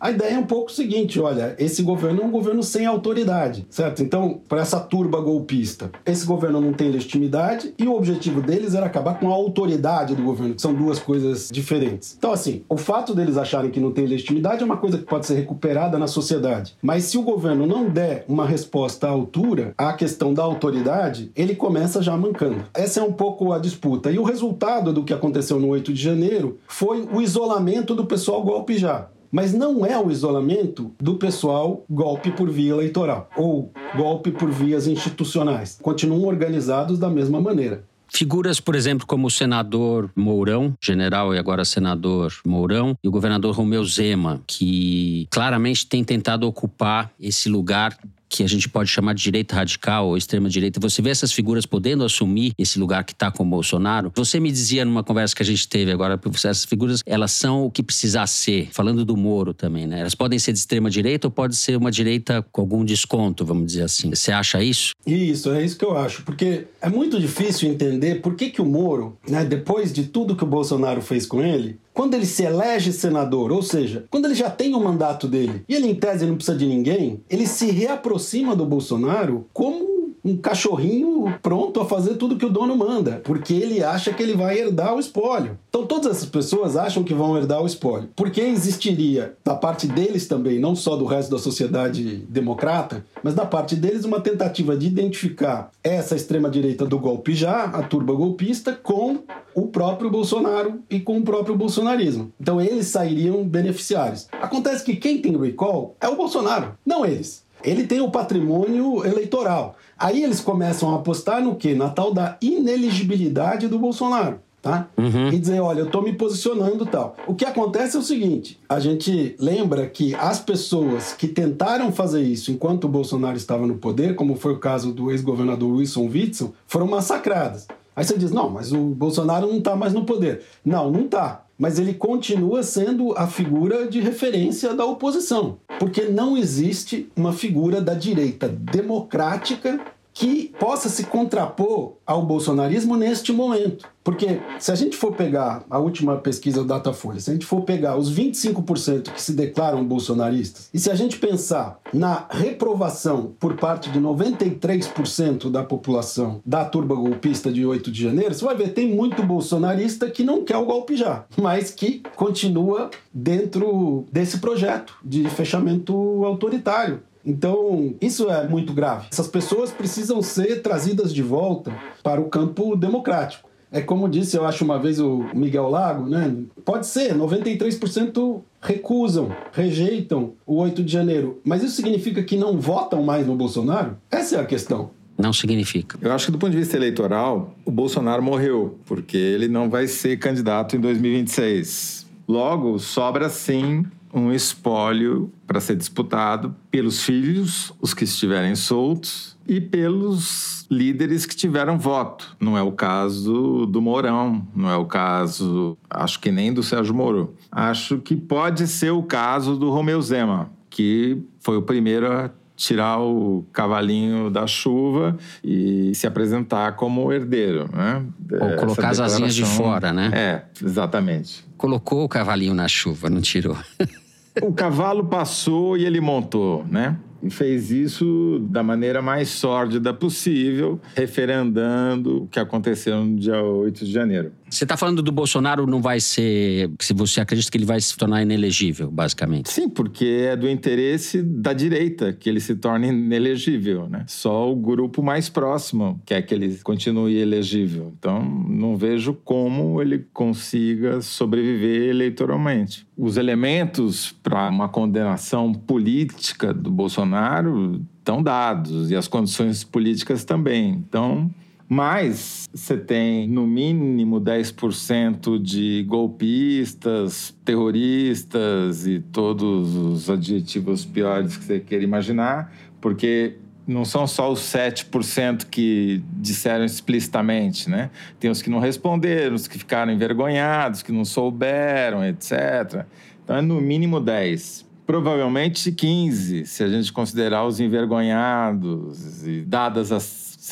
a 0.00 0.10
ideia 0.10 0.34
é 0.34 0.38
um 0.38 0.46
pouco 0.46 0.70
o 0.70 0.74
seguinte: 0.74 1.18
olha, 1.18 1.56
esse 1.58 1.82
governo 1.82 2.22
é 2.22 2.24
um 2.24 2.30
governo 2.30 2.62
sem 2.62 2.86
autoridade, 2.86 3.66
certo? 3.68 4.02
Então, 4.02 4.40
para 4.48 4.60
essa 4.60 4.78
turba 4.78 5.20
golpista, 5.20 5.90
esse 6.06 6.24
governo 6.24 6.60
não 6.60 6.72
tem 6.72 6.90
legitimidade 6.90 7.74
e 7.76 7.86
o 7.86 7.94
objetivo 7.94 8.40
deles 8.40 8.74
era 8.74 8.86
acabar 8.86 9.18
com 9.18 9.30
a 9.30 9.34
autoridade 9.34 10.14
do 10.14 10.22
governo, 10.22 10.54
que 10.54 10.62
são 10.62 10.72
duas 10.72 10.98
coisas 10.98 11.48
diferentes. 11.52 12.14
Então, 12.16 12.32
assim, 12.32 12.62
o 12.68 12.76
fato 12.76 13.14
deles 13.14 13.36
acharem 13.36 13.70
que 13.70 13.80
não 13.80 13.90
tem 13.90 14.06
legitimidade 14.06 14.62
é 14.62 14.64
uma 14.64 14.76
coisa 14.76 14.98
que 14.98 15.04
pode 15.04 15.26
ser 15.26 15.34
recuperada 15.34 15.98
na 15.98 16.06
sociedade. 16.06 16.76
Mas 16.80 17.04
se 17.04 17.18
o 17.18 17.22
governo 17.22 17.66
não 17.66 17.88
der 17.88 18.24
uma 18.28 18.46
resposta 18.46 19.08
à 19.08 19.10
altura 19.10 19.74
à 19.76 19.92
questão 19.92 20.32
da 20.32 20.42
autoridade, 20.42 21.32
ele 21.34 21.54
começa 21.54 22.02
já 22.02 22.16
mancando. 22.16 22.64
Essa 22.72 23.00
é 23.00 23.02
um 23.02 23.12
pouco 23.12 23.52
a 23.52 23.58
disputa. 23.58 24.10
E 24.10 24.18
o 24.18 24.22
resultado 24.22 24.92
do 24.92 25.04
que 25.04 25.12
aconteceu 25.12 25.58
no 25.58 25.68
8 25.68 25.92
de 25.92 26.00
janeiro 26.00 26.58
foi 26.68 27.08
o 27.12 27.20
isolamento 27.20 27.94
do 27.94 28.04
pessoal 28.04 28.42
golpe 28.42 28.78
já. 28.78 29.08
Mas 29.34 29.52
não 29.52 29.84
é 29.84 29.98
o 29.98 30.12
isolamento 30.12 30.92
do 31.00 31.16
pessoal 31.16 31.84
golpe 31.90 32.30
por 32.30 32.48
via 32.48 32.70
eleitoral 32.70 33.28
ou 33.36 33.72
golpe 33.96 34.30
por 34.30 34.48
vias 34.48 34.86
institucionais. 34.86 35.76
Continuam 35.82 36.22
organizados 36.28 37.00
da 37.00 37.10
mesma 37.10 37.40
maneira. 37.40 37.82
Figuras, 38.06 38.60
por 38.60 38.76
exemplo, 38.76 39.04
como 39.04 39.26
o 39.26 39.30
senador 39.30 40.08
Mourão, 40.14 40.72
general 40.80 41.34
e 41.34 41.38
agora 41.38 41.64
senador 41.64 42.32
Mourão, 42.46 42.96
e 43.02 43.08
o 43.08 43.10
governador 43.10 43.56
Romeu 43.56 43.84
Zema, 43.84 44.40
que 44.46 45.26
claramente 45.32 45.84
tem 45.84 46.04
tentado 46.04 46.46
ocupar 46.46 47.10
esse 47.18 47.48
lugar 47.48 47.98
que 48.28 48.42
a 48.42 48.48
gente 48.48 48.68
pode 48.68 48.90
chamar 48.90 49.14
de 49.14 49.22
direita 49.22 49.54
radical 49.54 50.08
ou 50.08 50.16
extrema 50.16 50.48
direita, 50.48 50.80
você 50.80 51.00
vê 51.00 51.10
essas 51.10 51.32
figuras 51.32 51.66
podendo 51.66 52.04
assumir 52.04 52.52
esse 52.58 52.78
lugar 52.78 53.04
que 53.04 53.12
está 53.12 53.30
com 53.30 53.44
o 53.44 53.46
Bolsonaro. 53.46 54.12
Você 54.14 54.40
me 54.40 54.50
dizia 54.50 54.84
numa 54.84 55.04
conversa 55.04 55.34
que 55.34 55.42
a 55.42 55.46
gente 55.46 55.68
teve 55.68 55.90
agora, 55.90 56.20
essas 56.34 56.64
figuras, 56.64 57.00
elas 57.06 57.32
são 57.32 57.64
o 57.64 57.70
que 57.70 57.82
precisar 57.82 58.26
ser. 58.26 58.68
Falando 58.72 59.04
do 59.04 59.16
Moro 59.16 59.54
também, 59.54 59.86
né? 59.86 60.00
Elas 60.00 60.14
podem 60.14 60.38
ser 60.38 60.52
de 60.52 60.58
extrema 60.58 60.90
direita 60.90 61.26
ou 61.26 61.30
pode 61.30 61.56
ser 61.56 61.76
uma 61.76 61.90
direita 61.90 62.44
com 62.50 62.60
algum 62.60 62.84
desconto, 62.84 63.44
vamos 63.44 63.66
dizer 63.66 63.82
assim. 63.82 64.10
Você 64.10 64.32
acha 64.32 64.62
isso? 64.62 64.92
Isso, 65.06 65.50
é 65.50 65.64
isso 65.64 65.78
que 65.78 65.84
eu 65.84 65.96
acho, 65.96 66.22
porque 66.22 66.66
é 66.80 66.88
muito 66.88 67.20
difícil 67.20 67.68
entender 67.68 68.16
por 68.20 68.34
que 68.34 68.50
que 68.50 68.60
o 68.60 68.64
Moro, 68.64 69.16
né, 69.28 69.44
depois 69.44 69.92
de 69.92 70.04
tudo 70.04 70.36
que 70.36 70.44
o 70.44 70.46
Bolsonaro 70.46 71.02
fez 71.02 71.26
com 71.26 71.42
ele, 71.42 71.78
quando 71.94 72.14
ele 72.14 72.26
se 72.26 72.42
elege 72.42 72.92
senador, 72.92 73.52
ou 73.52 73.62
seja, 73.62 74.04
quando 74.10 74.24
ele 74.24 74.34
já 74.34 74.50
tem 74.50 74.74
o 74.74 74.80
mandato 74.80 75.28
dele 75.28 75.64
e 75.68 75.74
ele 75.74 75.86
em 75.86 75.94
tese 75.94 76.26
não 76.26 76.34
precisa 76.34 76.58
de 76.58 76.66
ninguém, 76.66 77.20
ele 77.30 77.46
se 77.46 77.70
reaproxima 78.14 78.54
do 78.54 78.64
Bolsonaro 78.64 79.46
como 79.52 79.94
um 80.24 80.38
cachorrinho 80.38 81.34
pronto 81.42 81.80
a 81.80 81.84
fazer 81.84 82.14
tudo 82.14 82.38
que 82.38 82.46
o 82.46 82.50
dono 82.50 82.74
manda, 82.74 83.20
porque 83.22 83.52
ele 83.52 83.84
acha 83.84 84.10
que 84.10 84.22
ele 84.22 84.34
vai 84.34 84.58
herdar 84.58 84.94
o 84.94 84.98
espólio. 84.98 85.58
Então 85.68 85.86
todas 85.86 86.16
essas 86.16 86.28
pessoas 86.28 86.76
acham 86.76 87.04
que 87.04 87.12
vão 87.12 87.36
herdar 87.36 87.62
o 87.62 87.66
espólio. 87.66 88.08
Porque 88.16 88.40
existiria 88.40 89.36
da 89.44 89.54
parte 89.54 89.86
deles 89.86 90.26
também, 90.26 90.58
não 90.58 90.74
só 90.74 90.96
do 90.96 91.04
resto 91.04 91.30
da 91.30 91.38
sociedade 91.38 92.24
democrata, 92.28 93.04
mas 93.22 93.34
da 93.34 93.44
parte 93.44 93.76
deles 93.76 94.06
uma 94.06 94.18
tentativa 94.18 94.74
de 94.74 94.86
identificar 94.86 95.70
essa 95.82 96.16
extrema 96.16 96.48
direita 96.48 96.86
do 96.86 96.98
golpe 96.98 97.34
já, 97.34 97.64
a 97.64 97.82
turba 97.82 98.14
golpista, 98.14 98.72
com 98.72 99.18
o 99.54 99.66
próprio 99.66 100.10
Bolsonaro 100.10 100.80
e 100.88 101.00
com 101.00 101.18
o 101.18 101.22
próprio 101.22 101.54
bolsonarismo. 101.54 102.32
Então 102.40 102.60
eles 102.60 102.86
sairiam 102.86 103.44
beneficiários. 103.44 104.26
Acontece 104.32 104.82
que 104.82 104.96
quem 104.96 105.20
tem 105.20 105.36
recall 105.36 105.96
é 106.00 106.08
o 106.08 106.16
Bolsonaro, 106.16 106.72
não 106.86 107.04
eles 107.04 107.43
ele 107.64 107.86
tem 107.86 108.00
o 108.00 108.10
patrimônio 108.10 109.04
eleitoral. 109.04 109.76
Aí 109.98 110.22
eles 110.22 110.40
começam 110.40 110.92
a 110.92 110.96
apostar 110.96 111.42
no 111.42 111.56
quê? 111.56 111.74
Na 111.74 111.88
tal 111.88 112.12
da 112.12 112.36
ineligibilidade 112.40 113.68
do 113.68 113.78
Bolsonaro. 113.78 114.40
Tá? 114.60 114.88
Uhum. 114.96 115.28
E 115.28 115.38
dizer, 115.38 115.60
olha, 115.60 115.80
eu 115.80 115.86
estou 115.86 116.00
me 116.00 116.14
posicionando 116.14 116.86
tal. 116.86 117.14
O 117.26 117.34
que 117.34 117.44
acontece 117.44 117.96
é 117.96 117.98
o 117.98 118.02
seguinte: 118.02 118.58
a 118.66 118.80
gente 118.80 119.36
lembra 119.38 119.86
que 119.86 120.14
as 120.14 120.40
pessoas 120.40 121.12
que 121.12 121.28
tentaram 121.28 121.92
fazer 121.92 122.22
isso 122.22 122.50
enquanto 122.50 122.84
o 122.84 122.88
Bolsonaro 122.88 123.36
estava 123.36 123.66
no 123.66 123.74
poder, 123.74 124.14
como 124.14 124.36
foi 124.36 124.54
o 124.54 124.58
caso 124.58 124.90
do 124.90 125.10
ex-governador 125.10 125.70
Wilson 125.70 126.08
Witzel, 126.08 126.54
foram 126.66 126.86
massacradas. 126.86 127.68
Aí 127.94 128.04
você 128.04 128.16
diz, 128.16 128.32
não, 128.32 128.48
mas 128.48 128.72
o 128.72 128.78
Bolsonaro 128.78 129.46
não 129.46 129.58
está 129.58 129.76
mais 129.76 129.92
no 129.92 130.04
poder. 130.04 130.42
Não, 130.64 130.90
não 130.90 131.02
está 131.02 131.43
mas 131.58 131.78
ele 131.78 131.94
continua 131.94 132.62
sendo 132.62 133.12
a 133.16 133.26
figura 133.26 133.86
de 133.86 134.00
referência 134.00 134.74
da 134.74 134.84
oposição, 134.84 135.58
porque 135.78 136.02
não 136.02 136.36
existe 136.36 137.08
uma 137.16 137.32
figura 137.32 137.80
da 137.80 137.94
direita 137.94 138.48
democrática 138.48 139.80
que 140.14 140.54
possa 140.60 140.88
se 140.88 141.04
contrapor 141.04 141.94
ao 142.06 142.24
bolsonarismo 142.24 142.96
neste 142.96 143.32
momento. 143.32 143.92
Porque 144.04 144.40
se 144.60 144.70
a 144.70 144.74
gente 144.74 144.96
for 144.96 145.12
pegar 145.12 145.64
a 145.68 145.78
última 145.78 146.16
pesquisa 146.18 146.60
do 146.60 146.68
Datafolha, 146.68 147.18
se 147.18 147.30
a 147.30 147.32
gente 147.32 147.46
for 147.46 147.62
pegar 147.62 147.96
os 147.96 148.14
25% 148.14 149.10
que 149.10 149.20
se 149.20 149.32
declaram 149.32 149.84
bolsonaristas, 149.84 150.68
e 150.72 150.78
se 150.78 150.90
a 150.90 150.94
gente 150.94 151.18
pensar 151.18 151.80
na 151.92 152.26
reprovação 152.30 153.32
por 153.40 153.56
parte 153.56 153.90
de 153.90 153.98
93% 153.98 155.50
da 155.50 155.64
população 155.64 156.40
da 156.46 156.64
turba 156.64 156.94
golpista 156.94 157.50
de 157.50 157.66
8 157.66 157.90
de 157.90 158.02
janeiro, 158.02 158.34
você 158.34 158.44
vai 158.44 158.54
ver 158.54 158.68
tem 158.68 158.94
muito 158.94 159.22
bolsonarista 159.22 160.08
que 160.08 160.22
não 160.22 160.44
quer 160.44 160.58
o 160.58 160.66
golpe 160.66 160.94
já, 160.96 161.24
mas 161.36 161.70
que 161.70 162.02
continua 162.14 162.90
dentro 163.12 164.06
desse 164.12 164.38
projeto 164.38 164.94
de 165.02 165.28
fechamento 165.30 165.94
autoritário. 166.24 167.02
Então, 167.24 167.94
isso 168.00 168.30
é 168.30 168.46
muito 168.46 168.72
grave. 168.72 169.06
Essas 169.10 169.28
pessoas 169.28 169.70
precisam 169.70 170.20
ser 170.20 170.62
trazidas 170.62 171.12
de 171.12 171.22
volta 171.22 171.72
para 172.02 172.20
o 172.20 172.28
campo 172.28 172.76
democrático. 172.76 173.48
É 173.72 173.80
como 173.80 174.08
disse, 174.08 174.36
eu 174.36 174.46
acho 174.46 174.64
uma 174.64 174.78
vez 174.78 175.00
o 175.00 175.24
Miguel 175.34 175.68
Lago, 175.68 176.08
né? 176.08 176.32
Pode 176.64 176.86
ser, 176.86 177.12
93% 177.12 178.40
recusam, 178.60 179.34
rejeitam 179.52 180.34
o 180.46 180.56
8 180.58 180.84
de 180.84 180.92
janeiro. 180.92 181.40
Mas 181.44 181.62
isso 181.62 181.74
significa 181.74 182.22
que 182.22 182.36
não 182.36 182.60
votam 182.60 183.02
mais 183.02 183.26
no 183.26 183.34
Bolsonaro? 183.34 183.96
Essa 184.08 184.36
é 184.36 184.40
a 184.40 184.44
questão. 184.44 184.90
Não 185.18 185.32
significa. 185.32 185.98
Eu 186.00 186.12
acho 186.12 186.26
que 186.26 186.32
do 186.32 186.38
ponto 186.38 186.52
de 186.52 186.58
vista 186.58 186.76
eleitoral, 186.76 187.54
o 187.64 187.70
Bolsonaro 187.70 188.22
morreu, 188.22 188.78
porque 188.86 189.16
ele 189.16 189.48
não 189.48 189.68
vai 189.68 189.88
ser 189.88 190.18
candidato 190.18 190.76
em 190.76 190.80
2026. 190.80 192.06
Logo, 192.28 192.78
sobra 192.78 193.28
sim 193.28 193.84
um 194.14 194.32
espólio 194.32 195.32
para 195.46 195.60
ser 195.60 195.74
disputado 195.74 196.54
pelos 196.70 197.02
filhos, 197.02 197.72
os 197.80 197.92
que 197.92 198.04
estiverem 198.04 198.54
soltos, 198.54 199.34
e 199.46 199.60
pelos 199.60 200.66
líderes 200.70 201.26
que 201.26 201.36
tiveram 201.36 201.78
voto. 201.78 202.36
Não 202.40 202.56
é 202.56 202.62
o 202.62 202.72
caso 202.72 203.66
do 203.66 203.82
Mourão, 203.82 204.46
não 204.54 204.70
é 204.70 204.76
o 204.76 204.86
caso, 204.86 205.76
acho 205.90 206.20
que 206.20 206.30
nem 206.30 206.52
do 206.52 206.62
Sérgio 206.62 206.94
Moro. 206.94 207.34
Acho 207.50 207.98
que 207.98 208.16
pode 208.16 208.66
ser 208.66 208.90
o 208.90 209.02
caso 209.02 209.56
do 209.56 209.70
Romeu 209.70 210.00
Zema, 210.00 210.50
que 210.70 211.22
foi 211.40 211.56
o 211.56 211.62
primeiro 211.62 212.10
a 212.10 212.30
tirar 212.56 213.00
o 213.00 213.44
cavalinho 213.52 214.30
da 214.30 214.46
chuva 214.46 215.16
e 215.42 215.92
se 215.94 216.06
apresentar 216.06 216.76
como 216.76 217.12
herdeiro, 217.12 217.68
né? 217.72 218.04
Ou 218.40 218.56
colocar 218.56 218.90
as 218.90 219.00
asinhas 219.00 219.34
de 219.34 219.44
fora, 219.44 219.92
né? 219.92 220.10
É, 220.14 220.42
exatamente. 220.64 221.44
Colocou 221.56 222.04
o 222.04 222.08
cavalinho 222.08 222.54
na 222.54 222.68
chuva, 222.68 223.10
não 223.10 223.20
tirou. 223.20 223.56
o 224.42 224.52
cavalo 224.52 225.04
passou 225.04 225.76
e 225.76 225.84
ele 225.84 226.00
montou, 226.00 226.64
né? 226.70 226.96
E 227.22 227.30
fez 227.30 227.70
isso 227.70 228.38
da 228.50 228.62
maneira 228.62 229.00
mais 229.00 229.30
sórdida 229.30 229.94
possível, 229.94 230.78
referendando 230.94 232.24
o 232.24 232.26
que 232.26 232.38
aconteceu 232.38 233.02
no 233.02 233.16
dia 233.16 233.42
8 233.42 233.84
de 233.84 233.90
janeiro. 233.90 234.32
Você 234.54 234.64
está 234.64 234.76
falando 234.76 235.02
do 235.02 235.10
Bolsonaro 235.10 235.66
não 235.66 235.82
vai 235.82 235.98
ser. 235.98 236.70
Se 236.80 236.94
você 236.94 237.20
acredita 237.20 237.50
que 237.50 237.58
ele 237.58 237.64
vai 237.64 237.80
se 237.80 237.96
tornar 237.96 238.22
inelegível, 238.22 238.88
basicamente? 238.88 239.50
Sim, 239.50 239.68
porque 239.68 240.28
é 240.28 240.36
do 240.36 240.48
interesse 240.48 241.20
da 241.22 241.52
direita 241.52 242.12
que 242.12 242.28
ele 242.28 242.38
se 242.38 242.54
torne 242.54 242.86
inelegível, 242.86 243.88
né? 243.88 244.04
Só 244.06 244.52
o 244.52 244.54
grupo 244.54 245.02
mais 245.02 245.28
próximo 245.28 246.00
quer 246.06 246.22
que 246.22 246.32
ele 246.32 246.56
continue 246.62 247.16
elegível. 247.16 247.92
Então, 247.98 248.24
não 248.48 248.76
vejo 248.76 249.12
como 249.24 249.82
ele 249.82 250.06
consiga 250.12 251.00
sobreviver 251.00 251.88
eleitoralmente. 251.88 252.86
Os 252.96 253.16
elementos 253.16 254.14
para 254.22 254.48
uma 254.50 254.68
condenação 254.68 255.52
política 255.52 256.54
do 256.54 256.70
Bolsonaro 256.70 257.84
estão 257.98 258.22
dados 258.22 258.88
e 258.88 258.94
as 258.94 259.08
condições 259.08 259.64
políticas 259.64 260.22
também. 260.22 260.70
Então, 260.70 261.28
mas 261.74 262.48
você 262.54 262.76
tem 262.76 263.26
no 263.26 263.48
mínimo 263.48 264.20
10% 264.20 265.42
de 265.42 265.84
golpistas, 265.88 267.36
terroristas 267.44 268.86
e 268.86 269.00
todos 269.00 269.74
os 269.74 270.08
adjetivos 270.08 270.84
piores 270.84 271.36
que 271.36 271.42
você 271.42 271.58
queira 271.58 271.82
imaginar, 271.82 272.54
porque 272.80 273.38
não 273.66 273.84
são 273.84 274.06
só 274.06 274.30
os 274.30 274.38
7% 274.40 275.46
que 275.50 276.00
disseram 276.12 276.64
explicitamente, 276.64 277.68
né? 277.68 277.90
Tem 278.20 278.30
os 278.30 278.40
que 278.40 278.48
não 278.48 278.60
responderam, 278.60 279.34
os 279.34 279.48
que 279.48 279.58
ficaram 279.58 279.92
envergonhados, 279.92 280.80
que 280.80 280.92
não 280.92 281.04
souberam, 281.04 282.04
etc. 282.04 282.86
Então 283.24 283.36
é 283.36 283.42
no 283.42 283.60
mínimo 283.60 283.98
10. 283.98 284.64
Provavelmente 284.86 285.72
15, 285.72 286.46
se 286.46 286.62
a 286.62 286.68
gente 286.68 286.92
considerar 286.92 287.44
os 287.44 287.58
envergonhados 287.58 289.26
e 289.26 289.40
dadas 289.40 289.90
as 289.90 290.02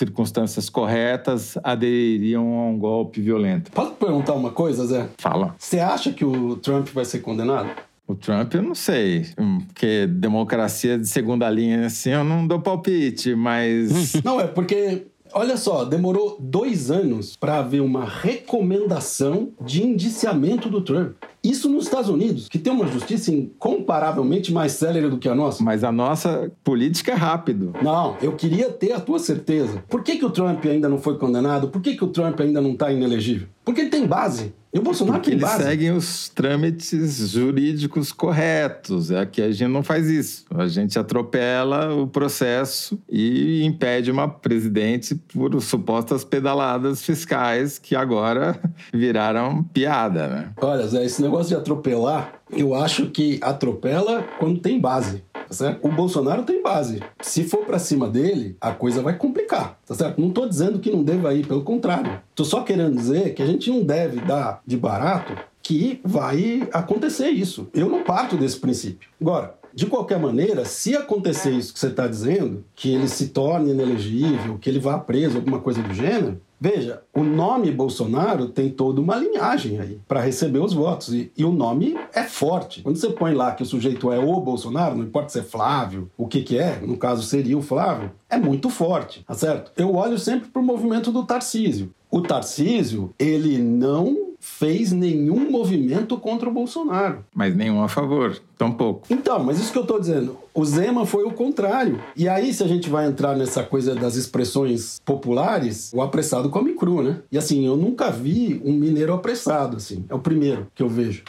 circunstâncias 0.03 0.69
corretas, 0.69 1.57
adeririam 1.63 2.43
a 2.43 2.67
um 2.67 2.79
golpe 2.79 3.21
violento. 3.21 3.71
Posso 3.71 3.93
perguntar 3.93 4.33
uma 4.35 4.51
coisa, 4.51 4.85
Zé? 4.87 5.09
Fala. 5.19 5.55
Você 5.59 5.79
acha 5.79 6.13
que 6.13 6.25
o 6.25 6.57
Trump 6.57 6.89
vai 6.89 7.05
ser 7.05 7.21
condenado? 7.21 7.71
O 8.07 8.17
Trump, 8.17 8.53
eu 8.55 8.63
não 8.63 8.75
sei, 8.75 9.29
porque 9.69 10.07
democracia 10.09 10.99
de 10.99 11.07
segunda 11.07 11.49
linha, 11.49 11.87
assim, 11.87 12.11
eu 12.11 12.25
não 12.25 12.47
dou 12.47 12.61
palpite, 12.61 13.35
mas. 13.35 14.15
não, 14.25 14.41
é 14.41 14.47
porque 14.47 15.07
Olha 15.35 15.57
só, 15.57 15.85
demorou 15.85 16.37
dois 16.39 16.91
anos 16.91 17.37
para 17.37 17.59
haver 17.59 17.81
uma 17.81 18.05
recomendação 18.05 19.51
de 19.61 19.83
indiciamento 19.83 20.69
do 20.69 20.83
Trump. 20.83 21.17
Isso 21.43 21.69
nos 21.69 21.85
Estados 21.85 22.09
Unidos, 22.11 22.49
que 22.49 22.59
tem 22.59 22.73
uma 22.73 22.87
justiça 22.87 23.33
incomparavelmente 23.33 24.53
mais 24.53 24.73
célere 24.73 25.09
do 25.09 25.19
que 25.19 25.29
a 25.29 25.35
nossa. 25.35 25.63
Mas 25.65 25.83
a 25.83 25.91
nossa 25.91 26.53
política 26.63 27.13
é 27.13 27.15
rápido. 27.15 27.73
Não, 27.83 28.17
eu 28.23 28.33
queria 28.37 28.71
ter 28.71 28.93
a 28.93 29.01
tua 29.01 29.19
certeza. 29.19 29.83
Por 29.89 30.03
que, 30.03 30.17
que 30.17 30.25
o 30.25 30.31
Trump 30.31 30.65
ainda 30.67 30.89
não 30.89 30.99
foi 30.99 31.19
condenado? 31.19 31.69
Por 31.69 31.81
que, 31.81 31.97
que 31.97 32.05
o 32.05 32.09
Trump 32.09 32.39
ainda 32.39 32.61
não 32.61 32.73
está 32.73 32.93
inelegível? 32.93 33.49
Porque 33.65 33.81
ele 33.81 33.91
tem 33.91 34.07
base. 34.07 34.55
E 34.75 34.79
o 34.79 34.83
Bolsonaro 34.83 35.19
Porque 35.19 35.31
tem 35.31 35.39
eles 35.39 35.51
base. 35.51 35.65
seguem 35.65 35.91
os 35.91 36.31
trâmites 36.31 37.29
jurídicos 37.31 38.11
corretos. 38.11 39.11
É 39.11 39.27
que 39.27 39.43
a 39.43 39.53
gente 39.53 39.69
não 39.69 39.83
faz 39.83 40.09
isso. 40.09 40.47
A 40.55 40.67
gente 40.67 40.99
atropela 40.99 41.95
o 41.95 42.07
processo 42.07 42.99
e 43.07 43.63
impede 43.65 44.11
uma 44.11 44.27
presidente 44.27 45.15
por 45.15 45.61
supostas 45.61 46.25
pedaladas 46.25 47.03
fiscais 47.03 47.79
que 47.79 47.95
agora 47.95 48.59
viraram 48.95 49.63
piada, 49.63 50.27
né? 50.27 50.51
Olha, 50.57 50.87
Zé, 50.87 51.05
esse 51.05 51.21
negócio 51.21 51.49
de 51.49 51.57
atropelar, 51.57 52.33
eu 52.51 52.75
acho 52.75 53.11
que 53.11 53.39
atropela 53.43 54.23
quando 54.39 54.59
tem 54.59 54.81
base. 54.81 55.23
Tá 55.53 55.57
certo? 55.57 55.87
O 55.87 55.93
Bolsonaro 55.93 56.45
tem 56.45 56.63
base. 56.63 57.03
Se 57.21 57.45
for 57.45 57.67
para 57.67 57.79
cima 57.79 58.09
dele, 58.09 58.57
a 58.59 58.71
coisa 58.71 59.03
vai 59.03 59.19
complicar, 59.19 59.79
tá 59.85 59.95
certo? 59.95 60.19
Não 60.19 60.31
tô 60.31 60.49
dizendo 60.49 60.79
que 60.79 60.91
não 60.91 61.05
deva 61.05 61.35
ir, 61.35 61.47
pelo 61.47 61.63
contrário. 61.63 62.23
Tô 62.35 62.43
só 62.43 62.63
querendo 62.63 62.97
dizer 62.97 63.35
que 63.35 63.43
a 63.43 63.47
gente 63.47 63.69
não 63.69 63.85
deve 63.85 64.23
dar 64.23 64.63
de 64.67 64.79
barato 64.79 65.35
que 65.63 66.01
vai 66.03 66.67
acontecer 66.73 67.29
isso. 67.29 67.69
Eu 67.75 67.91
não 67.91 68.03
parto 68.03 68.35
desse 68.35 68.59
princípio. 68.59 69.11
Agora, 69.21 69.55
de 69.75 69.87
qualquer 69.87 70.19
maneira, 70.19 70.65
se 70.65 70.97
acontecer 70.97 71.51
isso 71.51 71.73
que 71.73 71.79
você 71.79 71.89
está 71.89 72.07
dizendo, 72.07 72.65
que 72.75 72.93
ele 72.93 73.09
se 73.09 73.29
torne 73.29 73.71
inelegível, 73.71 74.59
que 74.59 74.69
ele 74.69 74.79
vá 74.79 74.99
preso, 74.99 75.39
alguma 75.39 75.61
coisa 75.61 75.83
do 75.83 75.95
gênero, 75.95 76.41
Veja, 76.65 77.03
o 77.13 77.25
nome 77.25 77.73
Bolsonaro 77.73 78.47
tem 78.47 78.71
toda 78.71 79.01
uma 79.01 79.17
linhagem 79.17 79.81
aí 79.81 79.99
para 80.07 80.21
receber 80.21 80.61
os 80.61 80.73
votos. 80.73 81.13
E, 81.13 81.33
e, 81.37 81.45
o 81.45 81.51
nome 81.51 81.99
é 82.15 82.23
forte. 82.23 82.83
Quando 82.83 82.99
você 82.99 83.11
põe 83.11 83.35
lá 83.35 83.51
que 83.51 83.65
o 83.65 83.67
sujeito 83.67 84.13
é 84.13 84.19
o 84.21 84.41
Bolsonaro, 84.41 84.95
não 84.97 85.03
importa 85.03 85.31
se 85.31 85.41
é 85.41 85.43
Flávio, 85.43 86.09
o 86.17 86.29
que, 86.29 86.41
que 86.41 86.57
é, 86.57 86.79
no 86.81 86.97
caso 86.97 87.25
seria 87.25 87.59
o 87.59 87.63
Flávio, 87.63 88.13
é 88.31 88.37
muito 88.37 88.71
forte, 88.71 89.25
tá 89.27 89.35
certo? 89.35 89.73
Eu 89.77 89.97
olho 89.97 90.17
sempre 90.17 90.51
para 90.51 90.63
o 90.63 90.65
movimento 90.65 91.11
do 91.11 91.25
Tarcísio. 91.25 91.93
O 92.09 92.21
Tarcísio, 92.21 93.13
ele 93.19 93.59
não 93.59 94.32
fez 94.63 94.93
nenhum 94.93 95.51
movimento 95.51 96.17
contra 96.17 96.49
o 96.49 96.53
Bolsonaro. 96.53 97.25
Mas 97.35 97.53
nenhum 97.57 97.83
a 97.83 97.89
favor, 97.89 98.41
tampouco. 98.57 99.09
Então, 99.11 99.43
mas 99.43 99.59
isso 99.59 99.73
que 99.73 99.79
eu 99.79 99.83
estou 99.83 99.99
dizendo. 99.99 100.37
O 100.55 100.65
Zema 100.65 101.07
foi 101.07 101.25
o 101.25 101.31
contrário. 101.31 102.01
E 102.17 102.29
aí, 102.29 102.53
se 102.53 102.63
a 102.63 102.67
gente 102.67 102.91
vai 102.91 103.07
entrar 103.07 103.37
nessa 103.37 103.63
coisa 103.63 103.95
das 103.95 104.17
expressões 104.17 105.01
populares, 105.05 105.91
o 105.95 106.03
apressado 106.03 106.51
come 106.51 106.75
cru, 106.75 107.03
né? 107.03 107.21
E 107.31 107.39
assim, 107.39 107.67
eu 107.67 107.77
nunca 107.77 108.11
vi 108.11 108.61
um 108.65 108.73
mineiro 108.73 109.13
apressado, 109.15 109.77
assim. 109.77 110.05
É 110.09 110.15
o 110.15 110.19
primeiro 110.19 110.67
que 110.75 110.83
eu 110.83 110.89
vejo. 110.89 111.23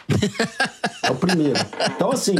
é 1.04 1.12
o 1.12 1.16
primeiro. 1.16 1.60
Então, 1.96 2.12
assim, 2.12 2.36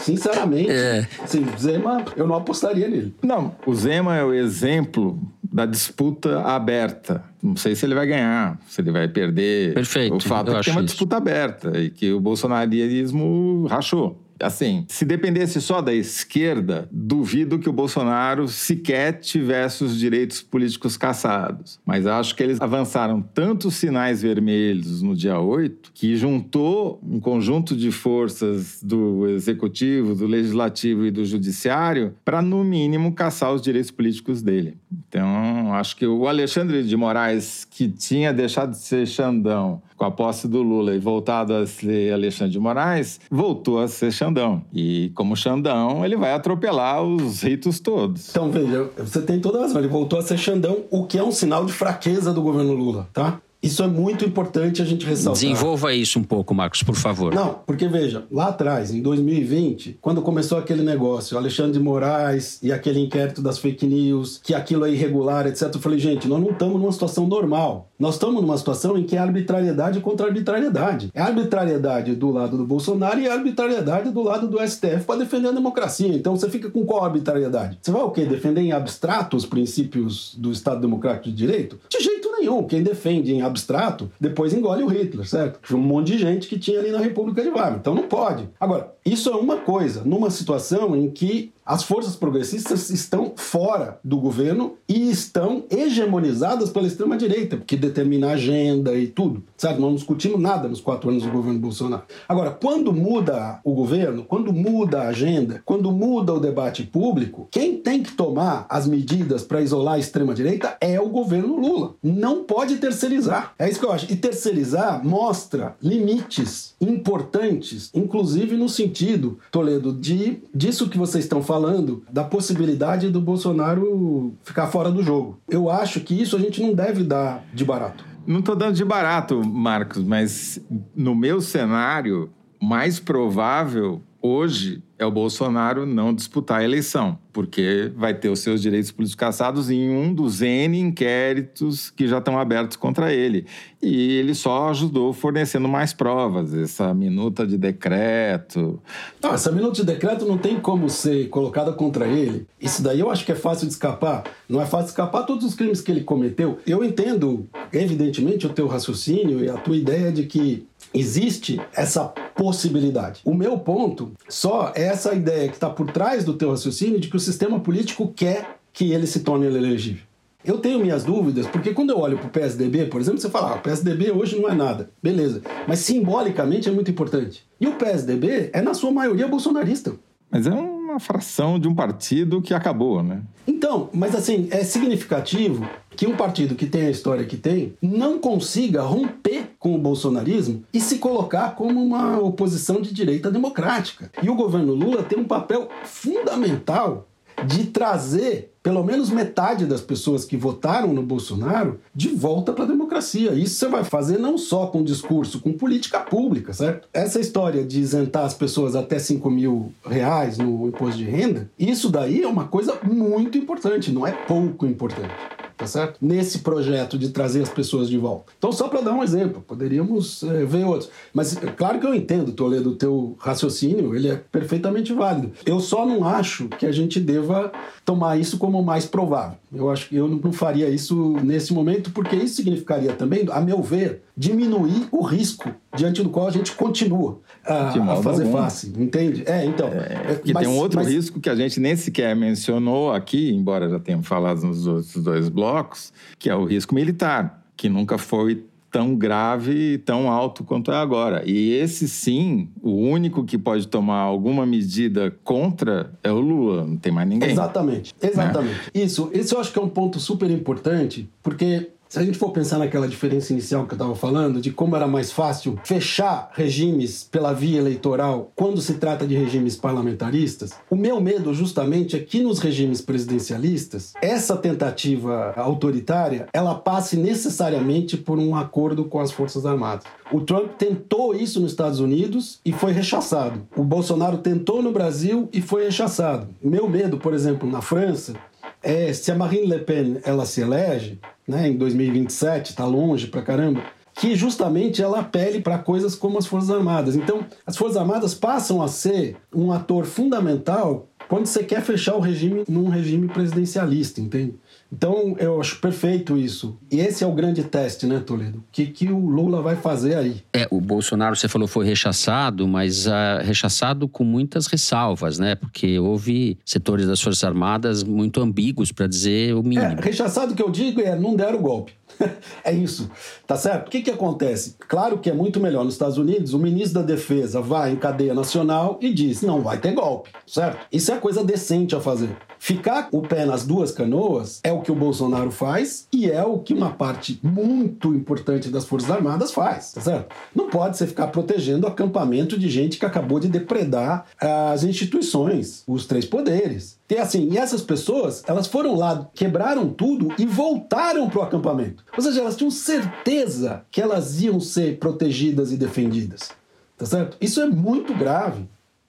sinceramente, 0.00 0.70
é. 0.70 1.06
assim, 1.22 1.44
Zema, 1.58 2.04
eu 2.16 2.26
não 2.26 2.34
apostaria 2.34 2.88
nele. 2.88 3.14
Não, 3.22 3.54
o 3.66 3.74
Zema 3.74 4.16
é 4.16 4.24
o 4.24 4.34
exemplo 4.34 5.18
da 5.42 5.64
disputa 5.64 6.42
aberta. 6.42 7.24
Não 7.42 7.56
sei 7.56 7.74
se 7.74 7.86
ele 7.86 7.94
vai 7.94 8.06
ganhar, 8.06 8.58
se 8.68 8.80
ele 8.80 8.90
vai 8.90 9.08
perder. 9.08 9.74
Perfeito. 9.74 10.16
O 10.16 10.20
fato 10.20 10.52
é 10.52 10.58
que 10.58 10.64
tem 10.64 10.74
uma 10.74 10.82
disputa 10.82 11.16
aberta 11.16 11.78
e 11.78 11.90
que 11.90 12.12
o 12.12 12.20
bolsonarismo 12.20 13.66
rachou. 13.68 14.20
Assim, 14.40 14.84
se 14.88 15.04
dependesse 15.04 15.60
só 15.60 15.80
da 15.80 15.92
esquerda, 15.92 16.88
duvido 16.92 17.58
que 17.58 17.68
o 17.68 17.72
Bolsonaro 17.72 18.48
sequer 18.48 19.20
tivesse 19.20 19.84
os 19.84 19.98
direitos 19.98 20.40
políticos 20.42 20.96
caçados. 20.96 21.80
Mas 21.84 22.06
acho 22.06 22.34
que 22.34 22.42
eles 22.42 22.60
avançaram 22.60 23.20
tantos 23.20 23.74
sinais 23.74 24.22
vermelhos 24.22 25.02
no 25.02 25.16
dia 25.16 25.38
8 25.38 25.90
que 25.92 26.16
juntou 26.16 27.00
um 27.02 27.20
conjunto 27.20 27.76
de 27.76 27.90
forças 27.90 28.80
do 28.82 29.28
executivo, 29.28 30.14
do 30.14 30.26
legislativo 30.26 31.06
e 31.06 31.10
do 31.10 31.24
judiciário 31.24 32.14
para, 32.24 32.40
no 32.40 32.62
mínimo, 32.62 33.12
caçar 33.12 33.52
os 33.52 33.62
direitos 33.62 33.90
políticos 33.90 34.42
dele. 34.42 34.76
Então, 35.08 35.72
acho 35.72 35.96
que 35.96 36.06
o 36.06 36.28
Alexandre 36.28 36.82
de 36.82 36.96
Moraes, 36.96 37.64
que 37.64 37.88
tinha 37.88 38.32
deixado 38.32 38.70
de 38.70 38.78
ser 38.78 39.06
Xandão 39.06 39.80
com 39.96 40.04
a 40.04 40.10
posse 40.10 40.46
do 40.46 40.62
Lula 40.62 40.94
e 40.94 40.98
voltado 40.98 41.54
a 41.54 41.66
ser 41.66 42.12
Alexandre 42.12 42.52
de 42.52 42.60
Moraes, 42.60 43.18
voltou 43.30 43.80
a 43.80 43.88
ser 43.88 44.12
Xandão. 44.12 44.62
E 44.72 45.10
como 45.14 45.34
Xandão, 45.34 46.04
ele 46.04 46.16
vai 46.16 46.32
atropelar 46.32 47.02
os 47.02 47.42
ritos 47.42 47.80
todos. 47.80 48.28
Então, 48.28 48.50
veja, 48.50 48.90
você 48.98 49.22
tem 49.22 49.40
toda 49.40 49.58
a 49.58 49.62
razão. 49.62 49.80
Ele 49.80 49.88
voltou 49.88 50.18
a 50.18 50.22
ser 50.22 50.36
Xandão, 50.36 50.84
o 50.90 51.06
que 51.06 51.18
é 51.18 51.22
um 51.22 51.32
sinal 51.32 51.64
de 51.64 51.72
fraqueza 51.72 52.32
do 52.32 52.42
governo 52.42 52.74
Lula, 52.74 53.08
tá? 53.12 53.40
Isso 53.62 53.82
é 53.82 53.88
muito 53.88 54.24
importante 54.24 54.80
a 54.80 54.84
gente 54.84 55.04
ressaltar. 55.04 55.40
Desenvolva 55.40 55.92
isso 55.92 56.18
um 56.18 56.22
pouco, 56.22 56.54
Marcos, 56.54 56.82
por 56.82 56.94
favor. 56.94 57.34
Não, 57.34 57.54
porque 57.66 57.88
veja, 57.88 58.24
lá 58.30 58.48
atrás, 58.48 58.92
em 58.92 59.02
2020, 59.02 59.98
quando 60.00 60.22
começou 60.22 60.58
aquele 60.58 60.82
negócio, 60.82 61.36
Alexandre 61.36 61.72
de 61.72 61.80
Moraes 61.80 62.60
e 62.62 62.72
aquele 62.72 63.00
inquérito 63.00 63.42
das 63.42 63.58
fake 63.58 63.86
news, 63.86 64.40
que 64.42 64.54
aquilo 64.54 64.84
é 64.84 64.92
irregular, 64.92 65.46
etc., 65.46 65.74
eu 65.74 65.80
falei, 65.80 65.98
gente, 65.98 66.28
nós 66.28 66.40
não 66.40 66.50
estamos 66.50 66.80
numa 66.80 66.92
situação 66.92 67.26
normal. 67.26 67.90
Nós 67.98 68.14
estamos 68.14 68.40
numa 68.40 68.56
situação 68.56 68.96
em 68.96 69.02
que 69.02 69.16
é 69.16 69.18
arbitrariedade 69.18 69.98
contra 70.00 70.26
arbitrariedade. 70.26 71.10
É 71.12 71.20
arbitrariedade 71.20 72.14
do 72.14 72.30
lado 72.30 72.56
do 72.56 72.64
Bolsonaro 72.64 73.18
e 73.18 73.26
é 73.26 73.32
arbitrariedade 73.32 74.10
do 74.10 74.22
lado 74.22 74.46
do 74.46 74.64
STF 74.64 75.04
para 75.04 75.18
defender 75.18 75.48
a 75.48 75.52
democracia. 75.52 76.14
Então 76.14 76.36
você 76.36 76.48
fica 76.48 76.70
com 76.70 76.84
qual 76.84 77.04
arbitrariedade? 77.04 77.78
Você 77.82 77.90
vai 77.90 78.02
o 78.02 78.10
quê? 78.10 78.24
Defender 78.24 78.60
em 78.60 78.70
abstrato 78.70 79.36
os 79.36 79.44
princípios 79.44 80.36
do 80.38 80.52
Estado 80.52 80.80
Democrático 80.80 81.28
de 81.28 81.34
Direito? 81.34 81.78
De 81.88 81.98
jeito 81.98 82.30
nenhum. 82.38 82.62
Quem 82.62 82.84
defende 82.84 83.34
em 83.34 83.42
abstrato, 83.48 84.10
depois 84.20 84.52
engole 84.52 84.82
o 84.82 84.88
Hitler, 84.88 85.26
certo? 85.26 85.74
Um 85.74 85.78
monte 85.78 86.12
de 86.12 86.18
gente 86.18 86.48
que 86.48 86.58
tinha 86.58 86.78
ali 86.78 86.90
na 86.90 86.98
República 86.98 87.42
de 87.42 87.48
Weimar. 87.48 87.76
Então 87.80 87.94
não 87.94 88.04
pode. 88.04 88.48
Agora, 88.60 88.92
isso 89.04 89.30
é 89.30 89.36
uma 89.36 89.56
coisa, 89.56 90.02
numa 90.04 90.30
situação 90.30 90.96
em 90.96 91.10
que 91.10 91.52
as 91.68 91.82
forças 91.82 92.16
progressistas 92.16 92.88
estão 92.88 93.34
fora 93.36 94.00
do 94.02 94.16
governo 94.16 94.78
e 94.88 95.10
estão 95.10 95.64
hegemonizadas 95.68 96.70
pela 96.70 96.86
extrema-direita, 96.86 97.58
que 97.58 97.76
determina 97.76 98.28
a 98.28 98.32
agenda 98.32 98.94
e 98.94 99.06
tudo. 99.06 99.44
Sabe? 99.54 99.78
Não 99.78 99.94
discutimos 99.94 100.40
nada 100.40 100.66
nos 100.66 100.80
quatro 100.80 101.10
anos 101.10 101.24
do 101.24 101.30
governo 101.30 101.58
Bolsonaro. 101.58 102.04
Agora, 102.26 102.52
quando 102.52 102.90
muda 102.90 103.60
o 103.62 103.74
governo, 103.74 104.24
quando 104.24 104.50
muda 104.50 105.02
a 105.02 105.08
agenda, 105.08 105.60
quando 105.62 105.92
muda 105.92 106.32
o 106.32 106.40
debate 106.40 106.84
público, 106.84 107.46
quem 107.50 107.76
tem 107.76 108.02
que 108.02 108.12
tomar 108.12 108.64
as 108.70 108.86
medidas 108.86 109.42
para 109.42 109.60
isolar 109.60 109.96
a 109.96 109.98
extrema-direita 109.98 110.78
é 110.80 110.98
o 110.98 111.10
governo 111.10 111.56
Lula. 111.56 111.96
Não 112.02 112.44
pode 112.44 112.76
terceirizar. 112.76 113.52
É 113.58 113.68
isso 113.68 113.78
que 113.78 113.84
eu 113.84 113.92
acho. 113.92 114.10
E 114.10 114.16
terceirizar 114.16 115.06
mostra 115.06 115.76
limites 115.82 116.74
importantes, 116.80 117.90
inclusive 117.92 118.56
no 118.56 118.70
sentido, 118.70 119.38
Toledo, 119.50 119.92
de 119.92 120.38
disso 120.54 120.88
que 120.88 120.96
vocês 120.96 121.24
estão 121.24 121.42
falando 121.42 121.57
falando 121.58 122.04
da 122.08 122.22
possibilidade 122.22 123.10
do 123.10 123.20
Bolsonaro 123.20 124.32
ficar 124.44 124.68
fora 124.68 124.92
do 124.92 125.02
jogo. 125.02 125.40
Eu 125.48 125.68
acho 125.68 126.00
que 126.00 126.14
isso 126.14 126.36
a 126.36 126.38
gente 126.38 126.62
não 126.62 126.72
deve 126.72 127.02
dar 127.02 127.44
de 127.52 127.64
barato. 127.64 128.04
Não 128.24 128.38
estou 128.38 128.54
dando 128.54 128.74
de 128.74 128.84
barato, 128.84 129.44
Marcos, 129.44 130.04
mas 130.04 130.60
no 130.94 131.16
meu 131.16 131.40
cenário, 131.40 132.30
mais 132.62 133.00
provável 133.00 134.00
hoje 134.22 134.82
é 134.98 135.06
o 135.06 135.10
Bolsonaro 135.10 135.86
não 135.86 136.12
disputar 136.14 136.60
a 136.60 136.64
eleição, 136.64 137.18
porque 137.32 137.90
vai 137.96 138.14
ter 138.14 138.28
os 138.28 138.40
seus 138.40 138.60
direitos 138.60 138.90
políticos 138.90 139.18
cassados 139.18 139.70
em 139.70 139.90
um 139.90 140.12
dos 140.12 140.42
N 140.42 140.78
inquéritos 140.78 141.90
que 141.90 142.06
já 142.06 142.18
estão 142.18 142.38
abertos 142.38 142.76
contra 142.76 143.12
ele. 143.12 143.46
E 143.80 144.16
ele 144.16 144.34
só 144.34 144.70
ajudou 144.70 145.12
fornecendo 145.12 145.68
mais 145.68 145.92
provas, 145.92 146.52
essa 146.52 146.92
minuta 146.92 147.46
de 147.46 147.56
decreto. 147.56 148.82
Não, 149.22 149.32
essa 149.32 149.52
minuta 149.52 149.76
de 149.76 149.84
decreto 149.84 150.26
não 150.26 150.36
tem 150.36 150.58
como 150.58 150.90
ser 150.90 151.28
colocada 151.28 151.72
contra 151.72 152.06
ele. 152.06 152.46
Isso 152.60 152.82
daí 152.82 152.98
eu 152.98 153.08
acho 153.08 153.24
que 153.24 153.30
é 153.30 153.36
fácil 153.36 153.68
de 153.68 153.74
escapar. 153.74 154.24
Não 154.48 154.60
é 154.60 154.66
fácil 154.66 154.86
de 154.86 154.90
escapar 154.90 155.22
todos 155.22 155.44
os 155.44 155.54
crimes 155.54 155.80
que 155.80 155.92
ele 155.92 156.02
cometeu. 156.02 156.58
Eu 156.66 156.82
entendo, 156.82 157.48
evidentemente, 157.72 158.46
o 158.46 158.52
teu 158.52 158.66
raciocínio 158.66 159.44
e 159.44 159.48
a 159.48 159.56
tua 159.56 159.76
ideia 159.76 160.10
de 160.10 160.24
que 160.24 160.66
existe 160.92 161.60
essa 161.72 162.04
possibilidade. 162.34 163.20
O 163.24 163.34
meu 163.34 163.58
ponto 163.58 164.12
só 164.28 164.72
é 164.74 164.86
essa 164.86 165.14
ideia 165.14 165.48
que 165.48 165.54
está 165.54 165.70
por 165.70 165.90
trás 165.92 166.24
do 166.24 166.34
teu 166.34 166.50
raciocínio 166.50 166.98
de 166.98 167.08
que 167.08 167.16
o 167.16 167.20
sistema 167.20 167.60
político 167.60 168.12
quer 168.14 168.58
que 168.72 168.92
ele 168.92 169.06
se 169.06 169.20
torne 169.20 169.46
elegível. 169.46 170.07
Eu 170.48 170.56
tenho 170.56 170.80
minhas 170.80 171.04
dúvidas, 171.04 171.46
porque 171.46 171.74
quando 171.74 171.90
eu 171.90 171.98
olho 171.98 172.16
para 172.16 172.26
o 172.26 172.30
PSDB, 172.30 172.86
por 172.86 173.02
exemplo, 173.02 173.20
você 173.20 173.28
fala, 173.28 173.52
ah, 173.52 173.56
o 173.56 173.60
PSDB 173.60 174.10
hoje 174.10 174.40
não 174.40 174.48
é 174.48 174.54
nada. 174.54 174.88
Beleza. 175.02 175.42
Mas 175.66 175.80
simbolicamente 175.80 176.70
é 176.70 176.72
muito 176.72 176.90
importante. 176.90 177.44
E 177.60 177.66
o 177.66 177.74
PSDB 177.74 178.48
é, 178.54 178.62
na 178.62 178.72
sua 178.72 178.90
maioria, 178.90 179.28
bolsonarista. 179.28 179.92
Mas 180.30 180.46
é 180.46 180.50
uma 180.50 180.98
fração 180.98 181.58
de 181.58 181.68
um 181.68 181.74
partido 181.74 182.40
que 182.40 182.54
acabou, 182.54 183.02
né? 183.02 183.20
Então, 183.46 183.90
mas 183.92 184.14
assim, 184.14 184.48
é 184.50 184.64
significativo 184.64 185.68
que 185.90 186.06
um 186.06 186.16
partido 186.16 186.54
que 186.54 186.66
tem 186.66 186.86
a 186.86 186.90
história 186.90 187.24
que 187.24 187.36
tem 187.36 187.74
não 187.82 188.18
consiga 188.18 188.82
romper 188.82 189.50
com 189.58 189.74
o 189.74 189.78
bolsonarismo 189.78 190.62
e 190.72 190.80
se 190.80 190.98
colocar 190.98 191.56
como 191.56 191.82
uma 191.82 192.18
oposição 192.18 192.80
de 192.80 192.94
direita 192.94 193.30
democrática. 193.30 194.10
E 194.22 194.30
o 194.30 194.34
governo 194.34 194.74
Lula 194.74 195.02
tem 195.02 195.18
um 195.18 195.24
papel 195.24 195.68
fundamental 195.84 197.07
de 197.46 197.64
trazer 197.64 198.52
pelo 198.62 198.84
menos 198.84 199.08
metade 199.08 199.64
das 199.64 199.80
pessoas 199.80 200.26
que 200.26 200.36
votaram 200.36 200.92
no 200.92 201.02
Bolsonaro 201.02 201.80
de 201.94 202.08
volta 202.08 202.52
para 202.52 202.64
a 202.64 202.68
democracia. 202.68 203.32
Isso 203.32 203.54
você 203.54 203.68
vai 203.68 203.82
fazer 203.82 204.18
não 204.18 204.36
só 204.36 204.66
com 204.66 204.82
discurso, 204.82 205.40
com 205.40 205.54
política 205.54 206.00
pública, 206.00 206.52
certo? 206.52 206.86
Essa 206.92 207.18
história 207.18 207.64
de 207.64 207.80
isentar 207.80 208.24
as 208.24 208.34
pessoas 208.34 208.76
até 208.76 208.98
5 208.98 209.30
mil 209.30 209.72
reais 209.86 210.36
no 210.36 210.68
imposto 210.68 210.98
de 210.98 211.04
renda, 211.04 211.48
isso 211.58 211.88
daí 211.88 212.22
é 212.22 212.28
uma 212.28 212.46
coisa 212.46 212.78
muito 212.82 213.38
importante, 213.38 213.90
não 213.90 214.06
é 214.06 214.12
pouco 214.12 214.66
importante 214.66 215.37
tá 215.58 215.66
certo? 215.66 215.98
Nesse 216.00 216.38
projeto 216.38 216.96
de 216.96 217.08
trazer 217.08 217.42
as 217.42 217.48
pessoas 217.48 217.88
de 217.88 217.98
volta. 217.98 218.32
Então, 218.38 218.52
só 218.52 218.68
para 218.68 218.80
dar 218.80 218.92
um 218.92 219.02
exemplo, 219.02 219.42
poderíamos 219.46 220.22
é, 220.22 220.44
ver 220.44 220.64
outros. 220.64 220.88
Mas, 221.12 221.36
é 221.36 221.50
claro 221.50 221.80
que 221.80 221.86
eu 221.86 221.94
entendo, 221.94 222.30
Toledo, 222.32 222.70
o 222.70 222.76
teu 222.76 223.16
raciocínio, 223.18 223.94
ele 223.94 224.08
é 224.08 224.16
perfeitamente 224.16 224.92
válido. 224.92 225.32
Eu 225.44 225.58
só 225.58 225.84
não 225.84 226.06
acho 226.06 226.48
que 226.48 226.64
a 226.64 226.72
gente 226.72 227.00
deva 227.00 227.50
tomar 227.84 228.18
isso 228.18 228.38
como 228.38 228.62
mais 228.62 228.86
provável. 228.86 229.36
Eu 229.52 229.70
acho 229.70 229.88
que 229.88 229.96
eu 229.96 230.06
não 230.06 230.32
faria 230.32 230.68
isso 230.68 231.16
nesse 231.22 231.54
momento, 231.54 231.90
porque 231.90 232.14
isso 232.14 232.36
significaria 232.36 232.92
também, 232.92 233.26
a 233.30 233.40
meu 233.40 233.62
ver, 233.62 234.02
diminuir 234.16 234.88
o 234.90 235.02
risco 235.02 235.50
diante 235.74 236.02
do 236.02 236.10
qual 236.10 236.28
a 236.28 236.30
gente 236.30 236.52
continua 236.52 237.20
a, 237.46 237.68
a 237.68 238.02
fazer 238.02 238.24
algum. 238.24 238.36
face, 238.36 238.72
entende? 238.76 239.24
É, 239.26 239.46
então. 239.46 239.68
É, 239.68 240.20
mas, 240.34 240.46
tem 240.46 240.54
um 240.54 240.58
outro 240.58 240.80
mas... 240.80 240.88
risco 240.88 241.18
que 241.18 241.30
a 241.30 241.34
gente 241.34 241.58
nem 241.60 241.74
sequer 241.76 242.14
mencionou 242.14 242.92
aqui, 242.92 243.30
embora 243.30 243.68
já 243.70 243.78
tenhamos 243.78 244.06
falado 244.06 244.42
nos 244.42 244.66
outros 244.66 245.02
dois 245.02 245.28
blocos, 245.30 245.92
que 246.18 246.28
é 246.28 246.34
o 246.34 246.44
risco 246.44 246.74
militar, 246.74 247.42
que 247.56 247.68
nunca 247.68 247.96
foi 247.96 248.44
tão 248.70 248.94
grave 248.94 249.74
e 249.74 249.78
tão 249.78 250.10
alto 250.10 250.44
quanto 250.44 250.70
é 250.70 250.76
agora. 250.76 251.22
E 251.26 251.52
esse 251.52 251.88
sim, 251.88 252.48
o 252.62 252.72
único 252.72 253.24
que 253.24 253.38
pode 253.38 253.66
tomar 253.66 254.00
alguma 254.00 254.44
medida 254.44 255.14
contra 255.24 255.92
é 256.02 256.10
o 256.10 256.20
Lula, 256.20 256.64
não 256.64 256.76
tem 256.76 256.92
mais 256.92 257.08
ninguém. 257.08 257.30
Exatamente, 257.30 257.94
exatamente. 258.00 258.70
É. 258.74 258.80
Isso, 258.80 259.10
isso 259.14 259.34
eu 259.34 259.40
acho 259.40 259.52
que 259.52 259.58
é 259.58 259.62
um 259.62 259.68
ponto 259.68 259.98
super 259.98 260.30
importante, 260.30 261.08
porque 261.22 261.70
se 261.88 261.98
a 261.98 262.02
gente 262.02 262.18
for 262.18 262.30
pensar 262.30 262.58
naquela 262.58 262.86
diferença 262.86 263.32
inicial 263.32 263.66
que 263.66 263.72
eu 263.72 263.76
estava 263.76 263.94
falando, 263.94 264.40
de 264.40 264.50
como 264.50 264.76
era 264.76 264.86
mais 264.86 265.10
fácil 265.10 265.58
fechar 265.64 266.30
regimes 266.34 267.02
pela 267.04 267.32
via 267.32 267.58
eleitoral 267.58 268.30
quando 268.36 268.60
se 268.60 268.74
trata 268.74 269.06
de 269.06 269.16
regimes 269.16 269.56
parlamentaristas, 269.56 270.52
o 270.70 270.76
meu 270.76 271.00
medo 271.00 271.32
justamente 271.32 271.96
é 271.96 272.00
que 272.00 272.22
nos 272.22 272.40
regimes 272.40 272.82
presidencialistas, 272.82 273.94
essa 274.02 274.36
tentativa 274.36 275.32
autoritária, 275.36 276.26
ela 276.32 276.54
passe 276.54 276.96
necessariamente 276.96 277.96
por 277.96 278.18
um 278.18 278.36
acordo 278.36 278.84
com 278.84 279.00
as 279.00 279.10
Forças 279.10 279.46
Armadas. 279.46 279.84
O 280.12 280.20
Trump 280.20 280.52
tentou 280.58 281.14
isso 281.14 281.40
nos 281.40 281.52
Estados 281.52 281.80
Unidos 281.80 282.40
e 282.44 282.52
foi 282.52 282.72
rechaçado. 282.72 283.46
O 283.56 283.62
Bolsonaro 283.62 284.18
tentou 284.18 284.62
no 284.62 284.72
Brasil 284.72 285.28
e 285.32 285.40
foi 285.40 285.64
rechaçado. 285.64 286.28
Meu 286.42 286.68
medo, 286.68 286.98
por 286.98 287.14
exemplo, 287.14 287.50
na 287.50 287.60
França, 287.62 288.14
é 288.62 288.92
se 288.92 289.10
a 289.10 289.14
Marine 289.14 289.46
Le 289.46 289.58
Pen 289.60 289.98
ela 290.04 290.26
se 290.26 290.40
elege, 290.40 290.98
né, 291.28 291.48
em 291.48 291.56
2027, 291.56 292.50
está 292.50 292.64
longe 292.64 293.06
pra 293.06 293.20
caramba, 293.20 293.62
que 293.94 294.16
justamente 294.16 294.82
ela 294.82 295.00
apele 295.00 295.40
para 295.40 295.58
coisas 295.58 295.94
como 295.94 296.18
as 296.18 296.26
Forças 296.26 296.50
Armadas. 296.50 296.96
Então, 296.96 297.26
as 297.46 297.56
Forças 297.56 297.76
Armadas 297.76 298.14
passam 298.14 298.62
a 298.62 298.68
ser 298.68 299.16
um 299.34 299.52
ator 299.52 299.84
fundamental 299.84 300.88
quando 301.08 301.26
você 301.26 301.42
quer 301.42 301.62
fechar 301.62 301.96
o 301.96 302.00
regime 302.00 302.44
num 302.48 302.68
regime 302.68 303.08
presidencialista, 303.08 304.00
entende? 304.00 304.34
Então, 304.70 305.16
eu 305.18 305.40
acho 305.40 305.58
perfeito 305.60 306.16
isso. 306.16 306.58
E 306.70 306.80
esse 306.80 307.02
é 307.02 307.06
o 307.06 307.12
grande 307.12 307.42
teste, 307.42 307.86
né, 307.86 308.00
Toledo? 308.00 308.38
O 308.38 308.44
que, 308.52 308.66
que 308.66 308.88
o 308.88 308.98
Lula 308.98 309.40
vai 309.40 309.56
fazer 309.56 309.96
aí? 309.96 310.22
É, 310.32 310.46
o 310.50 310.60
Bolsonaro, 310.60 311.16
você 311.16 311.26
falou, 311.26 311.48
foi 311.48 311.66
rechaçado, 311.66 312.46
mas 312.46 312.86
uh, 312.86 312.90
rechaçado 313.22 313.88
com 313.88 314.04
muitas 314.04 314.46
ressalvas, 314.46 315.18
né? 315.18 315.34
Porque 315.34 315.78
houve 315.78 316.38
setores 316.44 316.86
das 316.86 317.00
Forças 317.00 317.24
Armadas 317.24 317.82
muito 317.82 318.20
ambíguos, 318.20 318.70
para 318.70 318.86
dizer 318.86 319.34
o 319.34 319.42
mínimo. 319.42 319.62
É, 319.62 319.76
rechaçado 319.80 320.34
que 320.34 320.42
eu 320.42 320.50
digo 320.50 320.80
é 320.80 320.94
não 320.94 321.16
deram 321.16 321.38
o 321.38 321.42
golpe. 321.42 321.77
é 322.44 322.52
isso, 322.52 322.90
tá 323.26 323.36
certo? 323.36 323.68
O 323.68 323.70
que, 323.70 323.82
que 323.82 323.90
acontece? 323.90 324.56
Claro 324.58 324.98
que 324.98 325.10
é 325.10 325.12
muito 325.12 325.40
melhor 325.40 325.64
nos 325.64 325.74
Estados 325.74 325.98
Unidos, 325.98 326.34
o 326.34 326.38
ministro 326.38 326.80
da 326.80 326.86
Defesa 326.86 327.40
vai 327.40 327.72
em 327.72 327.76
cadeia 327.76 328.14
nacional 328.14 328.78
e 328.80 328.92
diz: 328.92 329.22
não 329.22 329.42
vai 329.42 329.58
ter 329.58 329.72
golpe, 329.72 330.10
certo? 330.26 330.58
Isso 330.72 330.92
é 330.92 330.98
coisa 330.98 331.24
decente 331.24 331.74
a 331.74 331.80
fazer. 331.80 332.16
Ficar 332.38 332.88
o 332.92 333.02
pé 333.02 333.24
nas 333.24 333.44
duas 333.44 333.72
canoas 333.72 334.40
é 334.44 334.52
o 334.52 334.62
que 334.62 334.70
o 334.70 334.74
Bolsonaro 334.74 335.30
faz 335.30 335.88
e 335.92 336.08
é 336.08 336.22
o 336.22 336.38
que 336.38 336.54
uma 336.54 336.70
parte 336.70 337.18
muito 337.22 337.92
importante 337.92 338.48
das 338.48 338.64
Forças 338.64 338.90
Armadas 338.90 339.32
faz, 339.32 339.72
tá 339.72 339.80
certo? 339.80 340.14
Não 340.34 340.48
pode 340.48 340.76
você 340.76 340.86
ficar 340.86 341.08
protegendo 341.08 341.66
acampamento 341.66 342.38
de 342.38 342.48
gente 342.48 342.78
que 342.78 342.86
acabou 342.86 343.18
de 343.18 343.28
depredar 343.28 344.06
as 344.20 344.62
instituições, 344.62 345.64
os 345.66 345.84
três 345.84 346.04
poderes. 346.04 346.77
E 346.90 346.96
assim, 346.96 347.28
e 347.30 347.36
essas 347.36 347.60
pessoas, 347.60 348.22
elas 348.26 348.46
foram 348.46 348.74
lá, 348.74 349.10
quebraram 349.14 349.68
tudo 349.68 350.08
e 350.18 350.24
voltaram 350.24 351.08
pro 351.10 351.22
acampamento. 351.22 351.84
Ou 351.94 352.02
seja, 352.02 352.20
elas 352.20 352.36
tinham 352.36 352.50
certeza 352.50 353.64
que 353.70 353.80
elas 353.80 354.22
iam 354.22 354.40
ser 354.40 354.78
protegidas 354.78 355.52
e 355.52 355.56
defendidas. 355.56 356.30
Tá 356.76 356.86
certo? 356.86 357.16
Isso 357.20 357.40
é 357.40 357.46
muito 357.46 357.92
grave. 357.92 358.48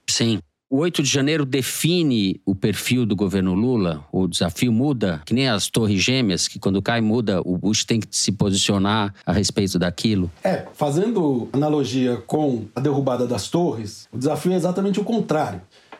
Sim. 0.10 0.40
O 0.72 0.78
8 0.78 1.02
de 1.02 1.10
janeiro 1.10 1.48
define 1.48 2.40
o 2.46 2.54
perfil 2.54 3.04
do 3.04 3.16
governo 3.16 3.56
Lula, 3.56 4.06
o 4.12 4.28
desafio 4.28 4.72
muda, 4.72 5.20
que 5.26 5.34
nem 5.34 5.50
as 5.50 5.68
torres 5.68 6.00
gêmeas, 6.00 6.48
que 6.48 6.60
quando 6.60 6.80
cai 6.80 7.02
muda, 7.02 7.42
o 7.44 7.58
Bush 7.58 7.84
tem 7.84 8.00
que 8.00 8.08
se 8.12 8.32
posicionar 8.32 9.12
a 9.26 9.34
respeito 9.34 9.80
daquilo. 9.80 10.30
É, 10.44 10.68
fazendo 10.76 11.50
analogia 11.52 12.18
com 12.18 12.66
a 12.76 12.80
derrubada 12.80 13.26
das 13.26 13.48
torres, 13.48 14.08
o 14.14 14.18
desafio 14.20 14.52
é 14.52 14.56
exatamente 14.56 15.00
o 15.00 15.04
contrário. 15.04 15.60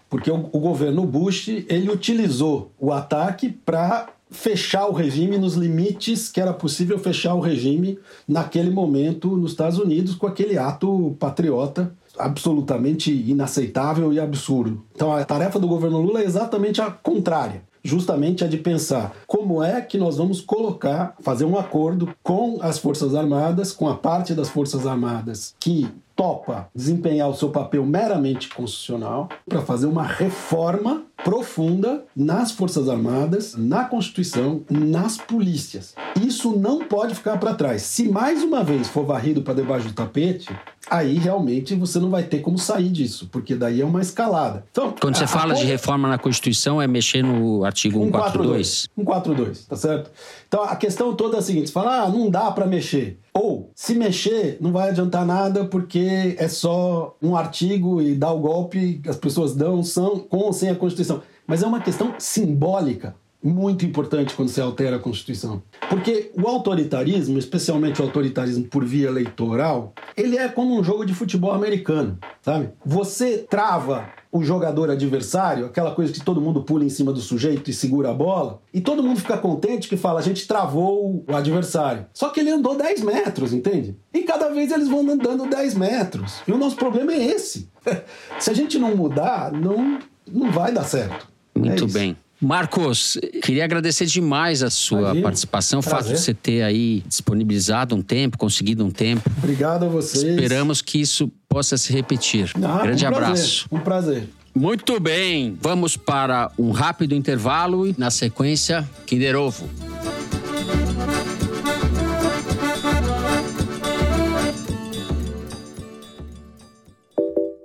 Porque 0.10 0.32
o, 0.32 0.50
o 0.52 0.60
governo 0.60 1.06
Bush, 1.06 1.48
ele 1.48 1.90
utilizou 1.90 2.72
o 2.80 2.92
ataque 2.92 3.50
para 3.50 4.08
fechar 4.32 4.88
o 4.88 4.94
regime 4.94 5.38
nos 5.38 5.56
limites 5.56 6.30
que 6.32 6.40
era 6.40 6.54
possível 6.54 7.00
fechar 7.00 7.34
o 7.34 7.40
regime 7.40 7.98
naquele 8.28 8.70
momento 8.70 9.36
nos 9.36 9.52
Estados 9.52 9.80
Unidos 9.80 10.16
com 10.16 10.28
aquele 10.28 10.58
ato 10.58 11.16
patriota 11.20 11.92
absolutamente 12.18 13.12
inaceitável 13.12 14.12
e 14.12 14.20
absurdo. 14.20 14.84
Então 14.94 15.12
a 15.12 15.24
tarefa 15.24 15.58
do 15.58 15.68
governo 15.68 16.02
Lula 16.02 16.22
é 16.22 16.26
exatamente 16.26 16.82
a 16.82 16.92
contrária. 16.92 17.64
Justamente 17.82 18.44
a 18.44 18.48
de 18.48 18.58
pensar 18.58 19.16
como 19.26 19.64
é 19.64 19.80
que 19.80 19.98
nós 19.98 20.18
vamos 20.18 20.42
colocar, 20.42 21.16
fazer 21.22 21.46
um 21.46 21.58
acordo 21.58 22.14
com 22.22 22.58
as 22.62 22.78
Forças 22.78 23.16
Armadas, 23.16 23.72
com 23.72 23.88
a 23.88 23.96
parte 23.96 24.34
das 24.34 24.50
Forças 24.50 24.86
Armadas 24.86 25.56
que 25.58 25.88
topa 26.20 26.68
desempenhar 26.76 27.30
o 27.30 27.34
seu 27.34 27.48
papel 27.48 27.86
meramente 27.86 28.50
constitucional 28.50 29.30
para 29.48 29.62
fazer 29.62 29.86
uma 29.86 30.04
reforma 30.04 31.06
profunda 31.24 32.04
nas 32.14 32.52
Forças 32.52 32.90
Armadas, 32.90 33.56
na 33.56 33.86
Constituição, 33.86 34.62
nas 34.70 35.18
polícias. 35.18 35.96
Isso 36.22 36.58
não 36.58 36.80
pode 36.80 37.16
ficar 37.16 37.38
para 37.38 37.54
trás. 37.54 37.84
Se 37.84 38.10
mais 38.10 38.44
uma 38.44 38.64
vez 38.64 38.90
for 38.90 39.06
varrido 39.06 39.42
para 39.42 39.54
debaixo 39.54 39.88
do 39.88 39.94
tapete, 39.94 40.50
aí 40.90 41.18
realmente 41.18 41.76
você 41.76 42.00
não 42.00 42.10
vai 42.10 42.24
ter 42.24 42.40
como 42.40 42.58
sair 42.58 42.90
disso, 42.90 43.30
porque 43.32 43.56
daí 43.56 43.82
é 43.82 43.86
uma 43.86 44.02
escalada. 44.02 44.66
Então, 44.72 44.94
Quando 45.00 45.16
você 45.16 45.28
fala 45.28 45.54
a... 45.54 45.56
de 45.56 45.66
reforma 45.66 46.08
na 46.08 46.18
Constituição, 46.18 46.82
é 46.82 46.88
mexer 46.88 47.22
no 47.22 47.64
artigo 47.64 48.00
142? 48.00 48.90
142, 48.96 49.66
tá 49.66 49.76
certo? 49.76 50.12
Então 50.48 50.64
a 50.64 50.76
questão 50.76 51.16
toda 51.16 51.38
é 51.38 51.40
a 51.40 51.42
seguinte: 51.42 51.68
você 51.68 51.74
fala, 51.74 52.04
ah, 52.04 52.10
não 52.10 52.30
dá 52.30 52.52
para 52.52 52.66
mexer. 52.66 53.20
Ou, 53.34 53.72
se 53.76 53.96
mexer, 53.96 54.58
não 54.60 54.72
vai 54.72 54.90
adiantar 54.90 55.26
nada 55.26 55.66
porque 55.66 56.36
é 56.38 56.48
só 56.48 57.16
um 57.22 57.36
artigo 57.36 58.02
e 58.02 58.16
dá 58.16 58.32
o 58.32 58.40
golpe, 58.40 59.02
as 59.08 59.18
pessoas 59.18 59.56
dão, 59.56 59.84
são 59.84 60.20
com 60.20 60.38
ou 60.38 60.54
sem 60.54 60.70
a 60.70 60.76
Constituição. 60.76 61.22
Mas 61.46 61.64
é 61.64 61.68
uma 61.68 61.82
questão 61.82 62.14
simbólica 62.18 63.16
muito 63.42 63.86
importante 63.86 64.34
quando 64.34 64.50
se 64.50 64.60
altera 64.60 64.98
a 64.98 65.00
Constituição. 65.00 65.64
Porque 65.90 66.32
o 66.36 66.48
autoritarismo, 66.48 67.40
especialmente 67.40 68.02
o 68.02 68.06
autoritarismo 68.06 68.66
por 68.66 68.84
via 68.84 69.08
eleitoral, 69.08 69.94
ele 70.16 70.38
é 70.38 70.48
como 70.50 70.78
um 70.78 70.84
jogo 70.84 71.06
de 71.06 71.14
futebol 71.14 71.52
americano, 71.52 72.18
sabe? 72.42 72.70
Você 72.86 73.46
trava 73.50 74.10
o 74.32 74.44
jogador 74.44 74.92
adversário, 74.92 75.66
aquela 75.66 75.92
coisa 75.96 76.14
que 76.14 76.24
todo 76.24 76.42
mundo 76.42 76.64
pula 76.64 76.84
em 76.84 76.90
cima 76.90 77.12
do 77.12 77.20
sujeito 77.20 77.70
e 77.70 77.74
segura 77.74 78.12
a 78.12 78.14
bola, 78.14 78.62
e 78.74 78.80
todo 78.80 79.02
mundo 79.02 79.20
fica 79.20 79.38
contente 79.38 79.88
que 79.88 79.98
fala, 79.98 80.20
a 80.20 80.24
gente 80.24 80.46
travou 80.46 81.26
o 81.28 81.36
adversário. 81.36 82.06
Só 82.14 82.30
que 82.30 82.42
ele 82.42 82.52
andou 82.52 82.78
10 82.78 83.02
metros, 83.02 83.54
entende? 83.54 83.98
E 84.14 84.22
cada 84.24 84.50
vez 84.50 84.72
eles 84.72 84.88
vão 84.88 85.00
andando 85.10 85.50
10 85.50 85.74
metros. 85.76 86.42
E 86.48 86.52
o 86.52 86.58
nosso 86.58 86.76
problema 86.76 87.14
é 87.14 87.26
esse. 87.26 87.70
Se 88.38 88.52
a 88.52 88.54
gente 88.54 88.78
não 88.78 88.96
mudar, 88.96 89.52
não, 89.52 89.98
não 90.32 90.52
vai 90.52 90.72
dar 90.72 90.84
certo. 90.84 91.28
Muito 91.56 91.86
é 91.86 91.88
bem. 91.88 92.18
Marcos, 92.42 93.18
queria 93.44 93.66
agradecer 93.66 94.06
demais 94.06 94.64
a 94.64 94.70
sua 94.70 95.00
Imagina. 95.00 95.24
participação, 95.24 95.80
o 95.80 95.82
fato 95.82 96.08
de 96.08 96.18
você 96.18 96.34
ter 96.34 96.62
aí 96.62 97.04
disponibilizado 97.06 97.94
um 97.96 98.02
tempo, 98.02 98.38
conseguido 98.38 98.86
um 98.86 98.90
tempo. 98.90 99.30
Obrigado 99.38 99.84
a 99.86 99.90
vocês. 99.90 100.24
Esperamos 100.24 100.82
que 100.82 101.02
isso 101.02 101.30
possa 101.50 101.76
se 101.78 101.92
repetir. 101.92 102.50
Ah, 102.64 102.82
Grande 102.84 103.04
um 103.04 103.08
abraço. 103.10 103.68
Um 103.70 103.80
prazer. 103.80 104.30
Muito 104.56 105.00
bem, 105.00 105.58
vamos 105.62 105.98
para 105.98 106.50
um 106.58 106.72
rápido 106.72 107.14
intervalo 107.14 107.86
e, 107.86 107.94
na 107.98 108.10
sequência, 108.10 108.88
Kinder 109.06 109.36
Ovo. 109.36 109.70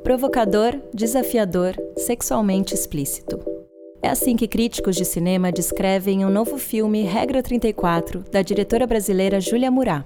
Provocador, 0.03 0.79
desafiador, 0.93 1.75
sexualmente 1.97 2.75
explícito. 2.75 3.54
É 4.05 4.11
assim 4.11 4.37
que 4.37 4.47
críticos 4.47 4.97
de 4.97 5.05
cinema 5.07 5.51
descrevem 5.51 6.27
o 6.27 6.29
um 6.29 6.31
novo 6.31 6.59
filme 6.59 7.05
Regra 7.05 7.43
34, 7.43 8.23
da 8.31 8.43
diretora 8.43 8.87
brasileira 8.87 9.41
Júlia 9.41 9.71
Murat. 9.71 10.05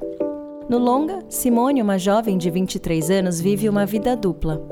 No 0.68 0.78
longa, 0.78 1.18
Simone, 1.28 1.82
uma 1.82 1.98
jovem 1.98 2.38
de 2.38 2.48
23 2.48 3.10
anos, 3.10 3.40
vive 3.40 3.68
uma 3.68 3.84
vida 3.84 4.14
dupla. 4.14 4.64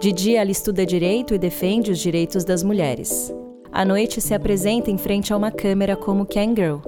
De 0.00 0.10
dia, 0.10 0.40
ela 0.40 0.50
estuda 0.50 0.84
direito 0.84 1.32
e 1.32 1.38
defende 1.38 1.92
os 1.92 2.00
direitos 2.00 2.42
das 2.42 2.64
mulheres. 2.64 3.32
À 3.70 3.84
noite, 3.84 4.20
se 4.20 4.34
apresenta 4.34 4.90
em 4.90 4.98
frente 4.98 5.32
a 5.32 5.36
uma 5.36 5.52
câmera 5.52 5.94
como 5.94 6.26
Girl 6.28 6.78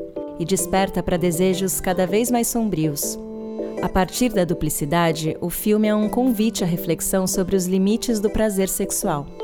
e 0.41 0.45
desperta 0.45 1.01
para 1.01 1.17
desejos 1.17 1.81
cada 1.81 2.09
vez 2.09 2.29
mais 2.29 2.49
sombrios. 2.49 3.17
A 3.81 3.89
partir 3.89 4.33
da 4.33 4.45
duplicidade, 4.45 5.37
o 5.41 5.49
filme 5.49 5.87
é 5.87 5.95
um 5.95 6.09
convite 6.09 6.65
à 6.65 6.67
reflexão 6.67 7.25
sobre 7.29 7.55
os 7.55 7.67
limites 7.67 8.19
do 8.19 8.31
prazer 8.31 8.69
sexual. 8.69 9.44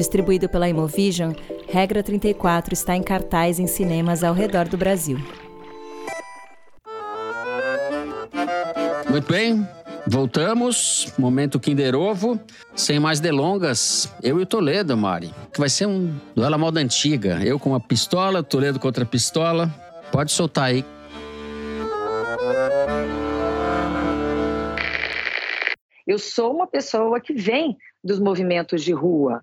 Distribuído 0.00 0.48
pela 0.48 0.66
Imovision, 0.66 1.34
Regra 1.68 2.02
34 2.02 2.72
está 2.72 2.96
em 2.96 3.02
cartaz 3.02 3.58
em 3.58 3.66
cinemas 3.66 4.24
ao 4.24 4.32
redor 4.32 4.66
do 4.66 4.78
Brasil. 4.78 5.18
Muito 9.10 9.30
bem, 9.30 9.68
voltamos. 10.06 11.12
Momento 11.18 11.60
Kinder 11.60 11.94
Ovo. 11.94 12.40
Sem 12.74 12.98
mais 12.98 13.20
delongas, 13.20 14.10
eu 14.22 14.40
e 14.40 14.44
o 14.44 14.46
Toledo, 14.46 14.96
Mari. 14.96 15.34
Que 15.52 15.60
vai 15.60 15.68
ser 15.68 15.84
um 15.84 16.18
duelo 16.34 16.54
à 16.54 16.58
moda 16.58 16.80
antiga. 16.80 17.38
Eu 17.44 17.58
com 17.58 17.68
uma 17.68 17.80
pistola, 17.80 18.42
Toledo 18.42 18.80
contra 18.80 19.04
a 19.04 19.06
pistola. 19.06 19.68
Pode 20.10 20.32
soltar 20.32 20.64
aí. 20.64 20.82
Eu 26.06 26.18
sou 26.18 26.54
uma 26.54 26.66
pessoa 26.66 27.20
que 27.20 27.34
vem 27.34 27.76
dos 28.02 28.18
movimentos 28.18 28.82
de 28.82 28.92
rua 28.94 29.42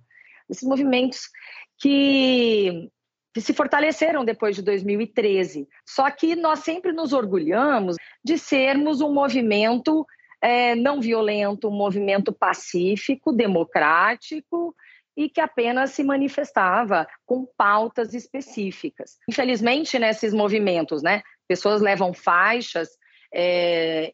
esses 0.50 0.68
movimentos 0.68 1.30
que, 1.80 2.89
que 3.34 3.41
se 3.41 3.54
fortaleceram 3.54 4.26
depois 4.26 4.56
de 4.56 4.62
2013. 4.62 5.68
Só 5.86 6.10
que 6.10 6.36
nós 6.36 6.60
sempre 6.60 6.91
nos 6.91 7.14
orgulhamos 7.14 7.95
de 8.24 8.38
sermos 8.38 9.02
um 9.02 9.14
movimento 9.14 10.06
é, 10.41 10.76
não 10.76 11.02
violento, 11.02 11.68
um 11.68 11.76
movimento 11.76 12.32
pacífico, 12.32 13.34
democrático 13.34 14.76
e 15.16 15.28
que 15.30 15.41
apenas 15.41 15.91
se 15.91 16.04
manifestava 16.04 17.08
com 17.26 17.45
pautas 17.58 18.14
específicas. 18.14 19.18
Infelizmente, 19.28 19.98
nesses 19.98 20.32
movimentos, 20.32 21.02
né, 21.02 21.24
pessoas 21.48 21.82
levam 21.82 22.14
faixas 22.14 22.89
é, 23.34 24.14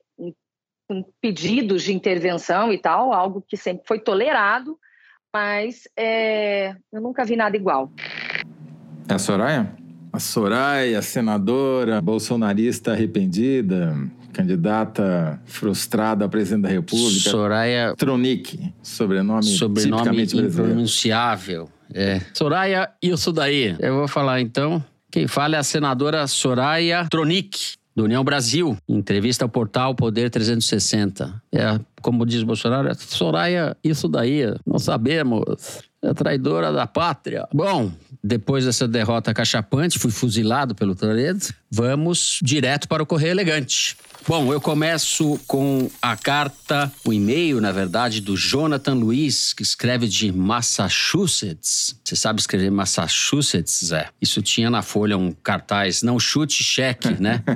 com 0.87 1.03
pedidos 1.21 1.83
de 1.83 1.93
intervenção 1.93 2.71
e 2.71 2.77
tal, 2.77 3.11
algo 3.11 3.41
que 3.41 3.57
sempre 3.57 3.85
foi 3.85 3.99
tolerado, 3.99 4.79
mas 5.33 5.87
é, 5.97 6.75
eu 6.91 7.01
nunca 7.01 7.25
vi 7.25 7.35
nada 7.35 7.57
igual. 7.57 7.91
É 9.09 9.15
a 9.15 9.19
Soraya? 9.19 9.73
A 10.11 10.19
Soraya, 10.19 11.01
senadora, 11.01 11.99
bolsonarista 11.99 12.91
arrependida, 12.91 13.97
candidata 14.31 15.41
frustrada 15.45 16.25
a 16.25 16.29
presidente 16.29 16.63
da 16.63 16.69
República. 16.69 17.31
Soraya 17.31 17.95
Tronic, 17.95 18.73
sobrenome, 18.83 19.43
sobrenome 19.43 20.23
impronunciável. 20.23 21.67
É. 21.91 22.21
Soraya, 22.33 22.91
isso 23.01 23.31
daí. 23.31 23.75
Eu 23.79 23.95
vou 23.95 24.07
falar 24.07 24.39
então. 24.39 24.83
Quem 25.11 25.27
fala 25.27 25.55
é 25.55 25.59
a 25.59 25.63
senadora 25.63 26.27
Soraya 26.27 27.07
Tronic 27.09 27.73
do 27.95 28.03
União 28.03 28.23
Brasil, 28.23 28.77
entrevista 28.87 29.45
ao 29.45 29.49
portal 29.49 29.93
Poder 29.93 30.29
360. 30.29 31.41
É, 31.51 31.79
como 32.03 32.25
diz 32.25 32.43
Bolsonaro, 32.43 32.89
é 32.89 32.93
Soraya, 32.93 33.75
isso 33.83 34.07
daí, 34.07 34.43
não 34.65 34.77
sabemos. 34.77 35.41
a 36.03 36.13
traidora 36.13 36.71
da 36.71 36.85
pátria. 36.85 37.47
Bom, 37.53 37.89
depois 38.21 38.65
dessa 38.65 38.87
derrota 38.87 39.33
cachapante, 39.33 39.97
fui 39.97 40.11
fuzilado 40.11 40.75
pelo 40.75 40.93
Toledo. 40.93 41.45
Vamos 41.71 42.39
direto 42.43 42.87
para 42.89 43.01
o 43.01 43.05
Correio 43.05 43.31
Elegante. 43.31 43.95
Bom, 44.25 44.53
eu 44.53 44.61
começo 44.61 45.37
com 45.45 45.89
a 46.01 46.15
carta, 46.15 46.89
o 47.03 47.11
e-mail, 47.11 47.59
na 47.59 47.73
verdade, 47.73 48.21
do 48.21 48.37
Jonathan 48.37 48.93
Luiz, 48.93 49.53
que 49.53 49.61
escreve 49.61 50.07
de 50.07 50.31
Massachusetts. 50.31 51.99
Você 52.01 52.15
sabe 52.15 52.39
escrever 52.39 52.71
Massachusetts, 52.71 53.81
Zé? 53.83 54.07
Isso 54.21 54.41
tinha 54.41 54.69
na 54.69 54.81
folha 54.81 55.17
um 55.17 55.33
cartaz, 55.33 56.03
não 56.03 56.17
chute 56.17 56.63
cheque, 56.63 57.21
né? 57.21 57.43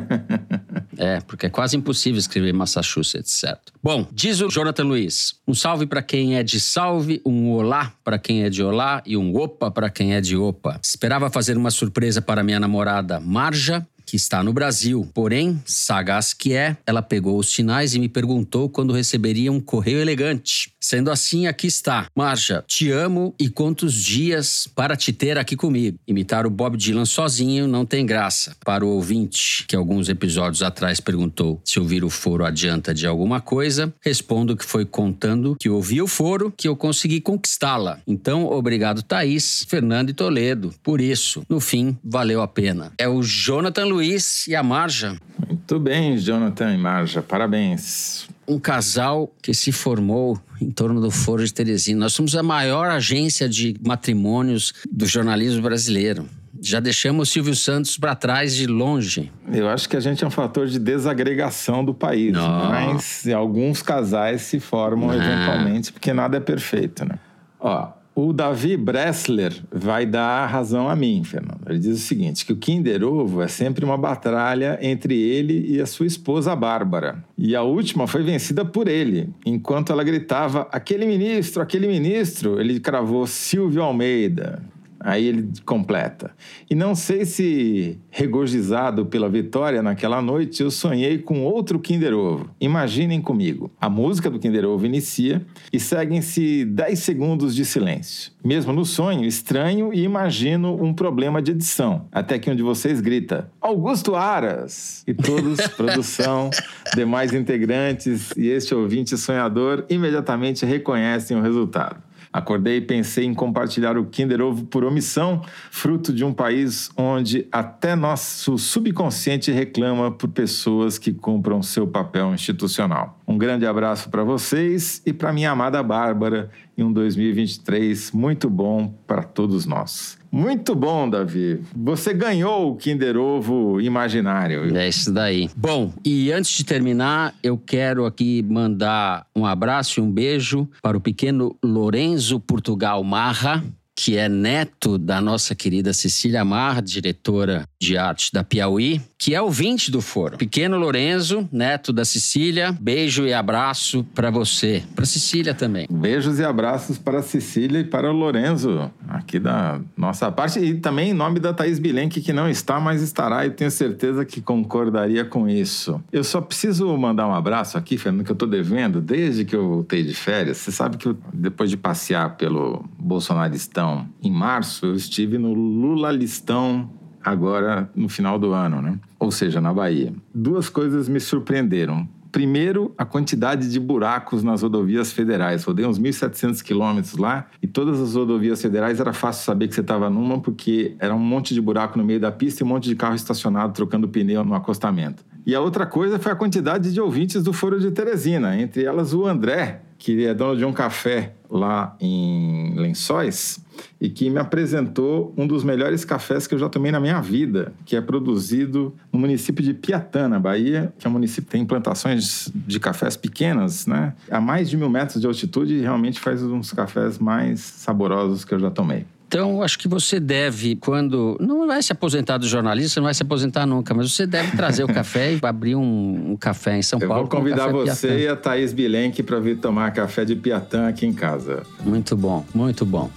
É, 0.99 1.21
porque 1.21 1.45
é 1.45 1.49
quase 1.49 1.77
impossível 1.77 2.17
escrever 2.17 2.51
Massachusetts, 2.53 3.31
certo? 3.31 3.71
Bom, 3.83 4.07
diz 4.11 4.41
o 4.41 4.49
Jonathan 4.49 4.83
Luiz: 4.83 5.35
um 5.47 5.53
salve 5.53 5.85
para 5.85 6.01
quem 6.01 6.35
é 6.35 6.41
de 6.41 6.59
salve, 6.59 7.21
um 7.23 7.51
olá 7.51 7.93
para 8.03 8.17
quem 8.17 8.41
é 8.41 8.49
de 8.49 8.63
olá 8.63 9.03
e 9.05 9.15
um 9.15 9.35
opa 9.35 9.69
para 9.69 9.91
quem 9.91 10.15
é 10.15 10.21
de 10.21 10.35
opa. 10.35 10.79
Esperava 10.83 11.29
fazer 11.29 11.55
uma 11.55 11.69
surpresa 11.69 12.19
para 12.19 12.43
minha 12.43 12.59
namorada 12.59 13.19
Marja, 13.19 13.85
que 14.07 14.15
está 14.15 14.41
no 14.41 14.53
Brasil. 14.53 15.07
Porém, 15.13 15.61
sagaz 15.65 16.33
que 16.33 16.53
é, 16.53 16.77
ela 16.85 17.01
pegou 17.01 17.37
os 17.37 17.51
sinais 17.51 17.93
e 17.93 17.99
me 17.99 18.07
perguntou 18.07 18.69
quando 18.69 18.93
receberia 18.93 19.51
um 19.51 19.59
correio 19.59 19.99
elegante. 19.99 20.71
Sendo 20.87 21.11
assim, 21.11 21.47
aqui 21.47 21.67
está. 21.67 22.07
Marja, 22.15 22.63
te 22.65 22.89
amo 22.89 23.35
e 23.37 23.49
quantos 23.49 23.93
dias 23.93 24.69
para 24.73 24.95
te 24.95 25.11
ter 25.11 25.37
aqui 25.37 25.53
comigo. 25.53 25.99
Imitar 26.07 26.47
o 26.47 26.49
Bob 26.49 26.77
Dylan 26.77 27.03
sozinho 27.03 27.67
não 27.67 27.85
tem 27.85 28.05
graça. 28.05 28.55
Para 28.63 28.85
o 28.85 28.91
ouvinte, 28.91 29.65
que 29.67 29.75
alguns 29.75 30.07
episódios 30.07 30.63
atrás 30.63 31.01
perguntou 31.01 31.59
se 31.65 31.77
ouvir 31.77 32.05
o 32.05 32.09
foro 32.09 32.45
adianta 32.45 32.93
de 32.93 33.05
alguma 33.05 33.41
coisa, 33.41 33.93
respondo 33.99 34.55
que 34.55 34.63
foi 34.63 34.85
contando 34.85 35.57
que 35.59 35.67
ouvi 35.69 36.01
o 36.01 36.07
foro 36.07 36.53
que 36.55 36.69
eu 36.69 36.75
consegui 36.77 37.19
conquistá-la. 37.19 37.99
Então, 38.07 38.45
obrigado 38.45 39.03
Thaís, 39.03 39.65
Fernando 39.67 40.11
e 40.11 40.13
Toledo. 40.13 40.73
Por 40.81 41.01
isso, 41.01 41.43
no 41.49 41.59
fim, 41.59 41.97
valeu 42.01 42.41
a 42.41 42.47
pena. 42.47 42.93
É 42.97 43.09
o 43.09 43.21
Jonathan 43.21 43.87
Luiz 43.87 44.47
e 44.47 44.55
a 44.55 44.63
Marja. 44.63 45.17
Muito 45.45 45.81
bem, 45.81 46.17
Jonathan 46.17 46.73
e 46.73 46.77
Marja, 46.77 47.21
parabéns. 47.21 48.36
Um 48.47 48.57
casal 48.59 49.33
que 49.41 49.53
se 49.53 49.71
formou 49.71 50.39
em 50.61 50.71
torno 50.71 51.01
do 51.01 51.11
Foro 51.11 51.43
de 51.45 51.53
Teresina. 51.53 51.99
Nós 52.01 52.13
somos 52.13 52.35
a 52.35 52.41
maior 52.41 52.89
agência 52.89 53.47
de 53.49 53.75
matrimônios 53.85 54.73
do 54.89 55.05
jornalismo 55.05 55.61
brasileiro. 55.61 56.25
Já 56.61 56.79
deixamos 56.79 57.29
o 57.29 57.31
Silvio 57.31 57.55
Santos 57.55 57.97
para 57.97 58.15
trás 58.15 58.55
de 58.55 58.65
longe. 58.65 59.31
Eu 59.51 59.67
acho 59.69 59.87
que 59.87 59.95
a 59.95 59.99
gente 59.99 60.23
é 60.23 60.27
um 60.27 60.31
fator 60.31 60.65
de 60.65 60.79
desagregação 60.79 61.83
do 61.85 61.93
país, 61.93 62.33
Não. 62.33 62.69
mas 62.69 63.27
alguns 63.27 63.81
casais 63.83 64.41
se 64.43 64.59
formam 64.59 65.09
Não. 65.09 65.15
eventualmente, 65.15 65.91
porque 65.93 66.11
nada 66.13 66.37
é 66.37 66.39
perfeito, 66.39 67.05
né? 67.05 67.19
Ó, 67.59 67.89
o 68.19 68.33
Davi 68.33 68.75
Bressler 68.75 69.53
vai 69.71 70.03
dar 70.03 70.47
razão 70.47 70.89
a 70.89 70.95
mim, 70.95 71.23
Fernando. 71.23 71.61
Ele 71.69 71.77
diz 71.77 71.99
o 71.99 72.01
seguinte, 72.01 72.47
que 72.47 72.51
o 72.51 72.55
Kinder 72.55 73.03
Ovo 73.03 73.43
é 73.43 73.47
sempre 73.47 73.85
uma 73.85 73.95
batalha 73.95 74.79
entre 74.81 75.13
ele 75.13 75.71
e 75.71 75.79
a 75.79 75.85
sua 75.85 76.07
esposa 76.07 76.55
Bárbara. 76.55 77.23
E 77.37 77.55
a 77.55 77.61
última 77.61 78.07
foi 78.07 78.23
vencida 78.23 78.65
por 78.65 78.87
ele. 78.87 79.29
Enquanto 79.45 79.91
ela 79.91 80.03
gritava, 80.03 80.67
aquele 80.71 81.05
ministro, 81.05 81.61
aquele 81.61 81.85
ministro, 81.85 82.59
ele 82.59 82.79
cravou 82.79 83.27
Silvio 83.27 83.83
Almeida. 83.83 84.63
Aí 84.99 85.25
ele 85.25 85.49
completa. 85.65 86.31
E 86.69 86.75
não 86.75 86.95
sei 86.95 87.25
se, 87.25 87.99
regozijado 88.09 89.05
pela 89.05 89.29
vitória 89.29 89.81
naquela 89.81 90.21
noite, 90.21 90.63
eu 90.63 90.71
sonhei 90.71 91.19
com 91.19 91.43
outro 91.43 91.79
Kinder 91.79 92.13
Ovo. 92.13 92.49
Imaginem 92.59 93.21
comigo. 93.21 93.71
A 93.79 93.89
música 93.89 94.29
do 94.29 94.39
Kinder 94.39 94.65
Ovo 94.65 94.85
inicia 94.85 95.45
e 95.71 95.79
seguem-se 95.79 96.65
10 96.65 96.99
segundos 96.99 97.55
de 97.55 97.63
silêncio. 97.65 98.31
Mesmo 98.43 98.73
no 98.73 98.85
sonho, 98.85 99.25
estranho 99.25 99.93
e 99.93 100.03
imagino 100.03 100.81
um 100.81 100.93
problema 100.93 101.41
de 101.41 101.51
edição. 101.51 102.07
Até 102.11 102.39
que 102.39 102.49
um 102.49 102.55
de 102.55 102.63
vocês 102.63 103.01
grita: 103.01 103.51
Augusto 103.61 104.15
Aras! 104.15 105.03
E 105.05 105.13
todos, 105.13 105.59
produção, 105.75 106.49
demais 106.95 107.33
integrantes 107.33 108.31
e 108.37 108.47
este 108.47 108.73
ouvinte 108.73 109.17
sonhador 109.17 109.85
imediatamente 109.89 110.65
reconhecem 110.65 111.37
o 111.37 111.41
resultado. 111.41 112.06
Acordei 112.31 112.77
e 112.77 112.81
pensei 112.81 113.25
em 113.25 113.33
compartilhar 113.33 113.97
o 113.97 114.05
Kinder 114.05 114.41
Ovo 114.41 114.65
por 114.65 114.83
omissão, 114.83 115.41
fruto 115.71 116.13
de 116.13 116.23
um 116.23 116.33
país 116.33 116.89
onde 116.97 117.47
até 117.51 117.95
nosso 117.95 118.57
subconsciente 118.57 119.51
reclama 119.51 120.11
por 120.11 120.29
pessoas 120.29 120.97
que 120.97 121.13
cumpram 121.13 121.61
seu 121.61 121.87
papel 121.87 122.33
institucional. 122.33 123.19
Um 123.27 123.37
grande 123.37 123.65
abraço 123.65 124.09
para 124.09 124.23
vocês 124.23 125.01
e 125.05 125.13
para 125.13 125.33
minha 125.33 125.51
amada 125.51 125.81
Bárbara 125.81 126.49
e 126.77 126.83
um 126.83 126.93
2023 126.93 128.11
muito 128.11 128.49
bom 128.49 128.93
para 129.07 129.23
todos 129.23 129.65
nós. 129.65 130.17
Muito 130.31 130.75
bom, 130.75 131.09
Davi. 131.09 131.61
Você 131.75 132.13
ganhou 132.13 132.71
o 132.71 132.75
Kinder 132.75 133.17
Ovo 133.17 133.81
imaginário. 133.81 134.77
É 134.77 134.87
isso 134.87 135.11
daí. 135.11 135.49
Bom, 135.55 135.91
e 136.05 136.31
antes 136.31 136.51
de 136.51 136.63
terminar, 136.63 137.33
eu 137.41 137.57
quero 137.57 138.05
aqui 138.05 138.43
mandar 138.43 139.25
um 139.35 139.45
abraço 139.45 139.99
e 139.99 140.03
um 140.03 140.11
beijo 140.11 140.69
para 140.81 140.97
o 140.97 141.01
pequeno 141.01 141.57
Lorenzo 141.63 142.39
Portugal 142.39 143.03
Marra, 143.03 143.63
que 143.97 144.15
é 144.15 144.29
neto 144.29 144.95
da 144.95 145.19
nossa 145.19 145.55
querida 145.55 145.91
Cecília 145.91 146.45
Marra, 146.45 146.81
diretora 146.81 147.67
de 147.81 147.97
arte 147.97 148.31
da 148.31 148.43
Piauí, 148.43 149.01
que 149.17 149.33
é 149.33 149.41
ouvinte 149.41 149.89
do 149.89 150.01
foro. 150.01 150.37
Pequeno 150.37 150.77
Lorenzo, 150.77 151.49
neto 151.51 151.91
da 151.91 152.05
Cecília, 152.05 152.71
beijo 152.79 153.25
e 153.25 153.33
abraço 153.33 154.05
para 154.13 154.29
você. 154.29 154.83
Para 154.95 155.03
Cecília 155.03 155.55
também. 155.55 155.87
Beijos 155.89 156.37
e 156.37 156.43
abraços 156.43 156.99
para 156.99 157.23
Cecília 157.23 157.79
e 157.79 157.83
para 157.83 158.11
o 158.11 158.13
Lorenzo, 158.15 158.91
aqui 159.07 159.39
da 159.39 159.81
nossa 159.97 160.31
parte. 160.31 160.59
E 160.59 160.75
também 160.75 161.09
em 161.09 161.13
nome 161.13 161.39
da 161.39 161.51
Thaís 161.51 161.79
Bilenque, 161.79 162.21
que 162.21 162.31
não 162.31 162.47
está, 162.47 162.79
mas 162.79 163.01
estará, 163.01 163.47
e 163.47 163.49
tenho 163.49 163.71
certeza 163.71 164.23
que 164.23 164.41
concordaria 164.41 165.25
com 165.25 165.49
isso. 165.49 165.99
Eu 166.11 166.23
só 166.23 166.39
preciso 166.39 166.95
mandar 166.95 167.27
um 167.27 167.33
abraço 167.33 167.79
aqui, 167.79 167.97
Fernando, 167.97 168.23
que 168.23 168.31
eu 168.31 168.35
estou 168.35 168.47
devendo, 168.47 169.01
desde 169.01 169.43
que 169.43 169.55
eu 169.55 169.67
voltei 169.67 170.03
de 170.03 170.13
férias. 170.13 170.57
Você 170.57 170.71
sabe 170.71 170.97
que 170.97 171.07
eu, 171.07 171.17
depois 171.33 171.71
de 171.71 171.77
passear 171.77 172.37
pelo 172.37 172.85
Bolsonaristão 172.99 173.86
em 174.23 174.31
março, 174.31 174.85
eu 174.85 174.95
estive 174.95 175.37
no 175.37 175.53
Lulalistão 175.53 176.89
agora 177.23 177.89
no 177.95 178.07
final 178.07 178.39
do 178.39 178.53
ano, 178.53 178.81
né? 178.81 178.99
Ou 179.19 179.31
seja, 179.31 179.59
na 179.59 179.73
Bahia. 179.73 180.13
Duas 180.33 180.69
coisas 180.69 181.09
me 181.09 181.19
surpreenderam. 181.19 182.07
Primeiro, 182.31 182.93
a 182.97 183.05
quantidade 183.05 183.71
de 183.71 183.79
buracos 183.79 184.43
nas 184.43 184.61
rodovias 184.61 185.11
federais. 185.11 185.63
Rodei 185.63 185.85
uns 185.85 185.99
1.700 185.99 186.61
quilômetros 186.61 187.17
lá 187.17 187.47
e 187.61 187.67
todas 187.67 187.99
as 187.99 188.15
rodovias 188.15 188.61
federais 188.61 188.99
era 188.99 189.13
fácil 189.13 189.43
saber 189.43 189.67
que 189.67 189.75
você 189.75 189.81
estava 189.81 190.09
numa 190.09 190.39
porque 190.39 190.95
era 190.99 191.15
um 191.15 191.19
monte 191.19 191.53
de 191.53 191.61
buraco 191.61 191.97
no 191.97 192.05
meio 192.05 192.19
da 192.19 192.31
pista 192.31 192.63
e 192.63 192.65
um 192.65 192.67
monte 192.67 192.89
de 192.89 192.95
carro 192.95 193.15
estacionado 193.15 193.73
trocando 193.73 194.07
pneu 194.07 194.43
no 194.43 194.53
acostamento. 194.53 195.25
E 195.45 195.55
a 195.55 195.61
outra 195.61 195.85
coisa 195.85 196.19
foi 196.19 196.31
a 196.31 196.35
quantidade 196.35 196.93
de 196.93 196.99
ouvintes 196.99 197.41
do 197.41 197.53
Foro 197.53 197.79
de 197.79 197.89
Teresina, 197.89 198.59
entre 198.59 198.83
elas 198.83 199.13
o 199.13 199.25
André, 199.25 199.81
que 199.97 200.25
é 200.25 200.33
dono 200.33 200.57
de 200.57 200.65
um 200.65 200.73
café 200.73 201.33
lá 201.49 201.95
em 201.99 202.75
Lençóis 202.75 203.65
e 203.99 204.09
que 204.09 204.29
me 204.29 204.39
apresentou 204.39 205.33
um 205.37 205.45
dos 205.47 205.63
melhores 205.63 206.03
cafés 206.05 206.47
que 206.47 206.53
eu 206.55 206.59
já 206.59 206.69
tomei 206.69 206.91
na 206.91 206.99
minha 206.99 207.19
vida, 207.21 207.73
que 207.85 207.95
é 207.95 208.01
produzido 208.01 208.93
no 209.11 209.19
município 209.19 209.63
de 209.63 209.73
Piatã, 209.73 210.27
na 210.27 210.39
Bahia, 210.39 210.93
que 210.97 211.07
é 211.07 211.09
um 211.09 211.13
município 211.13 211.43
que 211.45 211.51
tem 211.51 211.65
plantações 211.65 212.51
de 212.53 212.79
cafés 212.79 213.15
pequenas, 213.17 213.87
né? 213.87 214.13
A 214.29 214.39
mais 214.41 214.69
de 214.69 214.77
mil 214.77 214.89
metros 214.89 215.19
de 215.21 215.27
altitude 215.27 215.73
e 215.75 215.81
realmente 215.81 216.19
faz 216.19 216.41
uns 216.43 216.71
cafés 216.71 217.17
mais 217.19 217.59
saborosos 217.59 218.43
que 218.45 218.53
eu 218.53 218.59
já 218.59 218.69
tomei. 218.69 219.05
Então, 219.27 219.61
acho 219.61 219.77
que 219.77 219.89
você 219.89 220.21
deve, 220.21 220.77
quando. 220.77 221.35
Não 221.41 221.67
vai 221.67 221.83
se 221.83 221.91
aposentar 221.91 222.37
do 222.37 222.47
jornalista, 222.47 223.01
não 223.01 223.05
vai 223.05 223.13
se 223.13 223.23
aposentar 223.23 223.65
nunca, 223.65 223.93
mas 223.93 224.09
você 224.13 224.25
deve 224.25 224.55
trazer 224.55 224.85
o 224.85 224.87
café 224.87 225.33
e 225.33 225.39
abrir 225.43 225.75
um, 225.75 226.31
um 226.31 226.37
café 226.37 226.77
em 226.77 226.81
São 226.81 226.97
Eu 227.01 227.09
Paulo. 227.09 227.23
vou 227.23 227.29
com 227.29 227.37
convidar 227.39 227.67
você 227.69 228.07
Piatã. 228.07 228.19
e 228.21 228.27
a 228.29 228.35
Thaís 228.37 228.71
Bilenque 228.71 229.21
para 229.21 229.37
vir 229.41 229.57
tomar 229.57 229.91
café 229.91 230.23
de 230.23 230.33
Piatã 230.33 230.87
aqui 230.87 231.05
em 231.05 231.11
casa. 231.11 231.63
Muito 231.83 232.15
bom, 232.15 232.45
muito 232.55 232.85
bom. 232.85 233.11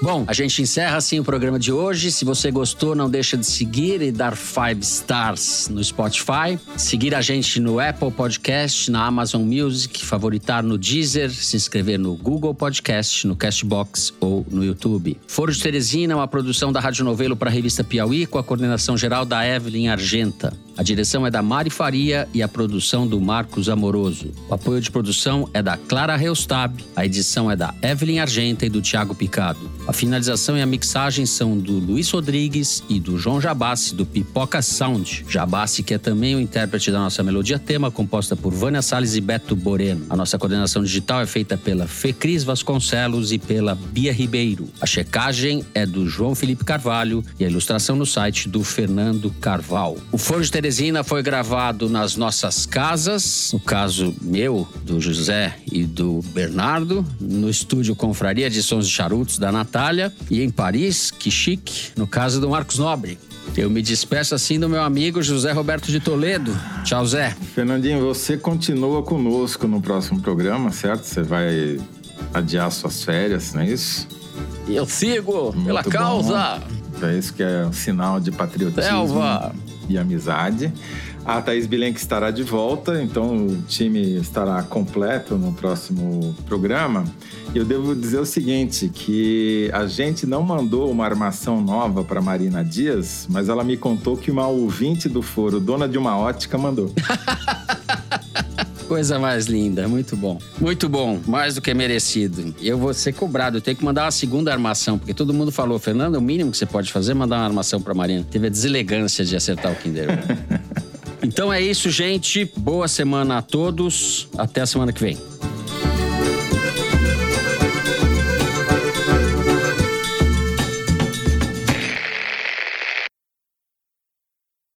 Bom, 0.00 0.24
a 0.28 0.32
gente 0.32 0.62
encerra 0.62 0.96
assim 0.96 1.18
o 1.18 1.24
programa 1.24 1.58
de 1.58 1.72
hoje. 1.72 2.12
Se 2.12 2.24
você 2.24 2.52
gostou, 2.52 2.94
não 2.94 3.10
deixa 3.10 3.36
de 3.36 3.44
seguir 3.44 4.00
e 4.00 4.12
dar 4.12 4.36
five 4.36 4.80
stars 4.80 5.68
no 5.68 5.82
Spotify. 5.82 6.58
Seguir 6.76 7.16
a 7.16 7.20
gente 7.20 7.58
no 7.58 7.80
Apple 7.80 8.12
Podcast, 8.12 8.90
na 8.92 9.04
Amazon 9.04 9.42
Music, 9.42 10.04
favoritar 10.04 10.62
no 10.62 10.78
Deezer, 10.78 11.30
se 11.30 11.56
inscrever 11.56 11.98
no 11.98 12.14
Google 12.14 12.54
Podcast, 12.54 13.26
no 13.26 13.34
Castbox 13.34 14.14
ou 14.20 14.46
no 14.48 14.64
YouTube. 14.64 15.18
Foro 15.26 15.52
de 15.52 15.60
Teresina 15.60 16.12
é 16.12 16.16
uma 16.16 16.28
produção 16.28 16.72
da 16.72 16.78
Rádio 16.78 17.04
Novelo 17.04 17.36
para 17.36 17.50
a 17.50 17.52
revista 17.52 17.82
Piauí, 17.82 18.24
com 18.24 18.38
a 18.38 18.44
coordenação 18.44 18.96
geral 18.96 19.24
da 19.24 19.44
Evelyn 19.44 19.88
Argenta. 19.88 20.56
A 20.78 20.82
direção 20.84 21.26
é 21.26 21.30
da 21.30 21.42
Mari 21.42 21.70
Faria 21.70 22.28
e 22.32 22.40
a 22.40 22.46
produção 22.46 23.04
do 23.04 23.20
Marcos 23.20 23.68
Amoroso. 23.68 24.30
O 24.48 24.54
apoio 24.54 24.80
de 24.80 24.88
produção 24.92 25.50
é 25.52 25.60
da 25.60 25.76
Clara 25.76 26.14
Reustab, 26.14 26.84
a 26.94 27.04
edição 27.04 27.50
é 27.50 27.56
da 27.56 27.74
Evelyn 27.82 28.20
Argenta 28.20 28.64
e 28.64 28.68
do 28.68 28.80
Thiago 28.80 29.12
Picado. 29.12 29.58
A 29.88 29.92
finalização 29.92 30.56
e 30.56 30.62
a 30.62 30.66
mixagem 30.66 31.26
são 31.26 31.58
do 31.58 31.72
Luiz 31.72 32.08
Rodrigues 32.08 32.84
e 32.88 33.00
do 33.00 33.18
João 33.18 33.40
Jabassi, 33.40 33.92
do 33.92 34.06
Pipoca 34.06 34.62
Sound. 34.62 35.24
Jabassi, 35.28 35.82
que 35.82 35.94
é 35.94 35.98
também 35.98 36.36
o 36.36 36.40
intérprete 36.40 36.92
da 36.92 37.00
nossa 37.00 37.24
melodia 37.24 37.58
tema, 37.58 37.90
composta 37.90 38.36
por 38.36 38.52
Vânia 38.52 38.80
Salles 38.80 39.16
e 39.16 39.20
Beto 39.20 39.56
Boreno. 39.56 40.06
A 40.08 40.14
nossa 40.14 40.38
coordenação 40.38 40.84
digital 40.84 41.20
é 41.20 41.26
feita 41.26 41.58
pela 41.58 41.88
Fecris 41.88 42.44
Vasconcelos 42.44 43.32
e 43.32 43.38
pela 43.38 43.74
Bia 43.74 44.12
Ribeiro. 44.12 44.68
A 44.80 44.86
checagem 44.86 45.64
é 45.74 45.84
do 45.84 46.08
João 46.08 46.36
Felipe 46.36 46.64
Carvalho 46.64 47.24
e 47.36 47.44
a 47.44 47.48
ilustração 47.48 47.96
no 47.96 48.06
site 48.06 48.48
do 48.48 48.62
Fernando 48.62 49.34
Carval. 49.40 49.96
O 50.12 50.18
Foro 50.18 50.44
de 50.44 50.52
Teresina 50.68 51.02
foi 51.02 51.22
gravado 51.22 51.88
nas 51.88 52.14
nossas 52.14 52.66
casas, 52.66 53.48
no 53.54 53.58
caso 53.58 54.14
meu, 54.20 54.68
do 54.84 55.00
José 55.00 55.56
e 55.72 55.82
do 55.84 56.20
Bernardo, 56.34 57.02
no 57.18 57.48
estúdio 57.48 57.96
Confraria 57.96 58.50
de 58.50 58.62
Sons 58.62 58.86
de 58.86 58.92
Charutos 58.92 59.38
da 59.38 59.50
Natália 59.50 60.12
e 60.30 60.42
em 60.42 60.50
Paris, 60.50 61.10
que 61.10 61.30
chique, 61.30 61.92
no 61.96 62.06
caso 62.06 62.38
do 62.38 62.50
Marcos 62.50 62.78
Nobre. 62.78 63.18
Eu 63.56 63.70
me 63.70 63.80
despeço 63.80 64.34
assim 64.34 64.60
do 64.60 64.68
meu 64.68 64.82
amigo 64.82 65.22
José 65.22 65.52
Roberto 65.52 65.90
de 65.90 66.00
Toledo. 66.00 66.54
Tchau, 66.84 67.06
Zé. 67.06 67.34
Fernandinho, 67.54 68.04
você 68.04 68.36
continua 68.36 69.02
conosco 69.02 69.66
no 69.66 69.80
próximo 69.80 70.20
programa, 70.20 70.70
certo? 70.70 71.04
Você 71.04 71.22
vai 71.22 71.80
adiar 72.34 72.70
suas 72.72 73.02
férias, 73.02 73.54
não 73.54 73.62
é 73.62 73.70
isso? 73.70 74.06
Eu 74.68 74.84
sigo 74.84 75.44
Muito 75.44 75.64
pela 75.64 75.82
bom. 75.82 75.88
causa. 75.88 76.60
É 77.00 77.16
isso 77.16 77.32
que 77.32 77.42
é 77.42 77.64
um 77.64 77.72
sinal 77.72 78.20
de 78.20 78.30
patriotismo 78.30 78.82
Selva. 78.82 79.54
E 79.88 79.96
amizade. 79.96 80.72
A 81.24 81.42
Thaís 81.42 81.66
Bilenque 81.66 81.98
estará 81.98 82.30
de 82.30 82.42
volta, 82.42 83.02
então 83.02 83.46
o 83.46 83.62
time 83.68 84.16
estará 84.16 84.62
completo 84.62 85.36
no 85.36 85.52
próximo 85.52 86.34
programa. 86.46 87.04
Eu 87.54 87.64
devo 87.64 87.94
dizer 87.94 88.18
o 88.18 88.26
seguinte, 88.26 88.88
que 88.88 89.70
a 89.72 89.86
gente 89.86 90.26
não 90.26 90.42
mandou 90.42 90.90
uma 90.90 91.04
armação 91.04 91.60
nova 91.60 92.04
para 92.04 92.20
Marina 92.20 92.64
Dias, 92.64 93.26
mas 93.28 93.48
ela 93.48 93.64
me 93.64 93.76
contou 93.76 94.16
que 94.16 94.30
uma 94.30 94.46
ouvinte 94.46 95.08
do 95.08 95.22
foro, 95.22 95.58
dona 95.58 95.88
de 95.88 95.98
uma 95.98 96.16
ótica, 96.16 96.56
mandou. 96.56 96.92
Coisa 98.88 99.18
mais 99.18 99.44
linda, 99.44 99.86
muito 99.86 100.16
bom. 100.16 100.40
Muito 100.58 100.88
bom, 100.88 101.20
mais 101.26 101.54
do 101.54 101.60
que 101.60 101.74
merecido. 101.74 102.54
Eu 102.60 102.78
vou 102.78 102.94
ser 102.94 103.12
cobrado, 103.12 103.58
eu 103.58 103.60
tenho 103.60 103.76
que 103.76 103.84
mandar 103.84 104.06
uma 104.06 104.10
segunda 104.10 104.50
armação, 104.50 104.98
porque 104.98 105.12
todo 105.12 105.34
mundo 105.34 105.52
falou, 105.52 105.78
Fernando, 105.78 106.16
o 106.16 106.22
mínimo 106.22 106.50
que 106.50 106.56
você 106.56 106.64
pode 106.64 106.90
fazer 106.90 107.12
é 107.12 107.14
mandar 107.14 107.36
uma 107.36 107.44
armação 107.44 107.82
pra 107.82 107.92
Marina. 107.92 108.26
Teve 108.30 108.46
a 108.46 108.50
deselegância 108.50 109.26
de 109.26 109.36
acertar 109.36 109.70
o 109.70 109.76
Kinder. 109.76 110.08
Então 111.20 111.52
é 111.52 111.60
isso, 111.60 111.90
gente. 111.90 112.50
Boa 112.56 112.86
semana 112.86 113.38
a 113.38 113.42
todos. 113.42 114.28
Até 114.38 114.60
a 114.60 114.66
semana 114.66 114.92
que 114.92 115.00
vem. 115.00 115.18